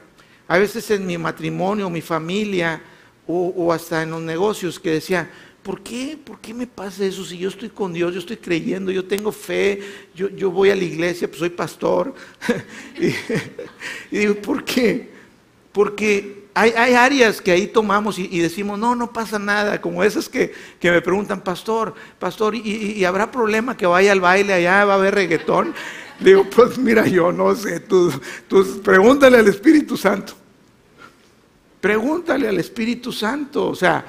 a 0.46 0.58
veces 0.58 0.90
en 0.90 1.06
mi 1.06 1.18
matrimonio, 1.18 1.90
mi 1.90 2.00
familia, 2.00 2.80
o, 3.26 3.72
hasta 3.72 4.02
en 4.02 4.10
los 4.10 4.22
negocios, 4.22 4.80
que 4.80 4.90
decía, 4.90 5.30
¿por 5.62 5.82
qué? 5.82 6.18
¿Por 6.22 6.40
qué 6.40 6.54
me 6.54 6.66
pasa 6.66 7.04
eso? 7.04 7.24
Si 7.24 7.36
yo 7.36 7.50
estoy 7.50 7.68
con 7.68 7.92
Dios, 7.92 8.14
yo 8.14 8.20
estoy 8.20 8.38
creyendo, 8.38 8.90
yo 8.90 9.04
tengo 9.04 9.32
fe, 9.32 9.82
yo, 10.14 10.50
voy 10.50 10.70
a 10.70 10.76
la 10.76 10.84
iglesia, 10.84 11.28
pues 11.28 11.40
soy 11.40 11.50
pastor. 11.50 12.14
y, 14.10 14.16
digo, 14.16 14.34
¿por 14.36 14.64
qué? 14.64 15.10
Porque 15.72 16.37
hay, 16.60 16.94
áreas 16.94 17.40
que 17.40 17.52
ahí 17.52 17.66
tomamos 17.66 18.18
y, 18.18 18.38
decimos, 18.40 18.78
no, 18.78 18.94
no 18.94 19.12
pasa 19.12 19.38
nada, 19.38 19.80
como 19.80 20.02
esas 20.02 20.28
que, 20.28 20.52
me 20.82 21.00
preguntan, 21.00 21.40
pastor, 21.40 21.94
pastor, 22.18 22.54
¿y, 22.54 23.04
habrá 23.04 23.30
problema 23.30 23.76
que 23.76 23.86
vaya 23.86 24.12
al 24.12 24.20
baile 24.20 24.52
allá, 24.52 24.84
va 24.84 24.94
a 24.94 24.96
haber 24.96 25.14
reggaetón? 25.14 25.74
Digo, 26.20 26.44
pues 26.50 26.78
mira, 26.78 27.06
yo 27.06 27.30
no 27.30 27.54
sé, 27.54 27.80
tú, 27.80 28.12
tú 28.48 28.82
pregúntale 28.82 29.38
al 29.38 29.46
Espíritu 29.46 29.96
Santo. 29.96 30.34
Pregúntale 31.80 32.48
al 32.48 32.58
Espíritu 32.58 33.12
Santo, 33.12 33.68
o 33.68 33.74
sea, 33.74 34.04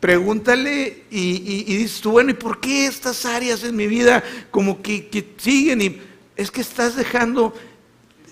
pregúntale 0.00 1.04
y, 1.10 1.64
dices 1.64 2.00
tú, 2.00 2.12
bueno, 2.12 2.30
¿y 2.30 2.34
por 2.34 2.60
qué 2.60 2.86
estas 2.86 3.24
áreas 3.24 3.62
en 3.62 3.76
mi 3.76 3.86
vida 3.86 4.22
como 4.50 4.82
que, 4.82 5.34
siguen? 5.36 5.80
Y 5.80 6.00
es 6.34 6.50
que 6.50 6.60
estás 6.60 6.96
dejando 6.96 7.54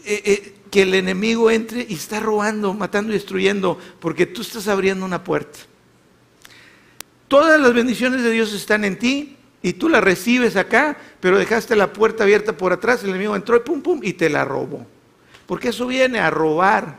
eh, 0.04 0.22
eh, 0.24 0.53
que 0.74 0.82
el 0.82 0.94
enemigo 0.96 1.52
entre 1.52 1.86
y 1.88 1.94
está 1.94 2.18
robando, 2.18 2.74
matando 2.74 3.12
y 3.12 3.14
destruyendo, 3.14 3.78
porque 4.00 4.26
tú 4.26 4.42
estás 4.42 4.66
abriendo 4.66 5.06
una 5.06 5.22
puerta. 5.22 5.60
Todas 7.28 7.60
las 7.60 7.72
bendiciones 7.72 8.24
de 8.24 8.32
Dios 8.32 8.52
están 8.52 8.84
en 8.84 8.98
ti 8.98 9.36
y 9.62 9.74
tú 9.74 9.88
las 9.88 10.02
recibes 10.02 10.56
acá, 10.56 10.96
pero 11.20 11.38
dejaste 11.38 11.76
la 11.76 11.92
puerta 11.92 12.24
abierta 12.24 12.56
por 12.56 12.72
atrás, 12.72 13.04
el 13.04 13.10
enemigo 13.10 13.36
entró 13.36 13.54
y 13.54 13.60
pum, 13.60 13.82
pum, 13.82 14.00
y 14.02 14.14
te 14.14 14.28
la 14.28 14.44
robó. 14.44 14.84
Porque 15.46 15.68
eso 15.68 15.86
viene 15.86 16.18
a 16.18 16.28
robar. 16.28 16.98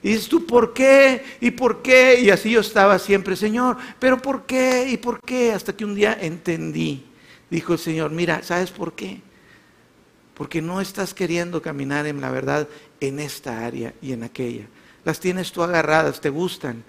Y 0.00 0.10
dices 0.10 0.28
tú, 0.28 0.46
¿por 0.46 0.72
qué? 0.72 1.24
¿Y 1.40 1.50
por 1.50 1.82
qué? 1.82 2.20
Y 2.20 2.30
así 2.30 2.52
yo 2.52 2.60
estaba 2.60 3.00
siempre, 3.00 3.34
Señor, 3.34 3.78
pero 3.98 4.22
¿por 4.22 4.46
qué? 4.46 4.86
¿Y 4.88 4.96
por 4.96 5.20
qué? 5.22 5.50
Hasta 5.50 5.72
que 5.72 5.84
un 5.84 5.96
día 5.96 6.16
entendí. 6.20 7.04
Dijo 7.50 7.72
el 7.72 7.80
Señor, 7.80 8.12
mira, 8.12 8.44
¿sabes 8.44 8.70
por 8.70 8.92
qué? 8.92 9.20
Porque 10.34 10.62
no 10.62 10.80
estás 10.80 11.14
queriendo 11.14 11.60
caminar 11.62 12.06
en 12.06 12.20
la 12.20 12.30
verdad 12.30 12.68
en 13.00 13.18
esta 13.18 13.64
área 13.64 13.94
y 14.00 14.12
en 14.12 14.22
aquella. 14.22 14.66
Las 15.04 15.20
tienes 15.20 15.52
tú 15.52 15.62
agarradas, 15.62 16.20
te 16.20 16.30
gustan. 16.30 16.84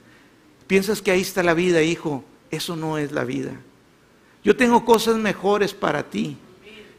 Piensas 0.68 1.02
que 1.02 1.12
ahí 1.12 1.22
está 1.22 1.44
la 1.44 1.54
vida, 1.54 1.82
hijo. 1.82 2.24
Eso 2.52 2.76
no 2.76 2.98
es 2.98 3.12
la 3.12 3.24
vida. 3.24 3.52
Yo 4.44 4.56
tengo 4.56 4.86
cosas 4.86 5.16
mejores 5.16 5.74
para 5.74 6.04
ti. 6.10 6.38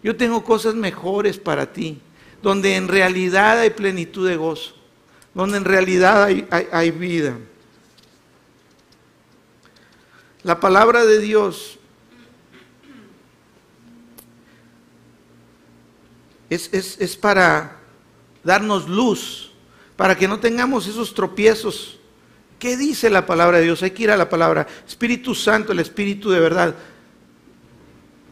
Yo 0.03 0.17
tengo 0.17 0.45
cosas 0.45 0.75
mejores 0.75 1.39
para 1.39 1.73
ti. 1.73 2.01
Donde 2.43 2.77
en 2.77 2.89
realidad 2.89 3.61
hay 3.61 3.71
plenitud 3.71 4.29
de 4.29 4.37
gozo 4.37 4.75
donde 5.35 5.59
en 5.59 5.65
realidad 5.65 6.23
hay, 6.23 6.91
vida. 6.93 7.37
La 10.45 10.61
palabra 10.61 11.05
de 11.05 11.19
Dios 11.19 11.79
es, 16.51 16.71
es, 16.73 17.17
para 17.17 17.79
darnos 18.43 18.89
luz, 18.89 19.53
para 19.97 20.17
que 20.17 20.29
no 20.29 20.41
tengamos 20.41 20.87
esos 20.87 21.15
tropiezos. 21.15 21.99
¿Qué 22.59 22.77
dice 22.77 23.11
la 23.11 23.27
palabra 23.27 23.59
de 23.59 23.65
Dios? 23.65 23.83
Hay 23.83 23.91
que 23.91 24.05
ir 24.05 24.11
a 24.11 24.17
la 24.17 24.29
palabra. 24.29 24.67
Espíritu 24.87 25.35
Santo, 25.35 25.73
el 25.73 25.81
Espíritu 25.81 26.31
de 26.31 26.41
verdad. 26.41 26.75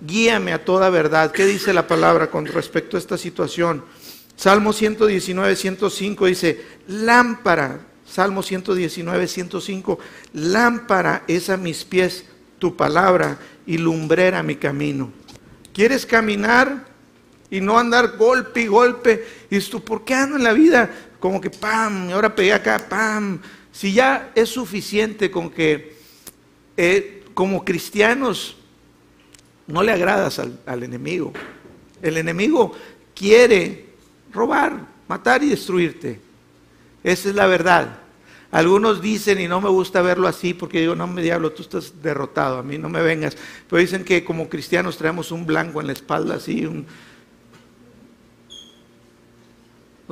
Guíame 0.01 0.53
a 0.53 0.65
toda 0.65 0.91
verdad. 0.91 1.33
¿Qué 1.33 1.47
dice 1.47 1.73
la 1.73 1.87
palabra 1.87 2.31
con 2.31 2.47
respecto 2.47 2.97
a 2.97 3.01
esta 3.01 3.19
situación? 3.19 3.85
Salmo 4.37 4.73
119, 4.73 5.55
105 5.55 6.27
dice, 6.27 6.61
lámpara, 6.89 7.81
Salmo 8.07 8.43
119, 8.43 9.29
105, 9.29 9.99
lámpara 10.33 11.23
es 11.29 11.49
a 11.51 11.57
mis 11.57 11.85
pies 11.85 12.25
tu 12.59 12.77
palabra 12.77 13.39
y 13.67 13.79
lumbrera 13.79 14.43
mi 14.43 14.57
camino. 14.57 15.13
¿Quieres 15.73 16.07
caminar 16.07 16.92
y 17.53 17.61
no 17.61 17.79
andar 17.79 18.17
golpe 18.17 18.63
y 18.63 18.67
golpe? 18.67 19.25
Y 19.51 19.61
tú, 19.61 19.85
¿por 19.85 20.05
qué 20.05 20.15
ando 20.15 20.37
en 20.37 20.43
la 20.43 20.55
vida 20.55 20.91
como 21.21 21.39
que 21.39 21.51
pam, 21.51 22.09
y 22.09 22.13
ahora 22.13 22.35
pegué 22.35 22.55
acá, 22.55 22.89
pam? 22.89 23.41
Si 23.71 23.93
ya 23.93 24.33
es 24.35 24.49
suficiente 24.49 25.31
con 25.31 25.51
que 25.51 25.95
eh, 26.79 27.25
como 27.35 27.63
cristianos 27.63 28.57
no 29.67 29.83
le 29.83 29.93
agradas 29.93 30.39
al, 30.39 30.59
al 30.65 30.83
enemigo. 30.83 31.33
El 32.01 32.17
enemigo 32.17 32.73
quiere 33.15 33.85
robar, 34.33 34.87
matar 35.07 35.45
y 35.45 35.51
destruirte. 35.51 36.21
Esa 37.05 37.29
es 37.29 37.35
la 37.35 37.47
verdad. 37.47 37.99
Algunos 38.51 39.03
dicen, 39.03 39.41
y 39.41 39.49
no 39.49 39.61
me 39.61 39.69
gusta 39.69 40.01
verlo 40.01 40.27
así, 40.27 40.55
porque 40.55 40.81
digo, 40.81 40.95
no 40.95 41.07
me 41.07 41.23
diablo, 41.23 41.53
tú 41.53 41.63
estás 41.63 42.03
derrotado, 42.03 42.59
a 42.59 42.63
mí 42.63 42.79
no 42.79 42.89
me 42.89 43.03
vengas. 43.03 43.37
Pero 43.69 43.81
dicen 43.81 44.05
que 44.05 44.25
como 44.25 44.49
cristianos 44.49 44.97
traemos 44.97 45.33
un 45.33 45.45
blanco 45.45 45.83
en 45.83 45.87
la 45.89 45.93
espalda, 45.93 46.37
así, 46.37 46.65
un... 46.65 46.87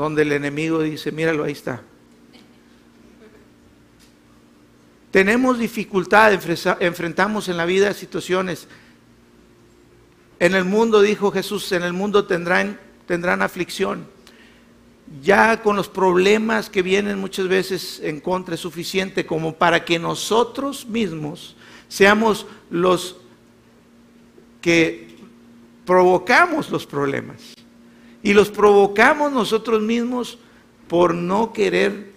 donde 0.00 0.22
el 0.22 0.32
enemigo 0.32 0.82
dice, 0.82 1.12
míralo, 1.12 1.44
ahí 1.44 1.52
está. 1.52 1.82
Tenemos 5.10 5.58
dificultad, 5.58 6.32
enfrentamos 6.80 7.48
en 7.48 7.56
la 7.56 7.64
vida 7.66 7.92
situaciones. 7.92 8.66
En 10.38 10.54
el 10.54 10.64
mundo, 10.64 11.02
dijo 11.02 11.30
Jesús, 11.30 11.70
en 11.72 11.82
el 11.82 11.92
mundo 11.92 12.24
tendrán, 12.24 12.80
tendrán 13.06 13.42
aflicción 13.42 14.06
ya 15.22 15.60
con 15.60 15.76
los 15.76 15.88
problemas 15.88 16.70
que 16.70 16.82
vienen 16.82 17.18
muchas 17.18 17.48
veces 17.48 18.00
en 18.02 18.20
contra 18.20 18.54
es 18.54 18.60
suficiente 18.60 19.26
como 19.26 19.54
para 19.54 19.84
que 19.84 19.98
nosotros 19.98 20.86
mismos 20.86 21.56
seamos 21.88 22.46
los 22.70 23.16
que 24.60 25.16
provocamos 25.84 26.70
los 26.70 26.86
problemas. 26.86 27.54
Y 28.22 28.32
los 28.32 28.50
provocamos 28.50 29.32
nosotros 29.32 29.82
mismos 29.82 30.38
por 30.88 31.14
no 31.14 31.52
querer 31.52 32.12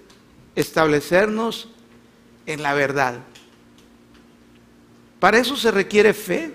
establecernos 0.56 1.70
en 2.45 2.62
la 2.62 2.74
verdad. 2.74 3.20
Para 5.20 5.38
eso 5.38 5.56
se 5.56 5.72
requiere 5.72 6.14
fe. 6.14 6.54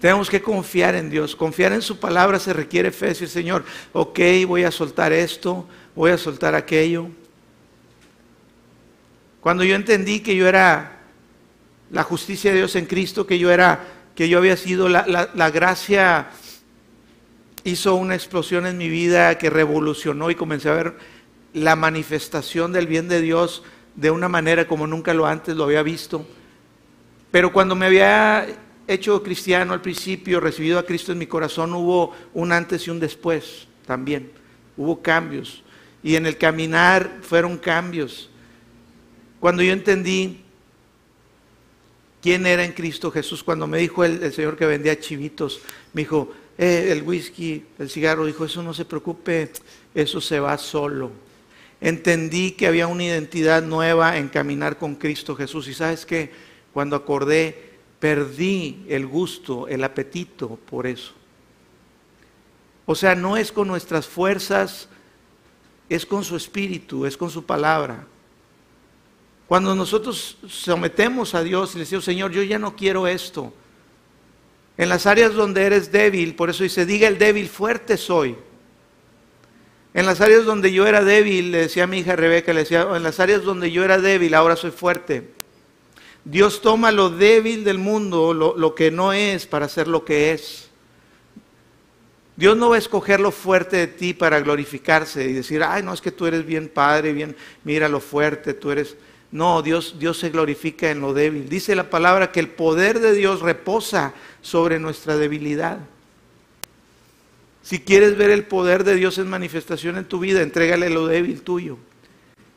Tenemos 0.00 0.28
que 0.28 0.42
confiar 0.42 0.96
en 0.96 1.08
Dios. 1.08 1.36
Confiar 1.36 1.72
en 1.72 1.82
su 1.82 2.00
palabra 2.00 2.38
se 2.38 2.52
requiere 2.52 2.90
fe. 2.90 3.06
Decir, 3.06 3.28
Señor, 3.28 3.64
ok, 3.92 4.18
voy 4.46 4.64
a 4.64 4.70
soltar 4.70 5.12
esto, 5.12 5.66
voy 5.94 6.10
a 6.10 6.18
soltar 6.18 6.54
aquello. 6.54 7.06
Cuando 9.40 9.62
yo 9.62 9.76
entendí 9.76 10.20
que 10.20 10.34
yo 10.34 10.48
era 10.48 11.00
la 11.90 12.02
justicia 12.02 12.50
de 12.50 12.56
Dios 12.56 12.74
en 12.76 12.86
Cristo, 12.86 13.26
que 13.26 13.38
yo 13.38 13.52
era, 13.52 13.84
que 14.14 14.28
yo 14.28 14.38
había 14.38 14.56
sido 14.56 14.88
la, 14.88 15.30
la 15.32 15.50
gracia, 15.50 16.30
hizo 17.64 17.94
una 17.94 18.14
explosión 18.14 18.66
en 18.66 18.78
mi 18.78 18.88
vida 18.88 19.36
que 19.38 19.50
revolucionó 19.50 20.30
y 20.30 20.34
comencé 20.34 20.68
a 20.68 20.74
ver 20.74 20.96
la 21.54 21.76
manifestación 21.76 22.72
del 22.72 22.86
bien 22.86 23.08
de 23.08 23.20
Dios 23.20 23.62
de 23.96 24.10
una 24.10 24.28
manera 24.28 24.66
como 24.66 24.86
nunca 24.86 25.14
lo 25.14 25.26
antes 25.26 25.56
lo 25.56 25.64
había 25.64 25.82
visto. 25.82 26.26
Pero 27.30 27.52
cuando 27.52 27.74
me 27.74 27.86
había 27.86 28.46
hecho 28.86 29.22
cristiano 29.22 29.72
al 29.72 29.80
principio, 29.80 30.40
recibido 30.40 30.78
a 30.78 30.84
Cristo 30.84 31.12
en 31.12 31.18
mi 31.18 31.26
corazón, 31.26 31.72
hubo 31.74 32.12
un 32.32 32.52
antes 32.52 32.86
y 32.86 32.90
un 32.90 33.00
después 33.00 33.66
también. 33.86 34.30
Hubo 34.76 35.00
cambios. 35.00 35.62
Y 36.02 36.16
en 36.16 36.26
el 36.26 36.36
caminar 36.36 37.18
fueron 37.22 37.56
cambios. 37.56 38.30
Cuando 39.40 39.62
yo 39.62 39.72
entendí 39.72 40.44
quién 42.20 42.46
era 42.46 42.64
en 42.64 42.72
Cristo 42.72 43.10
Jesús, 43.10 43.42
cuando 43.42 43.66
me 43.66 43.78
dijo 43.78 44.04
el, 44.04 44.32
Señor 44.32 44.56
que 44.56 44.66
vendía 44.66 44.98
chivitos, 44.98 45.60
me 45.92 46.02
dijo, 46.02 46.32
eh, 46.56 46.88
el 46.90 47.02
whisky, 47.02 47.64
el 47.78 47.90
cigarro, 47.90 48.26
dijo, 48.26 48.44
eso 48.44 48.62
no 48.62 48.72
se 48.74 48.84
preocupe, 48.84 49.50
eso 49.94 50.20
se 50.20 50.40
va 50.40 50.56
solo. 50.58 51.10
Entendí 51.80 52.52
que 52.52 52.66
había 52.66 52.86
una 52.86 53.04
identidad 53.04 53.62
nueva 53.62 54.16
en 54.16 54.28
caminar 54.28 54.78
con 54.78 54.94
Cristo 54.94 55.36
Jesús. 55.36 55.68
Y 55.68 55.74
sabes 55.74 56.06
que 56.06 56.30
cuando 56.72 56.96
acordé 56.96 57.74
perdí 57.98 58.84
el 58.88 59.06
gusto, 59.06 59.66
el 59.66 59.82
apetito 59.82 60.58
por 60.68 60.86
eso. 60.86 61.12
O 62.86 62.94
sea, 62.94 63.14
no 63.14 63.36
es 63.36 63.50
con 63.50 63.66
nuestras 63.66 64.06
fuerzas, 64.06 64.88
es 65.88 66.04
con 66.04 66.22
su 66.22 66.36
espíritu, 66.36 67.06
es 67.06 67.16
con 67.16 67.30
su 67.30 67.44
palabra. 67.44 68.06
Cuando 69.48 69.74
nosotros 69.74 70.36
sometemos 70.48 71.34
a 71.34 71.42
Dios 71.42 71.74
y 71.74 71.78
le 71.78 71.84
decimos, 71.84 72.04
Señor, 72.04 72.30
yo 72.30 72.42
ya 72.42 72.58
no 72.58 72.76
quiero 72.76 73.06
esto. 73.06 73.52
En 74.76 74.88
las 74.88 75.06
áreas 75.06 75.34
donde 75.34 75.62
eres 75.62 75.92
débil, 75.92 76.34
por 76.34 76.50
eso 76.50 76.64
dice, 76.64 76.84
diga 76.84 77.06
el 77.06 77.18
débil, 77.18 77.48
fuerte 77.48 77.96
soy. 77.96 78.36
En 79.94 80.06
las 80.06 80.20
áreas 80.20 80.44
donde 80.44 80.72
yo 80.72 80.86
era 80.86 81.04
débil, 81.04 81.52
le 81.52 81.58
decía 81.58 81.84
a 81.84 81.86
mi 81.86 81.98
hija 81.98 82.16
Rebeca, 82.16 82.52
le 82.52 82.60
decía, 82.60 82.88
en 82.94 83.02
las 83.04 83.20
áreas 83.20 83.44
donde 83.44 83.70
yo 83.70 83.84
era 83.84 83.98
débil, 83.98 84.34
ahora 84.34 84.56
soy 84.56 84.72
fuerte. 84.72 85.28
Dios 86.24 86.62
toma 86.62 86.90
lo 86.90 87.10
débil 87.10 87.62
del 87.62 87.78
mundo, 87.78 88.34
lo, 88.34 88.74
que 88.74 88.90
no 88.90 89.12
es, 89.12 89.46
para 89.46 89.66
hacer 89.66 89.86
lo 89.86 90.04
que 90.04 90.32
es. 90.32 90.70
Dios 92.34 92.56
no 92.56 92.70
va 92.70 92.76
a 92.76 92.78
escoger 92.78 93.20
lo 93.20 93.30
fuerte 93.30 93.76
de 93.76 93.86
ti 93.86 94.14
para 94.14 94.40
glorificarse 94.40 95.24
y 95.24 95.32
decir, 95.34 95.62
ay, 95.62 95.84
no, 95.84 95.92
es 95.92 96.00
que 96.00 96.10
tú 96.10 96.26
eres 96.26 96.44
bien 96.44 96.68
padre, 96.68 97.12
bien, 97.12 97.36
mira 97.62 97.88
lo 97.88 98.00
fuerte, 98.00 98.54
tú 98.54 98.72
eres... 98.72 98.96
No, 99.30 99.62
Dios, 99.62 99.96
Dios 99.98 100.18
se 100.18 100.30
glorifica 100.30 100.90
en 100.90 101.00
lo 101.00 101.12
débil. 101.12 101.48
Dice 101.48 101.74
la 101.74 101.90
palabra 101.90 102.30
que 102.30 102.38
el 102.38 102.48
poder 102.48 103.00
de 103.00 103.12
Dios 103.14 103.40
reposa 103.40 104.14
sobre 104.44 104.78
nuestra 104.78 105.16
debilidad. 105.16 105.78
Si 107.62 107.80
quieres 107.80 108.18
ver 108.18 108.28
el 108.28 108.44
poder 108.44 108.84
de 108.84 108.94
Dios 108.94 109.16
en 109.16 109.26
manifestación 109.26 109.96
en 109.96 110.04
tu 110.04 110.18
vida, 110.18 110.42
entrégale 110.42 110.90
lo 110.90 111.06
débil 111.06 111.40
tuyo. 111.40 111.78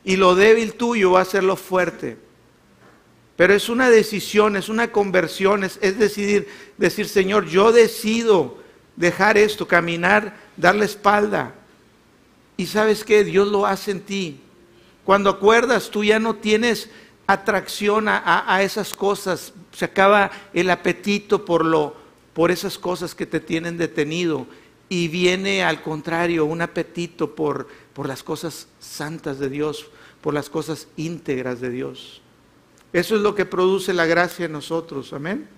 Y 0.04 0.18
lo 0.18 0.36
débil 0.36 0.74
tuyo 0.74 1.12
va 1.12 1.22
a 1.22 1.26
ser 1.26 1.46
lo 1.46 1.56
fuerte. 1.56 2.18
Pero 3.38 3.54
es 3.54 3.70
una 3.70 3.90
decisión, 3.90 4.58
es 4.58 4.68
una 4.68 4.92
conversión, 4.92 5.64
es, 5.64 5.80
decidir, 5.80 6.50
decir, 6.78 7.08
Señor, 7.08 7.46
yo 7.46 7.72
decido 7.72 8.58
dejar 8.98 9.38
esto, 9.38 9.66
caminar, 9.66 10.36
darle 10.58 10.84
espalda. 10.84 11.56
Y 12.58 12.66
sabes 12.66 13.06
que 13.06 13.24
Dios 13.24 13.48
lo 13.48 13.66
hace 13.66 13.92
en 13.92 14.02
ti. 14.02 14.42
Cuando 15.06 15.30
acuerdas, 15.30 15.90
tú 15.90 16.04
ya 16.04 16.20
no 16.20 16.36
tienes 16.36 16.90
atracción 17.28 18.08
a, 18.08 18.62
esas 18.64 18.94
cosas, 18.94 19.54
se 19.74 19.86
acaba 19.86 20.32
el 20.54 20.70
apetito 20.70 21.44
por, 21.44 21.66
lo, 21.66 21.96
por 22.34 22.52
esas 22.52 22.78
cosas 22.78 23.14
que 23.14 23.26
te 23.26 23.42
tienen 23.42 23.78
detenido 23.78 24.48
y 24.88 25.10
viene 25.10 25.64
al 25.64 25.82
contrario 25.82 26.46
un 26.46 26.62
apetito 26.62 27.36
por, 27.36 27.68
por 27.94 28.08
las 28.08 28.24
cosas 28.24 28.68
santas 28.80 29.40
de 29.40 29.50
Dios, 29.50 29.88
por 30.22 30.34
las 30.34 30.50
cosas 30.50 30.88
íntegras 30.96 31.60
de 31.60 31.70
Dios. 31.70 32.22
Eso 32.94 33.18
es 33.18 33.22
lo 33.22 33.36
que 33.36 33.46
produce 33.46 33.94
la 33.94 34.06
gracia 34.06 34.46
en 34.46 34.54
nosotros. 34.54 35.12
Amén. 35.12 35.50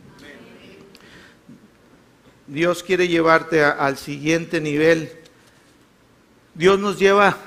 Dios 2.47 2.81
quiere 2.81 3.07
llevarte 3.07 3.63
al 3.63 3.95
siguiente 3.95 4.59
nivel. 4.59 5.11
Dios 6.55 6.79
nos 6.79 6.97
lleva 6.97 7.37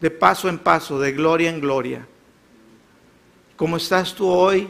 de 0.00 0.12
paso 0.12 0.48
en 0.48 0.60
paso, 0.60 1.00
de 1.00 1.10
gloria 1.10 1.50
en 1.50 1.60
gloria. 1.60 2.06
Como 3.58 3.76
estás 3.76 4.14
tú 4.14 4.28
hoy, 4.28 4.68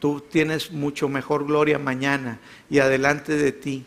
tú 0.00 0.20
tienes 0.20 0.72
mucho 0.72 1.08
mejor 1.08 1.46
gloria 1.46 1.78
mañana 1.78 2.40
y 2.68 2.80
adelante 2.80 3.36
de 3.36 3.52
ti. 3.52 3.86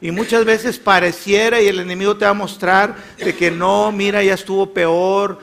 Y 0.00 0.10
muchas 0.10 0.46
veces 0.46 0.78
pareciera 0.78 1.60
y 1.60 1.68
el 1.68 1.80
enemigo 1.80 2.16
te 2.16 2.24
va 2.24 2.30
a 2.30 2.34
mostrar 2.34 2.96
de 3.18 3.36
que 3.36 3.50
no, 3.50 3.92
mira, 3.92 4.22
ya 4.22 4.32
estuvo 4.32 4.72
peor, 4.72 5.38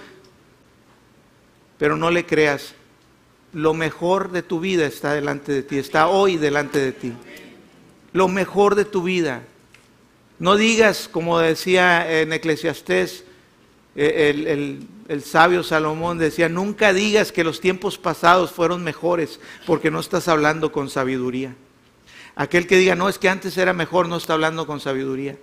pero 1.77 1.95
no 1.97 2.09
le 2.09 2.25
creas. 2.25 2.73
Lo 3.53 3.75
mejor 3.75 4.31
de 4.31 4.41
tu 4.41 4.59
vida 4.59 4.87
está 4.87 5.13
delante 5.13 5.51
de 5.51 5.61
ti, 5.61 5.77
está 5.77 6.07
hoy 6.07 6.37
delante 6.37 6.79
de 6.79 6.93
ti. 6.93 7.13
Lo 8.11 8.27
mejor 8.27 8.73
de 8.73 8.85
tu 8.85 9.03
vida. 9.03 9.43
No 10.39 10.55
digas, 10.55 11.07
como 11.07 11.37
decía 11.37 12.21
en 12.21 12.33
Eclesiastés, 12.33 13.23
eh, 13.95 14.33
el, 14.47 14.87
el, 15.07 15.23
sabio 15.23 15.63
Salomón 15.63 16.17
decía, 16.17 16.49
nunca 16.49 16.93
digas 16.93 17.31
que 17.31 17.43
los 17.43 17.59
tiempos 17.59 17.97
pasados 17.97 18.51
fueron 18.51 18.83
mejores, 18.83 19.39
porque 19.65 19.91
no 19.91 19.99
estás 19.99 20.27
hablando 20.27 20.71
con 20.71 20.89
sabiduría. 20.89 21.55
Aquel 22.35 22.67
que 22.67 22.77
diga, 22.77 22.95
no, 22.95 23.09
es 23.09 23.17
que 23.17 23.29
antes 23.29 23.57
era 23.57 23.73
mejor, 23.73 24.07
no 24.07 24.17
está 24.17 24.33
hablando 24.33 24.67
con 24.67 24.79
sabiduría. 24.79 25.37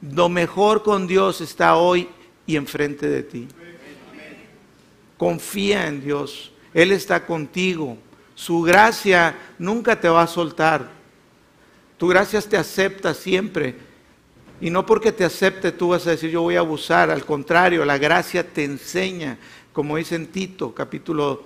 Lo 0.00 0.28
mejor 0.28 0.82
con 0.82 1.06
Dios 1.06 1.40
está 1.40 1.76
hoy 1.76 2.08
y 2.46 2.56
enfrente 2.56 3.08
de 3.08 3.22
ti. 3.22 3.48
Confía 5.18 5.86
en 5.86 6.02
Dios. 6.02 6.52
Él 6.72 6.92
está 6.92 7.26
contigo. 7.26 7.98
Su 8.34 8.62
gracia 8.62 9.36
nunca 9.58 10.00
te 10.00 10.08
va 10.08 10.22
a 10.22 10.26
soltar. 10.26 10.88
Tu 11.98 12.08
gracia 12.08 12.40
te 12.40 12.56
acepta 12.56 13.12
siempre. 13.12 13.89
Y 14.60 14.70
no 14.70 14.84
porque 14.84 15.12
te 15.12 15.24
acepte 15.24 15.72
tú 15.72 15.88
vas 15.88 16.06
a 16.06 16.10
decir 16.10 16.30
yo 16.30 16.42
voy 16.42 16.56
a 16.56 16.60
abusar, 16.60 17.10
al 17.10 17.24
contrario, 17.24 17.84
la 17.84 17.98
gracia 17.98 18.46
te 18.46 18.64
enseña, 18.64 19.38
como 19.72 19.96
dice 19.96 20.16
en 20.16 20.26
Tito, 20.26 20.74
capítulo 20.74 21.44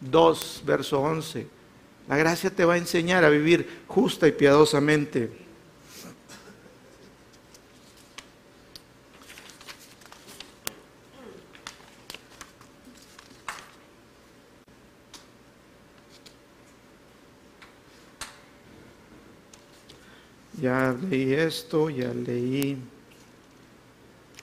2, 0.00 0.56
eh, 0.56 0.62
verso 0.64 1.00
11. 1.00 1.46
La 2.08 2.16
gracia 2.16 2.50
te 2.50 2.64
va 2.64 2.74
a 2.74 2.78
enseñar 2.78 3.24
a 3.24 3.30
vivir 3.30 3.82
justa 3.86 4.28
y 4.28 4.32
piadosamente. 4.32 5.47
Ya 20.60 20.96
leí 21.08 21.34
esto, 21.34 21.88
ya 21.88 22.12
leí 22.12 22.76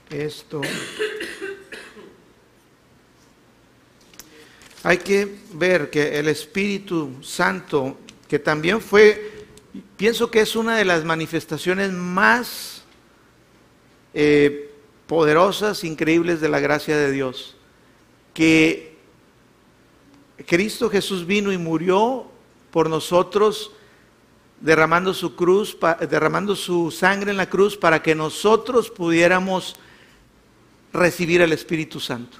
esto. 0.08 0.62
Hay 4.82 4.98
que 4.98 5.36
ver 5.52 5.90
que 5.90 6.18
el 6.18 6.28
Espíritu 6.28 7.16
Santo, 7.22 7.98
que 8.28 8.38
también 8.38 8.80
fue, 8.80 9.46
pienso 9.96 10.30
que 10.30 10.40
es 10.40 10.56
una 10.56 10.78
de 10.78 10.84
las 10.86 11.04
manifestaciones 11.04 11.92
más 11.92 12.84
eh, 14.14 14.70
poderosas, 15.06 15.84
increíbles 15.84 16.40
de 16.40 16.48
la 16.48 16.60
gracia 16.60 16.96
de 16.96 17.12
Dios, 17.12 17.56
que 18.32 18.96
Cristo 20.46 20.88
Jesús 20.88 21.26
vino 21.26 21.52
y 21.52 21.58
murió 21.58 22.26
por 22.70 22.88
nosotros 22.88 23.72
derramando 24.60 25.12
su 25.12 25.34
cruz, 25.34 25.76
derramando 26.08 26.56
su 26.56 26.90
sangre 26.90 27.30
en 27.30 27.36
la 27.36 27.48
cruz 27.48 27.76
para 27.76 28.02
que 28.02 28.14
nosotros 28.14 28.90
pudiéramos 28.90 29.76
recibir 30.92 31.40
el 31.40 31.52
Espíritu 31.52 32.00
Santo. 32.00 32.38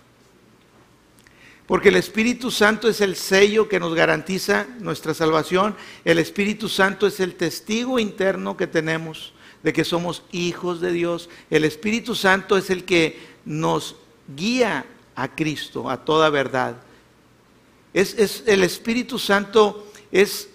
Porque 1.67 1.89
el 1.89 1.97
Espíritu 1.97 2.51
Santo 2.51 2.89
es 2.89 3.01
el 3.01 3.17
sello 3.17 3.69
que 3.69 3.81
nos 3.81 3.95
garantiza 3.95 4.67
nuestra 4.79 5.15
salvación. 5.15 5.75
El 6.05 6.19
Espíritu 6.19 6.69
Santo 6.69 7.07
es 7.07 7.19
el 7.19 7.35
testigo 7.35 7.99
interno 7.99 8.57
que 8.57 8.69
tenemos 8.69 9.33
de 9.63 9.73
que 9.73 9.85
somos 9.85 10.23
hijos 10.31 10.81
de 10.81 10.93
Dios. 10.93 11.29
El 11.51 11.65
Espíritu 11.65 12.15
Santo 12.15 12.57
es 12.57 12.71
el 12.71 12.85
que 12.85 13.19
nos 13.45 13.97
guía 14.37 14.87
a 15.17 15.35
Cristo, 15.35 15.91
a 15.91 16.05
toda 16.05 16.31
verdad. 16.31 16.77
Es, 17.93 18.15
es 18.15 18.45
el 18.47 18.63
Espíritu 18.63 19.19
Santo 19.19 19.91
es 20.13 20.51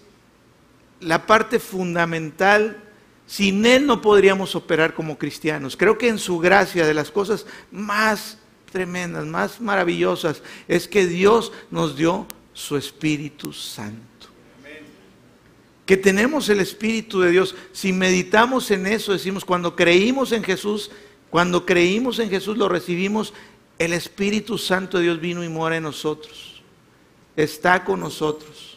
la 1.02 1.26
parte 1.26 1.60
fundamental. 1.60 2.84
Sin 3.28 3.66
Él 3.66 3.86
no 3.86 4.02
podríamos 4.02 4.56
operar 4.56 4.94
como 4.94 5.18
cristianos. 5.18 5.78
Creo 5.78 5.98
que 5.98 6.08
en 6.08 6.20
su 6.20 6.40
gracia, 6.40 6.86
de 6.86 6.94
las 6.94 7.12
cosas 7.12 7.46
más 7.72 8.38
tremendas, 8.72 9.26
más 9.26 9.62
maravillosas, 9.62 10.42
es 10.68 10.88
que 10.88 11.08
Dios 11.08 11.52
nos 11.70 11.96
dio 11.96 12.28
su 12.54 12.78
Espíritu 12.78 13.54
Santo. 13.54 14.08
Que 15.86 15.98
tenemos 15.98 16.48
el 16.50 16.60
Espíritu 16.60 17.22
de 17.22 17.32
Dios. 17.32 17.56
Si 17.74 17.92
meditamos 17.92 18.72
en 18.72 18.88
eso, 18.88 19.14
decimos, 19.14 19.44
cuando 19.44 19.76
creímos 19.76 20.32
en 20.32 20.44
Jesús, 20.44 20.92
cuando 21.30 21.66
creímos 21.66 22.20
en 22.20 22.30
Jesús, 22.30 22.58
lo 22.58 22.70
recibimos, 22.70 23.34
el 23.80 23.94
Espíritu 23.94 24.58
Santo 24.58 24.98
de 24.98 25.06
Dios 25.06 25.20
vino 25.20 25.44
y 25.44 25.50
mora 25.50 25.78
en 25.78 25.84
nosotros. 25.84 26.62
Está 27.36 27.84
con 27.84 28.00
nosotros. 28.00 28.71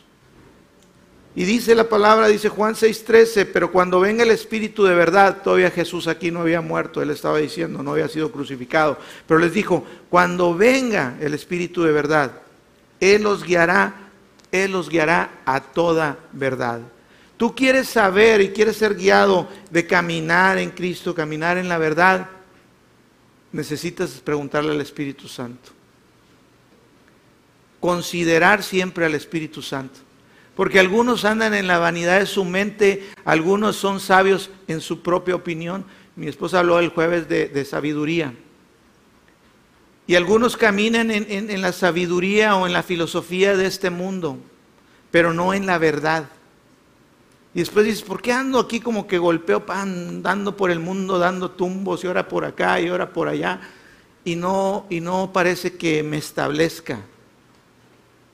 Y 1.37 1.45
dice 1.45 1.74
la 1.74 1.89
palabra, 1.89 2.28
dice 2.28 2.49
Juan 2.49 2.74
6:13, 2.74 3.47
pero 3.53 3.72
cuando 3.72 3.99
venga 3.99 4.22
el 4.22 4.30
Espíritu 4.30 4.85
de 4.85 4.95
verdad, 4.95 5.43
todavía 5.43 5.70
Jesús 5.70 6.07
aquí 6.07 6.30
no 6.30 6.43
había 6.43 6.61
muerto, 6.61 7.03
él 7.03 7.11
estaba 7.11 7.39
diciendo, 7.39 7.82
no 7.82 7.93
había 7.93 8.09
sido 8.09 8.30
crucificado, 8.30 8.99
pero 9.26 9.41
les 9.41 9.53
dijo, 9.53 9.85
cuando 10.11 10.55
venga 10.55 11.16
el 11.20 11.35
Espíritu 11.35 11.82
de 11.82 11.91
verdad, 11.91 12.41
Él 13.01 13.24
los 13.24 13.43
guiará, 13.43 14.11
Él 14.53 14.70
los 14.70 14.89
guiará 14.89 15.43
a 15.45 15.61
toda 15.61 16.18
verdad. 16.32 16.80
Tú 17.37 17.53
quieres 17.57 17.89
saber 17.89 18.41
y 18.41 18.51
quieres 18.51 18.76
ser 18.76 18.95
guiado 18.95 19.49
de 19.70 19.87
caminar 19.89 20.59
en 20.59 20.70
Cristo, 20.70 21.16
caminar 21.16 21.59
en 21.59 21.68
la 21.68 21.78
verdad, 21.78 22.28
necesitas 23.51 24.11
preguntarle 24.22 24.70
al 24.70 24.80
Espíritu 24.80 25.26
Santo. 25.26 25.70
Considerar 27.80 28.62
siempre 28.62 29.05
al 29.05 29.16
Espíritu 29.16 29.61
Santo. 29.61 29.99
Porque 30.55 30.78
algunos 30.78 31.24
andan 31.24 31.52
en 31.55 31.66
la 31.66 31.78
vanidad 31.78 32.20
de 32.20 32.26
su 32.26 32.44
mente, 32.44 33.11
algunos 33.24 33.76
son 33.76 33.98
sabios 33.98 34.50
en 34.68 34.80
su 34.80 35.02
propia 35.02 35.34
opinión. 35.34 35.84
Mi 36.14 36.28
esposa 36.28 36.61
habló 36.61 36.78
el 36.78 36.90
jueves 36.90 37.28
de, 37.28 37.64
sabiduría. 37.64 38.34
Y 40.07 40.14
algunos 40.14 40.57
caminan 40.57 41.11
en, 41.11 41.61
la 41.61 41.72
sabiduría 41.72 42.57
o 42.57 42.66
en 42.66 42.72
la 42.72 42.82
filosofía 42.82 43.57
de 43.57 43.66
este 43.66 43.90
mundo, 43.90 44.38
pero 45.11 45.32
no 45.32 45.55
en 45.55 45.66
la 45.66 45.78
verdad. 45.78 46.28
Y 47.52 47.61
después 47.61 47.86
dices, 47.86 48.02
¿por 48.02 48.20
qué 48.22 48.32
ando 48.32 48.61
aquí 48.61 48.80
como 48.80 49.07
que 49.07 49.18
golpeo, 49.18 49.64
andando 49.68 50.57
por 50.57 50.70
el 50.70 50.78
mundo, 50.78 51.18
dando 51.18 51.50
tumbos 51.50 52.05
y 52.05 52.07
ahora 52.07 52.28
por 52.28 52.44
acá 52.44 52.80
y 52.80 52.88
ahora 52.88 53.12
por 53.12 53.28
allá? 53.28 53.61
Y 54.24 54.36
no, 54.36 54.86
y 54.88 55.00
no 55.00 55.32
parece 55.32 55.76
que 55.76 56.02
me 56.02 56.18
establezca. 56.18 57.00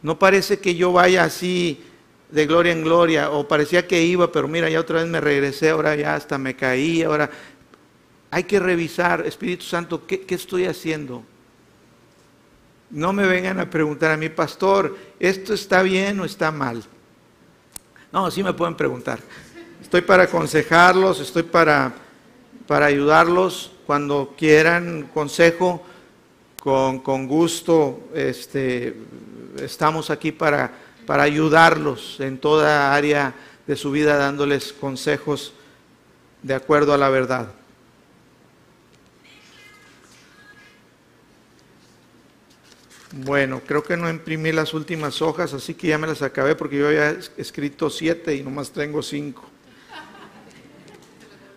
No 0.02 0.18
parece 0.18 0.58
que 0.58 0.74
yo 0.74 0.92
vaya 0.92 1.24
así 1.24 1.84
de 2.30 2.46
gloria 2.46 2.72
en 2.72 2.82
gloria, 2.82 3.30
o 3.30 3.46
parecía 3.46 3.86
que 3.86 4.02
iba, 4.02 4.30
pero 4.30 4.46
mira, 4.46 4.68
ya 4.70 4.80
otra 4.80 5.00
vez 5.00 5.08
me 5.08 5.20
regresé, 5.20 5.70
ahora 5.70 5.96
ya 5.96 6.14
hasta 6.14 6.38
me 6.38 6.54
caí, 6.54 7.02
ahora 7.02 7.30
hay 8.30 8.44
que 8.44 8.60
revisar, 8.60 9.26
Espíritu 9.26 9.64
Santo, 9.64 10.06
¿qué, 10.06 10.24
estoy 10.28 10.66
haciendo? 10.66 11.24
No 12.90 13.12
me 13.12 13.26
vengan 13.26 13.58
a 13.58 13.68
preguntar 13.68 14.12
a 14.12 14.16
mi 14.16 14.28
pastor, 14.28 14.96
¿esto 15.18 15.54
está 15.54 15.82
bien 15.82 16.20
o 16.20 16.24
está 16.24 16.52
mal? 16.52 16.84
No, 18.12 18.30
sí 18.30 18.42
me 18.42 18.52
pueden 18.52 18.76
preguntar. 18.76 19.20
Estoy 19.82 20.02
para 20.02 20.24
aconsejarlos, 20.24 21.20
estoy 21.20 21.42
para, 21.42 21.92
para 22.66 22.86
ayudarlos 22.86 23.72
cuando 23.86 24.34
quieran 24.36 25.08
consejo, 25.12 25.84
con, 26.60 27.00
con 27.00 27.26
gusto, 27.26 28.08
este, 28.14 28.94
estamos 29.60 30.10
aquí 30.10 30.30
para 30.30 30.70
para 31.10 31.24
ayudarlos 31.24 32.20
en 32.20 32.38
toda 32.38 32.94
área 32.94 33.34
de 33.66 33.74
su 33.74 33.90
vida, 33.90 34.16
dándoles 34.16 34.72
consejos 34.72 35.52
de 36.40 36.54
acuerdo 36.54 36.94
a 36.94 36.98
la 36.98 37.08
verdad. 37.08 37.52
Bueno, 43.10 43.60
creo 43.66 43.82
que 43.82 43.96
no 43.96 44.08
imprimí 44.08 44.52
las 44.52 44.72
últimas 44.72 45.20
hojas, 45.20 45.52
así 45.52 45.74
que 45.74 45.88
ya 45.88 45.98
me 45.98 46.06
las 46.06 46.22
acabé 46.22 46.54
porque 46.54 46.78
yo 46.78 46.86
había 46.86 47.10
escrito 47.36 47.90
siete 47.90 48.36
y 48.36 48.44
nomás 48.44 48.70
tengo 48.70 49.02
cinco. 49.02 49.50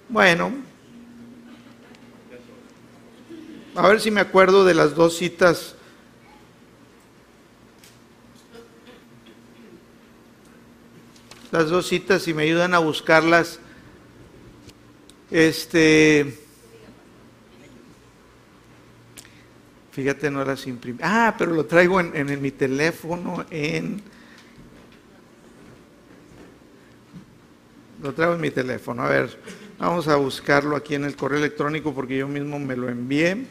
Bueno, 0.10 0.51
a 3.76 3.88
ver 3.88 4.01
si 4.01 4.10
me 4.10 4.22
acuerdo 4.22 4.66
de 4.66 4.74
las 4.74 4.95
dos 4.95 5.16
citas 5.16 5.76
las 11.54 11.70
dos 11.70 11.88
citas 11.88 12.28
y 12.28 12.34
me 12.34 12.43
ayudan 12.43 12.74
a 12.74 12.80
buscarlas. 12.80 13.60
Este. 15.30 16.36
Fíjate, 19.91 20.32
no 20.32 20.43
las 20.43 20.66
imprimí. 20.66 20.97
Ah, 21.04 21.36
pero 21.38 21.51
lo 21.51 21.68
traigo 21.68 21.99
en, 21.99 22.16
en 22.16 22.41
mi 22.41 22.49
teléfono, 22.49 23.45
en. 23.51 24.01
Lo 28.01 28.16
traigo 28.16 28.34
en 28.34 28.41
mi 28.41 28.49
teléfono. 28.49 29.04
A 29.04 29.10
ver, 29.10 29.39
vamos 29.78 30.08
a 30.08 30.16
buscarlo 30.16 30.76
aquí 30.76 30.95
en 30.95 31.04
el 31.04 31.16
correo 31.16 31.38
electrónico 31.38 31.93
porque 31.93 32.18
yo 32.18 32.28
mismo 32.28 32.58
me 32.58 32.76
lo 32.76 32.89
envié. 32.89 33.45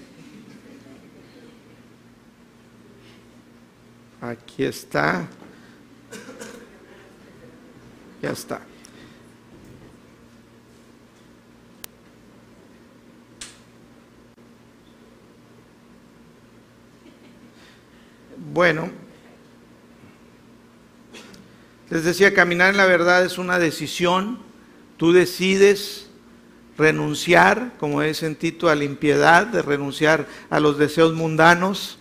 Aquí 4.20 4.64
está. 4.64 5.28
Ya 8.22 8.30
está. 8.30 8.60
Bueno, 18.52 18.90
les 21.90 22.04
decía, 22.04 22.32
caminar 22.32 22.70
en 22.70 22.76
la 22.76 22.86
verdad 22.86 23.24
es 23.24 23.38
una 23.38 23.58
decisión. 23.58 24.38
Tú 24.98 25.12
decides 25.12 26.10
renunciar, 26.78 27.72
como 27.78 28.02
es 28.02 28.22
en 28.22 28.36
Tito, 28.36 28.68
a 28.68 28.76
la 28.76 28.84
impiedad, 28.84 29.46
de 29.46 29.62
renunciar 29.62 30.28
a 30.48 30.60
los 30.60 30.78
deseos 30.78 31.12
mundanos 31.12 31.98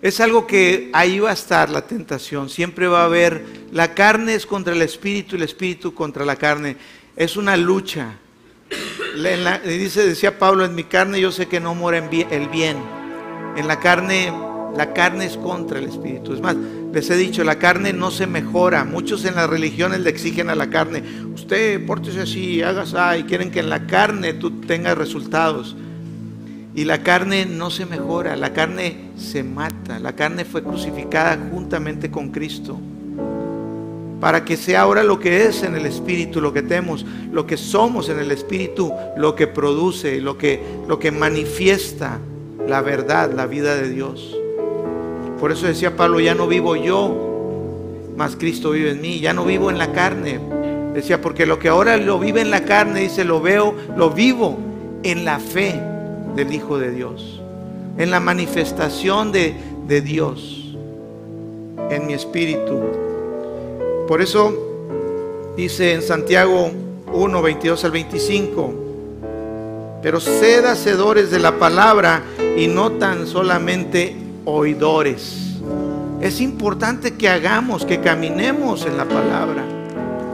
es 0.00 0.20
algo 0.20 0.46
que 0.46 0.90
ahí 0.92 1.18
va 1.18 1.30
a 1.30 1.34
estar 1.34 1.70
la 1.70 1.86
tentación, 1.86 2.48
siempre 2.48 2.86
va 2.86 3.02
a 3.02 3.06
haber, 3.06 3.44
la 3.72 3.94
carne 3.94 4.34
es 4.34 4.46
contra 4.46 4.72
el 4.72 4.82
espíritu 4.82 5.34
y 5.34 5.38
el 5.38 5.44
espíritu 5.44 5.92
contra 5.92 6.24
la 6.24 6.36
carne. 6.36 6.76
Es 7.16 7.36
una 7.36 7.56
lucha. 7.56 8.14
dice, 9.64 10.06
decía 10.06 10.38
Pablo, 10.38 10.64
en 10.64 10.76
mi 10.76 10.84
carne 10.84 11.20
yo 11.20 11.32
sé 11.32 11.46
que 11.46 11.58
no 11.58 11.74
mora 11.74 11.98
el 11.98 12.48
bien. 12.48 12.76
En 13.56 13.66
la 13.66 13.80
carne, 13.80 14.32
la 14.76 14.92
carne 14.92 15.26
es 15.26 15.36
contra 15.36 15.80
el 15.80 15.86
espíritu. 15.86 16.32
Es 16.32 16.40
más, 16.40 16.54
les 16.92 17.10
he 17.10 17.16
dicho, 17.16 17.42
la 17.42 17.58
carne 17.58 17.92
no 17.92 18.12
se 18.12 18.28
mejora. 18.28 18.84
Muchos 18.84 19.24
en 19.24 19.34
las 19.34 19.50
religiones 19.50 20.00
le 20.00 20.10
exigen 20.10 20.48
a 20.48 20.54
la 20.54 20.70
carne, 20.70 21.02
usted 21.34 21.84
pórtese 21.84 22.20
así, 22.20 22.62
hagas 22.62 22.94
y 23.18 23.24
quieren 23.24 23.50
que 23.50 23.58
en 23.58 23.68
la 23.68 23.88
carne 23.88 24.34
tú 24.34 24.60
tengas 24.60 24.96
resultados. 24.96 25.74
Y 26.78 26.84
la 26.84 27.02
carne 27.02 27.44
no 27.44 27.72
se 27.72 27.86
mejora, 27.86 28.36
la 28.36 28.52
carne 28.52 29.10
se 29.16 29.42
mata. 29.42 29.98
La 29.98 30.14
carne 30.14 30.44
fue 30.44 30.62
crucificada 30.62 31.36
juntamente 31.50 32.08
con 32.08 32.28
Cristo 32.28 32.78
para 34.20 34.44
que 34.44 34.56
sea 34.56 34.82
ahora 34.82 35.02
lo 35.02 35.18
que 35.18 35.46
es 35.46 35.64
en 35.64 35.74
el 35.74 35.86
Espíritu, 35.86 36.40
lo 36.40 36.52
que 36.52 36.62
tenemos, 36.62 37.04
lo 37.32 37.48
que 37.48 37.56
somos 37.56 38.08
en 38.10 38.20
el 38.20 38.30
Espíritu, 38.30 38.92
lo 39.16 39.34
que 39.34 39.48
produce, 39.48 40.20
lo 40.20 40.38
que, 40.38 40.62
lo 40.86 41.00
que 41.00 41.10
manifiesta 41.10 42.20
la 42.68 42.80
verdad, 42.80 43.32
la 43.32 43.46
vida 43.46 43.74
de 43.74 43.88
Dios. 43.90 44.38
Por 45.40 45.50
eso 45.50 45.66
decía 45.66 45.96
Pablo, 45.96 46.20
ya 46.20 46.36
no 46.36 46.46
vivo 46.46 46.76
yo, 46.76 48.12
mas 48.16 48.36
Cristo 48.36 48.70
vive 48.70 48.92
en 48.92 49.00
mí, 49.00 49.18
ya 49.18 49.32
no 49.32 49.44
vivo 49.44 49.68
en 49.68 49.78
la 49.78 49.90
carne. 49.90 50.38
Decía, 50.94 51.20
porque 51.20 51.44
lo 51.44 51.58
que 51.58 51.70
ahora 51.70 51.96
lo 51.96 52.20
vive 52.20 52.40
en 52.40 52.52
la 52.52 52.64
carne, 52.64 53.00
dice, 53.00 53.24
lo 53.24 53.40
veo, 53.40 53.74
lo 53.96 54.10
vivo 54.10 54.60
en 55.02 55.24
la 55.24 55.40
fe 55.40 55.87
del 56.38 56.54
Hijo 56.54 56.78
de 56.78 56.92
Dios, 56.92 57.40
en 57.96 58.12
la 58.12 58.20
manifestación 58.20 59.32
de, 59.32 59.56
Dios 60.00 60.76
en 61.90 62.06
mi 62.06 62.12
espíritu. 62.12 62.78
Por 64.06 64.22
eso 64.22 64.54
dice 65.56 65.94
en 65.94 66.02
Santiago 66.02 66.70
1, 67.12 67.42
22 67.42 67.84
al 67.84 67.90
25, 67.90 68.74
pero 70.00 70.20
sed 70.20 70.64
hacedores 70.64 71.32
de 71.32 71.40
la 71.40 71.58
palabra 71.58 72.22
y 72.56 72.68
no 72.68 72.92
tan 72.92 73.26
solamente 73.26 74.14
oidores. 74.44 75.58
Es 76.20 76.40
importante 76.40 77.16
que 77.16 77.28
hagamos, 77.28 77.84
que 77.84 78.00
caminemos 78.00 78.86
en 78.86 78.96
la 78.96 79.06
palabra. 79.06 79.64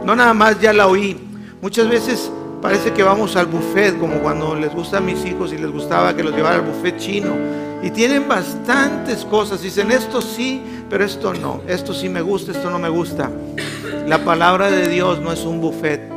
No 0.05 0.15
nada 0.15 0.35
más 0.35 0.61
ya 0.61 0.71
la 0.71 0.85
oí. 0.85 1.17
Muchas 1.63 1.89
veces 1.89 2.29
parece 2.65 2.93
que 2.93 3.03
vamos 3.03 3.35
al 3.35 3.45
buffet, 3.45 3.95
como 3.99 4.15
cuando 4.21 4.55
les 4.55 4.73
gusta 4.73 4.97
a 4.97 4.99
mis 4.99 5.23
hijos 5.23 5.53
y 5.53 5.57
les 5.59 5.69
gustaba 5.69 6.15
que 6.15 6.23
los 6.23 6.35
llevara 6.35 6.55
al 6.55 6.63
buffet 6.63 6.97
chino. 6.97 7.35
Y 7.83 7.91
tienen 7.91 8.27
bastantes 8.27 9.23
cosas. 9.23 9.61
Dicen, 9.61 9.91
esto 9.91 10.19
sí, 10.19 10.63
pero 10.89 11.05
esto 11.05 11.31
no. 11.35 11.61
Esto 11.67 11.93
sí 11.93 12.09
me 12.09 12.21
gusta, 12.21 12.53
esto 12.53 12.71
no 12.71 12.79
me 12.79 12.89
gusta. 12.89 13.29
La 14.07 14.25
palabra 14.25 14.71
de 14.71 14.87
Dios 14.87 15.21
no 15.21 15.31
es 15.31 15.43
un 15.43 15.61
buffet. 15.61 16.09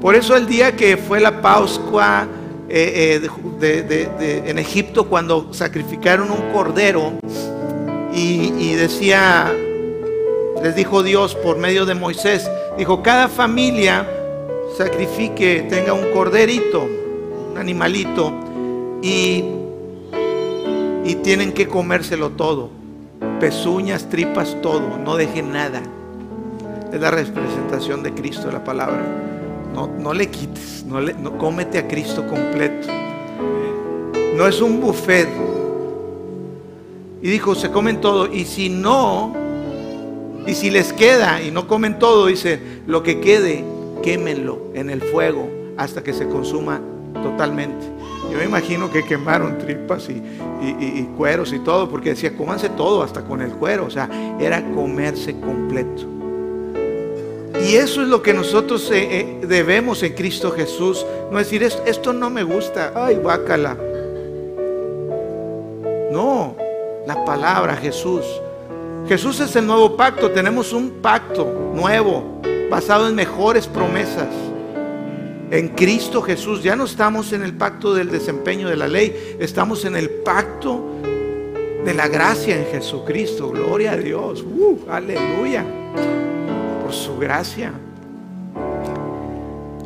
Por 0.00 0.16
eso 0.16 0.34
el 0.34 0.48
día 0.48 0.74
que 0.74 0.96
fue 0.96 1.20
la 1.20 1.40
Pascua 1.40 2.26
eh, 2.68 3.20
eh, 3.62 4.42
en 4.44 4.58
Egipto, 4.58 5.08
cuando 5.08 5.54
sacrificaron 5.54 6.32
un 6.32 6.52
cordero 6.52 7.12
y, 8.12 8.52
y 8.58 8.74
decía, 8.74 9.54
les 10.60 10.74
dijo 10.74 11.04
Dios 11.04 11.36
por 11.36 11.58
medio 11.58 11.86
de 11.86 11.94
Moisés, 11.94 12.50
dijo, 12.76 13.04
cada 13.04 13.28
familia 13.28 14.17
sacrifique, 14.78 15.66
tenga 15.68 15.92
un 15.92 16.12
corderito, 16.12 16.86
un 17.52 17.58
animalito, 17.58 18.32
y 19.02 19.44
y 21.08 21.14
tienen 21.14 21.52
que 21.52 21.66
comérselo 21.66 22.30
todo. 22.30 22.68
Pezuñas, 23.40 24.10
tripas, 24.10 24.60
todo. 24.60 24.98
No 24.98 25.16
dejen 25.16 25.52
nada. 25.52 25.82
Es 26.92 27.00
la 27.00 27.10
representación 27.10 28.02
de 28.02 28.12
Cristo, 28.12 28.50
la 28.52 28.62
palabra. 28.62 29.02
No, 29.74 29.86
no 29.86 30.12
le 30.12 30.28
quites, 30.28 30.84
no, 30.86 31.00
le, 31.00 31.14
no 31.14 31.38
cómete 31.38 31.78
a 31.78 31.88
Cristo 31.88 32.26
completo. 32.26 32.88
No 34.34 34.46
es 34.46 34.60
un 34.60 34.82
buffet. 34.82 35.28
Y 37.22 37.30
dijo, 37.30 37.54
se 37.54 37.70
comen 37.70 38.02
todo. 38.02 38.30
Y 38.30 38.44
si 38.44 38.68
no, 38.68 39.34
y 40.46 40.52
si 40.52 40.68
les 40.68 40.92
queda 40.92 41.40
y 41.40 41.50
no 41.50 41.66
comen 41.66 41.98
todo, 41.98 42.26
dice, 42.26 42.60
lo 42.86 43.02
que 43.02 43.18
quede, 43.20 43.64
quémenlo 44.02 44.60
en 44.74 44.90
el 44.90 45.02
fuego 45.02 45.48
hasta 45.76 46.02
que 46.02 46.12
se 46.12 46.26
consuma 46.28 46.80
totalmente. 47.22 47.86
Yo 48.30 48.38
me 48.38 48.44
imagino 48.44 48.90
que 48.90 49.04
quemaron 49.04 49.58
tripas 49.58 50.08
y, 50.10 50.22
cueros 51.16 51.52
y 51.52 51.58
todo, 51.60 51.88
porque 51.88 52.10
decía, 52.10 52.36
cómanse 52.36 52.68
todo, 52.68 53.02
hasta 53.02 53.22
con 53.22 53.40
el 53.40 53.52
cuero. 53.52 53.86
O 53.86 53.90
sea, 53.90 54.08
era 54.38 54.62
comerse 54.72 55.38
completo. 55.40 56.04
Y 57.66 57.74
eso 57.74 58.02
es 58.02 58.08
lo 58.08 58.22
que 58.22 58.32
nosotros 58.32 58.90
eh, 58.90 59.20
eh, 59.20 59.46
debemos 59.46 60.02
en 60.02 60.12
Cristo 60.12 60.52
Jesús. 60.52 61.04
No 61.30 61.38
decir, 61.38 61.62
esto 61.62 62.12
no 62.12 62.30
me 62.30 62.42
gusta, 62.42 62.92
ay, 62.94 63.16
bácala. 63.16 63.76
No, 66.12 66.54
la 67.06 67.24
palabra 67.24 67.76
Jesús. 67.76 68.24
Jesús 69.08 69.40
es 69.40 69.56
el 69.56 69.66
nuevo 69.66 69.96
pacto. 69.96 70.30
Tenemos 70.30 70.72
un 70.72 70.90
pacto 71.02 71.72
nuevo, 71.74 72.40
basado 72.70 73.08
en 73.08 73.14
mejores 73.14 73.66
promesas 73.66 74.28
en 75.50 75.68
Cristo 75.68 76.22
Jesús. 76.22 76.62
Ya 76.62 76.76
no 76.76 76.84
estamos 76.84 77.32
en 77.32 77.42
el 77.42 77.54
pacto 77.54 77.94
del 77.94 78.10
desempeño 78.10 78.68
de 78.68 78.76
la 78.76 78.88
ley, 78.88 79.36
estamos 79.38 79.84
en 79.84 79.96
el 79.96 80.10
pacto 80.10 80.84
de 81.84 81.94
la 81.94 82.08
gracia 82.08 82.56
en 82.56 82.66
Jesucristo. 82.66 83.50
Gloria 83.50 83.92
a 83.92 83.96
Dios. 83.96 84.42
Uh, 84.42 84.78
aleluya. 84.90 85.64
Por 86.82 86.92
su 86.92 87.18
gracia. 87.18 87.72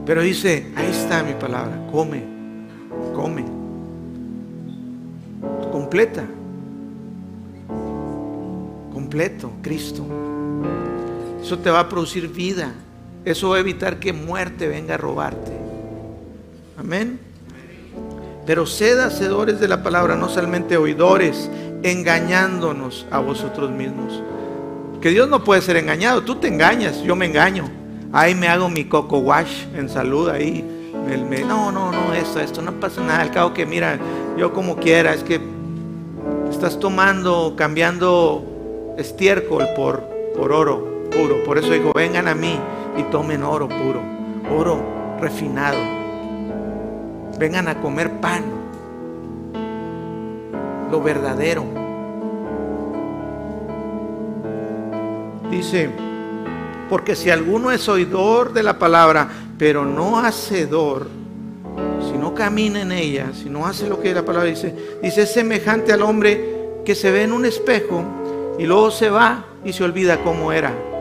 Pero 0.04 0.22
dice, 0.22 0.72
ahí 0.74 0.90
está 0.90 1.22
mi 1.22 1.34
palabra, 1.34 1.86
come, 1.90 2.24
come. 3.14 3.44
Completa. 5.70 6.24
Completo, 8.92 9.52
Cristo. 9.62 10.04
Eso 11.42 11.58
te 11.58 11.70
va 11.70 11.80
a 11.80 11.88
producir 11.88 12.28
vida. 12.28 12.72
Eso 13.24 13.50
va 13.50 13.56
a 13.56 13.60
evitar 13.60 13.98
que 13.98 14.12
muerte 14.12 14.68
venga 14.68 14.94
a 14.94 14.98
robarte. 14.98 15.52
Amén. 16.78 17.18
Pero 18.46 18.64
sed 18.66 18.98
hacedores 19.00 19.60
de 19.60 19.68
la 19.68 19.82
palabra, 19.82 20.16
no 20.16 20.28
solamente 20.28 20.76
oidores, 20.76 21.50
engañándonos 21.82 23.06
a 23.10 23.18
vosotros 23.18 23.70
mismos. 23.70 24.22
Que 25.00 25.10
Dios 25.10 25.28
no 25.28 25.42
puede 25.42 25.62
ser 25.62 25.76
engañado. 25.76 26.22
Tú 26.22 26.36
te 26.36 26.48
engañas, 26.48 27.02
yo 27.02 27.16
me 27.16 27.26
engaño. 27.26 27.68
Ahí 28.12 28.34
me 28.34 28.48
hago 28.48 28.68
mi 28.68 28.84
coco 28.84 29.18
wash 29.18 29.64
en 29.74 29.88
salud 29.88 30.28
ahí. 30.28 30.64
no, 31.46 31.72
no, 31.72 31.90
no, 31.90 32.14
esto, 32.14 32.40
esto 32.40 32.62
no 32.62 32.72
pasa 32.72 33.00
nada. 33.00 33.20
Al 33.20 33.30
cabo 33.32 33.52
que 33.52 33.66
mira, 33.66 33.98
yo 34.36 34.52
como 34.52 34.76
quiera, 34.76 35.12
es 35.12 35.24
que 35.24 35.40
estás 36.50 36.78
tomando, 36.78 37.54
cambiando 37.56 38.94
estiércol 38.96 39.68
por, 39.74 40.02
por 40.36 40.52
oro 40.52 40.91
puro. 41.16 41.42
Por 41.44 41.58
eso 41.58 41.70
digo, 41.70 41.92
vengan 41.94 42.28
a 42.28 42.34
mí 42.34 42.58
y 42.96 43.02
tomen 43.04 43.42
oro 43.42 43.68
puro, 43.68 44.00
oro 44.50 44.82
refinado. 45.20 45.78
Vengan 47.38 47.68
a 47.68 47.80
comer 47.80 48.20
pan, 48.20 48.44
lo 50.90 51.02
verdadero. 51.02 51.64
Dice, 55.50 55.90
porque 56.88 57.14
si 57.14 57.30
alguno 57.30 57.70
es 57.70 57.88
oidor 57.88 58.52
de 58.52 58.62
la 58.62 58.78
palabra, 58.78 59.28
pero 59.58 59.84
no 59.84 60.18
hacedor, 60.18 61.08
si 62.10 62.18
no 62.18 62.34
camina 62.34 62.82
en 62.82 62.92
ella, 62.92 63.30
si 63.34 63.48
no 63.48 63.66
hace 63.66 63.88
lo 63.88 64.00
que 64.00 64.14
la 64.14 64.24
palabra 64.24 64.48
dice, 64.48 64.74
dice 65.02 65.22
es 65.22 65.32
semejante 65.32 65.92
al 65.92 66.02
hombre 66.02 66.80
que 66.84 66.94
se 66.94 67.10
ve 67.10 67.22
en 67.22 67.32
un 67.32 67.44
espejo 67.44 68.02
y 68.58 68.66
luego 68.66 68.90
se 68.90 69.10
va 69.10 69.44
y 69.64 69.72
se 69.72 69.84
olvida 69.84 70.22
cómo 70.22 70.52
era. 70.52 70.91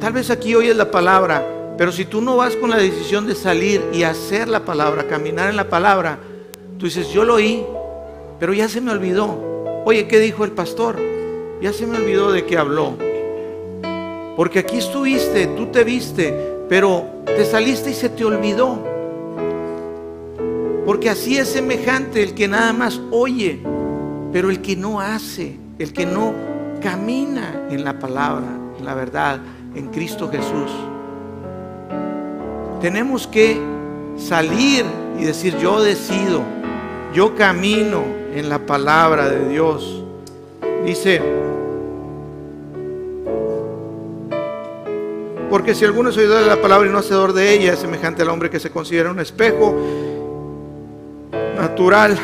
Tal 0.00 0.14
vez 0.14 0.30
aquí 0.30 0.54
oyes 0.54 0.74
la 0.74 0.90
palabra, 0.90 1.44
pero 1.76 1.92
si 1.92 2.06
tú 2.06 2.22
no 2.22 2.38
vas 2.38 2.56
con 2.56 2.70
la 2.70 2.78
decisión 2.78 3.26
de 3.26 3.34
salir 3.34 3.84
y 3.92 4.02
hacer 4.02 4.48
la 4.48 4.64
palabra, 4.64 5.06
caminar 5.06 5.50
en 5.50 5.56
la 5.56 5.68
palabra, 5.68 6.18
tú 6.78 6.86
dices, 6.86 7.10
yo 7.10 7.22
lo 7.22 7.34
oí, 7.34 7.62
pero 8.38 8.54
ya 8.54 8.66
se 8.66 8.80
me 8.80 8.92
olvidó. 8.92 9.82
Oye, 9.84 10.08
¿qué 10.08 10.18
dijo 10.18 10.44
el 10.44 10.52
pastor? 10.52 10.96
Ya 11.60 11.74
se 11.74 11.86
me 11.86 11.98
olvidó 11.98 12.32
de 12.32 12.46
qué 12.46 12.56
habló. 12.56 12.94
Porque 14.36 14.60
aquí 14.60 14.78
estuviste, 14.78 15.48
tú 15.48 15.66
te 15.66 15.84
viste, 15.84 16.34
pero 16.70 17.04
te 17.26 17.44
saliste 17.44 17.90
y 17.90 17.94
se 17.94 18.08
te 18.08 18.24
olvidó. 18.24 18.82
Porque 20.86 21.10
así 21.10 21.36
es 21.36 21.48
semejante 21.48 22.22
el 22.22 22.32
que 22.32 22.48
nada 22.48 22.72
más 22.72 22.98
oye, 23.10 23.60
pero 24.32 24.48
el 24.48 24.62
que 24.62 24.76
no 24.76 24.98
hace, 24.98 25.58
el 25.78 25.92
que 25.92 26.06
no 26.06 26.32
camina 26.80 27.66
en 27.70 27.84
la 27.84 27.98
palabra, 27.98 28.48
en 28.78 28.84
la 28.86 28.94
verdad 28.94 29.40
en 29.74 29.88
Cristo 29.88 30.30
Jesús. 30.30 30.70
Tenemos 32.80 33.26
que 33.26 33.60
salir 34.16 34.84
y 35.18 35.24
decir, 35.24 35.56
yo 35.58 35.82
decido, 35.82 36.42
yo 37.14 37.34
camino 37.34 38.02
en 38.34 38.48
la 38.48 38.58
palabra 38.58 39.28
de 39.28 39.48
Dios. 39.48 40.04
Dice, 40.84 41.20
Porque 45.50 45.74
si 45.74 45.84
alguno 45.84 46.10
es 46.10 46.16
oidor 46.16 46.42
de 46.42 46.46
la 46.46 46.62
palabra 46.62 46.88
y 46.88 46.92
no 46.92 46.98
hacedor 46.98 47.32
de 47.32 47.52
ella, 47.52 47.72
es 47.72 47.80
semejante 47.80 48.22
al 48.22 48.28
hombre 48.28 48.48
que 48.48 48.60
se 48.60 48.70
considera 48.70 49.10
un 49.10 49.18
espejo 49.18 49.74
natural, 51.56 52.16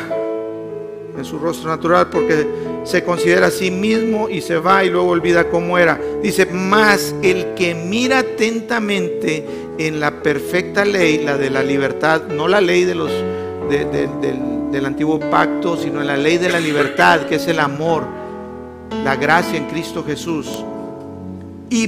en 1.17 1.25
su 1.25 1.37
rostro 1.37 1.69
natural, 1.69 2.07
porque 2.09 2.47
se 2.87 3.03
considera 3.03 3.47
a 3.47 3.51
sí 3.51 3.69
mismo 3.69 4.29
y 4.29 4.41
se 4.41 4.57
va 4.57 4.83
y 4.83 4.89
luego 4.89 5.09
olvida 5.09 5.49
cómo 5.49 5.77
era. 5.77 5.99
Dice, 6.23 6.45
más 6.45 7.13
el 7.21 7.53
que 7.55 7.75
mira 7.75 8.19
atentamente 8.19 9.45
en 9.77 9.99
la 9.99 10.23
perfecta 10.23 10.85
ley, 10.85 11.23
la 11.23 11.37
de 11.37 11.49
la 11.49 11.63
libertad, 11.63 12.23
no 12.27 12.47
la 12.47 12.61
ley 12.61 12.85
de 12.85 12.95
los, 12.95 13.11
del, 13.69 14.71
del 14.71 14.85
antiguo 14.85 15.19
pacto, 15.19 15.77
sino 15.77 16.01
en 16.01 16.07
la 16.07 16.17
ley 16.17 16.37
de 16.37 16.49
la 16.49 16.59
libertad, 16.59 17.21
que 17.27 17.35
es 17.35 17.47
el 17.47 17.59
amor, 17.59 18.05
la 19.03 19.15
gracia 19.15 19.57
en 19.57 19.65
Cristo 19.65 20.03
Jesús 20.05 20.63
y, 21.69 21.87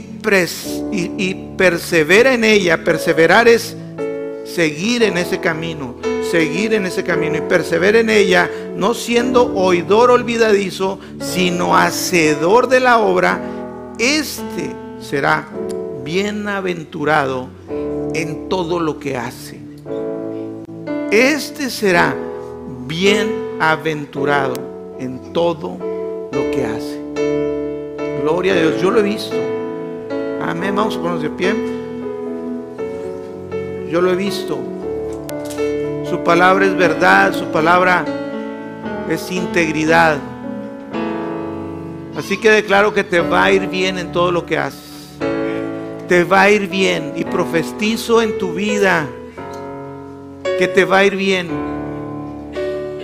persevera 1.57 2.33
en 2.33 2.43
ella. 2.43 2.83
Perseverar 2.83 3.47
es 3.47 3.75
seguir 4.45 5.03
en 5.03 5.17
ese 5.17 5.39
camino, 5.39 5.95
seguir 6.29 6.73
en 6.73 6.85
ese 6.85 7.03
camino 7.03 7.37
y 7.37 7.41
persevera 7.41 7.99
en 7.99 8.09
ella, 8.09 8.49
no 8.75 8.93
siendo 8.93 9.53
oidor 9.55 10.11
olvidadizo, 10.11 10.99
sino 11.19 11.75
hacedor 11.75 12.67
de 12.67 12.79
la 12.79 12.99
obra, 12.99 13.41
este 13.97 14.71
será 14.99 15.47
bienaventurado 16.03 17.47
en 18.13 18.49
todo 18.49 18.79
lo 18.79 18.99
que 18.99 19.17
hace. 19.17 19.59
Este 21.11 21.69
será 21.69 22.15
bienaventurado 22.85 24.53
en 24.99 25.33
todo 25.33 25.77
lo 26.31 26.51
que 26.51 26.65
hace. 26.65 26.99
Gloria 28.21 28.53
a 28.53 28.55
Dios, 28.55 28.81
yo 28.81 28.91
lo 28.91 28.99
he 28.99 29.03
visto. 29.03 29.35
Amén. 30.41 30.75
Vamos 30.75 30.95
a 30.95 30.99
ponernos 30.99 31.23
de 31.23 31.29
pie. 31.31 31.55
Yo 33.91 34.01
lo 34.01 34.11
he 34.11 34.15
visto. 34.15 34.68
Su 36.09 36.23
palabra 36.23 36.65
es 36.65 36.75
verdad, 36.75 37.33
su 37.33 37.45
palabra 37.45 38.03
es 39.09 39.31
integridad. 39.31 40.17
Así 42.17 42.37
que 42.37 42.49
declaro 42.49 42.93
que 42.93 43.03
te 43.03 43.19
va 43.19 43.43
a 43.43 43.51
ir 43.51 43.67
bien 43.67 43.99
en 43.99 44.11
todo 44.11 44.31
lo 44.31 44.43
que 44.45 44.57
haces. 44.57 45.17
Te 46.07 46.23
va 46.23 46.41
a 46.41 46.49
ir 46.49 46.67
bien 46.67 47.13
y 47.15 47.25
profetizo 47.25 48.23
en 48.23 48.39
tu 48.39 48.53
vida 48.53 49.07
que 50.57 50.67
te 50.67 50.83
va 50.83 50.97
a 50.97 51.05
ir 51.05 51.15
bien. 51.15 51.47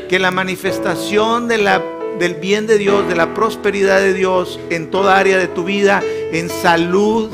Que 0.10 0.18
la 0.18 0.32
manifestación 0.32 1.48
del 1.48 2.36
bien 2.42 2.66
de 2.66 2.80
Dios, 2.80 3.08
de 3.08 3.16
la 3.16 3.36
prosperidad 3.36 4.00
de 4.00 4.14
Dios 4.14 4.60
en 4.72 4.90
toda 4.90 5.18
área 5.18 5.38
de 5.38 5.48
tu 5.48 5.64
vida 5.64 6.02
en 6.32 6.50
salud, 6.50 7.30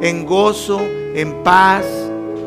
en 0.00 0.24
gozo, 0.24 0.80
en 1.14 1.42
paz, 1.42 1.84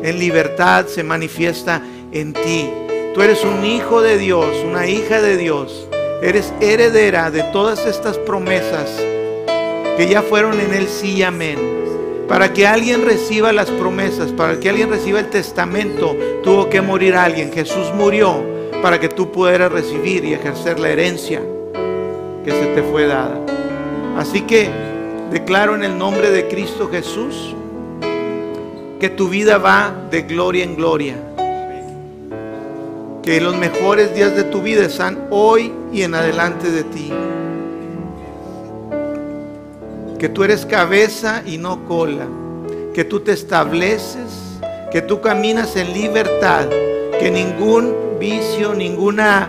en 0.02 0.18
libertad 0.18 0.86
se 0.86 1.04
manifiesta 1.04 1.80
en 2.14 2.32
ti. 2.32 2.70
Tú 3.14 3.20
eres 3.20 3.44
un 3.44 3.64
hijo 3.64 4.00
de 4.00 4.16
Dios, 4.16 4.46
una 4.64 4.86
hija 4.86 5.20
de 5.20 5.36
Dios. 5.36 5.86
Eres 6.22 6.54
heredera 6.60 7.30
de 7.30 7.42
todas 7.52 7.84
estas 7.86 8.16
promesas 8.18 8.90
que 9.96 10.08
ya 10.08 10.22
fueron 10.22 10.58
en 10.60 10.72
el 10.72 10.88
sí 10.88 11.16
y 11.16 11.22
amén. 11.22 11.58
Para 12.26 12.52
que 12.52 12.66
alguien 12.66 13.04
reciba 13.04 13.52
las 13.52 13.70
promesas, 13.70 14.32
para 14.32 14.58
que 14.58 14.70
alguien 14.70 14.88
reciba 14.88 15.20
el 15.20 15.28
testamento, 15.28 16.16
tuvo 16.42 16.70
que 16.70 16.80
morir 16.80 17.14
alguien. 17.14 17.52
Jesús 17.52 17.92
murió 17.94 18.42
para 18.82 18.98
que 18.98 19.10
tú 19.10 19.30
pudieras 19.30 19.70
recibir 19.70 20.24
y 20.24 20.32
ejercer 20.32 20.80
la 20.80 20.88
herencia 20.88 21.42
que 22.44 22.50
se 22.50 22.66
te 22.74 22.82
fue 22.82 23.06
dada. 23.06 23.38
Así 24.16 24.40
que 24.42 24.70
Declaro 25.34 25.74
en 25.74 25.82
el 25.82 25.98
nombre 25.98 26.30
de 26.30 26.46
Cristo 26.46 26.88
Jesús 26.88 27.56
que 29.00 29.10
tu 29.10 29.28
vida 29.28 29.58
va 29.58 29.92
de 30.08 30.22
gloria 30.22 30.62
en 30.62 30.76
gloria. 30.76 31.16
Que 33.24 33.40
los 33.40 33.56
mejores 33.56 34.14
días 34.14 34.36
de 34.36 34.44
tu 34.44 34.62
vida 34.62 34.84
están 34.84 35.18
hoy 35.30 35.72
y 35.92 36.02
en 36.02 36.14
adelante 36.14 36.70
de 36.70 36.84
ti. 36.84 37.10
Que 40.18 40.28
tú 40.28 40.44
eres 40.44 40.66
cabeza 40.66 41.42
y 41.46 41.58
no 41.58 41.86
cola. 41.86 42.26
Que 42.92 43.04
tú 43.04 43.20
te 43.20 43.32
estableces. 43.32 44.60
Que 44.92 45.00
tú 45.00 45.20
caminas 45.20 45.74
en 45.76 45.92
libertad. 45.92 46.68
Que 47.18 47.30
ningún 47.30 48.04
vicio, 48.18 48.74
ninguna, 48.74 49.48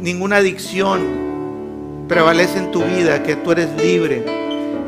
ninguna 0.00 0.36
adicción, 0.36 1.02
prevalece 2.08 2.58
en 2.58 2.70
tu 2.70 2.82
vida, 2.82 3.22
que 3.22 3.36
tú 3.36 3.52
eres 3.52 3.70
libre, 3.82 4.24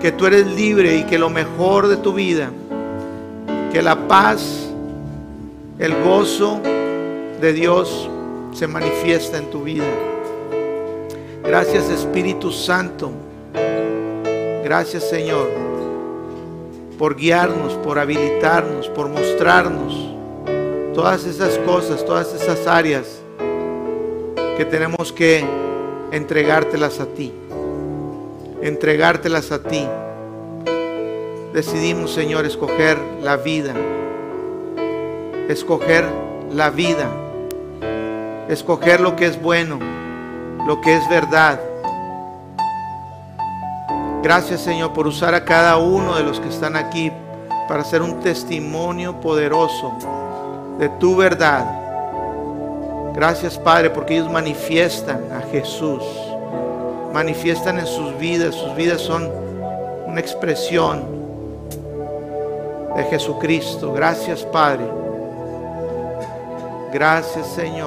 que 0.01 0.13
tú 0.13 0.27
eres 0.27 0.47
libre 0.47 0.97
y 0.97 1.03
que 1.05 1.19
lo 1.19 1.31
mejor 1.31 1.89
de 1.89 1.97
tu 1.97 2.13
vida, 2.13 2.51
que 3.73 3.83
la 3.83 4.09
paz, 4.09 4.66
el 5.79 6.03
gozo 6.03 6.61
de 7.41 7.53
Dios 7.53 8.09
se 8.53 8.67
manifiesta 8.67 9.37
en 9.39 9.51
tu 9.51 9.63
vida. 9.63 9.85
Gracias 11.45 11.91
Espíritu 11.91 12.51
Santo. 12.51 13.11
Gracias 14.65 15.09
Señor 15.09 15.49
por 16.99 17.15
guiarnos, 17.15 17.75
por 17.75 17.99
habilitarnos, 17.99 18.89
por 18.89 19.09
mostrarnos 19.09 19.95
todas 20.95 21.27
esas 21.27 21.59
cosas, 21.59 22.05
todas 22.05 22.33
esas 22.35 22.67
áreas 22.67 23.21
que 24.57 24.65
tenemos 24.65 25.13
que 25.13 25.45
entregártelas 26.11 27.01
a 27.01 27.07
ti. 27.07 27.33
Entregártelas 28.63 29.53
a 29.53 29.63
ti. 29.63 29.87
Decidimos, 31.53 32.13
Señor, 32.13 32.47
escoger 32.47 32.99
la 33.23 33.37
vida. 33.37 33.75
Escoger 35.49 36.05
la 36.53 36.71
vida. 36.71 37.09
Escoger 38.49 39.01
lo 39.01 39.17
que 39.17 39.27
es 39.27 39.41
bueno, 39.41 39.79
lo 40.67 40.81
que 40.81 40.97
es 40.97 41.09
verdad. 41.09 41.61
Gracias, 44.23 44.61
Señor, 44.61 44.93
por 44.93 45.07
usar 45.07 45.35
a 45.35 45.45
cada 45.45 45.77
uno 45.77 46.17
de 46.17 46.25
los 46.25 46.41
que 46.41 46.49
están 46.49 46.77
aquí 46.77 47.13
para 47.69 47.83
hacer 47.83 48.03
un 48.03 48.21
testimonio 48.21 49.21
poderoso 49.21 49.93
de 50.79 50.89
tu 50.89 51.17
verdad 51.17 51.87
Gracias 53.17 53.57
Padre 53.57 53.89
porque 53.89 54.15
ellos 54.15 54.31
manifiestan 54.31 55.33
a 55.33 55.41
Jesús. 55.51 56.03
Manifiestan 57.15 57.79
en 57.79 57.87
sus 57.87 58.17
vidas. 58.19 58.55
Sus 58.55 58.77
vidas 58.77 59.01
son 59.01 59.31
una 60.07 60.21
expresión 60.21 61.03
de 62.95 63.03
Jesucristo. 63.05 63.95
Gracias 63.95 64.43
Padre. 64.45 64.85
Gracias 66.99 67.49
Señor. 67.49 67.87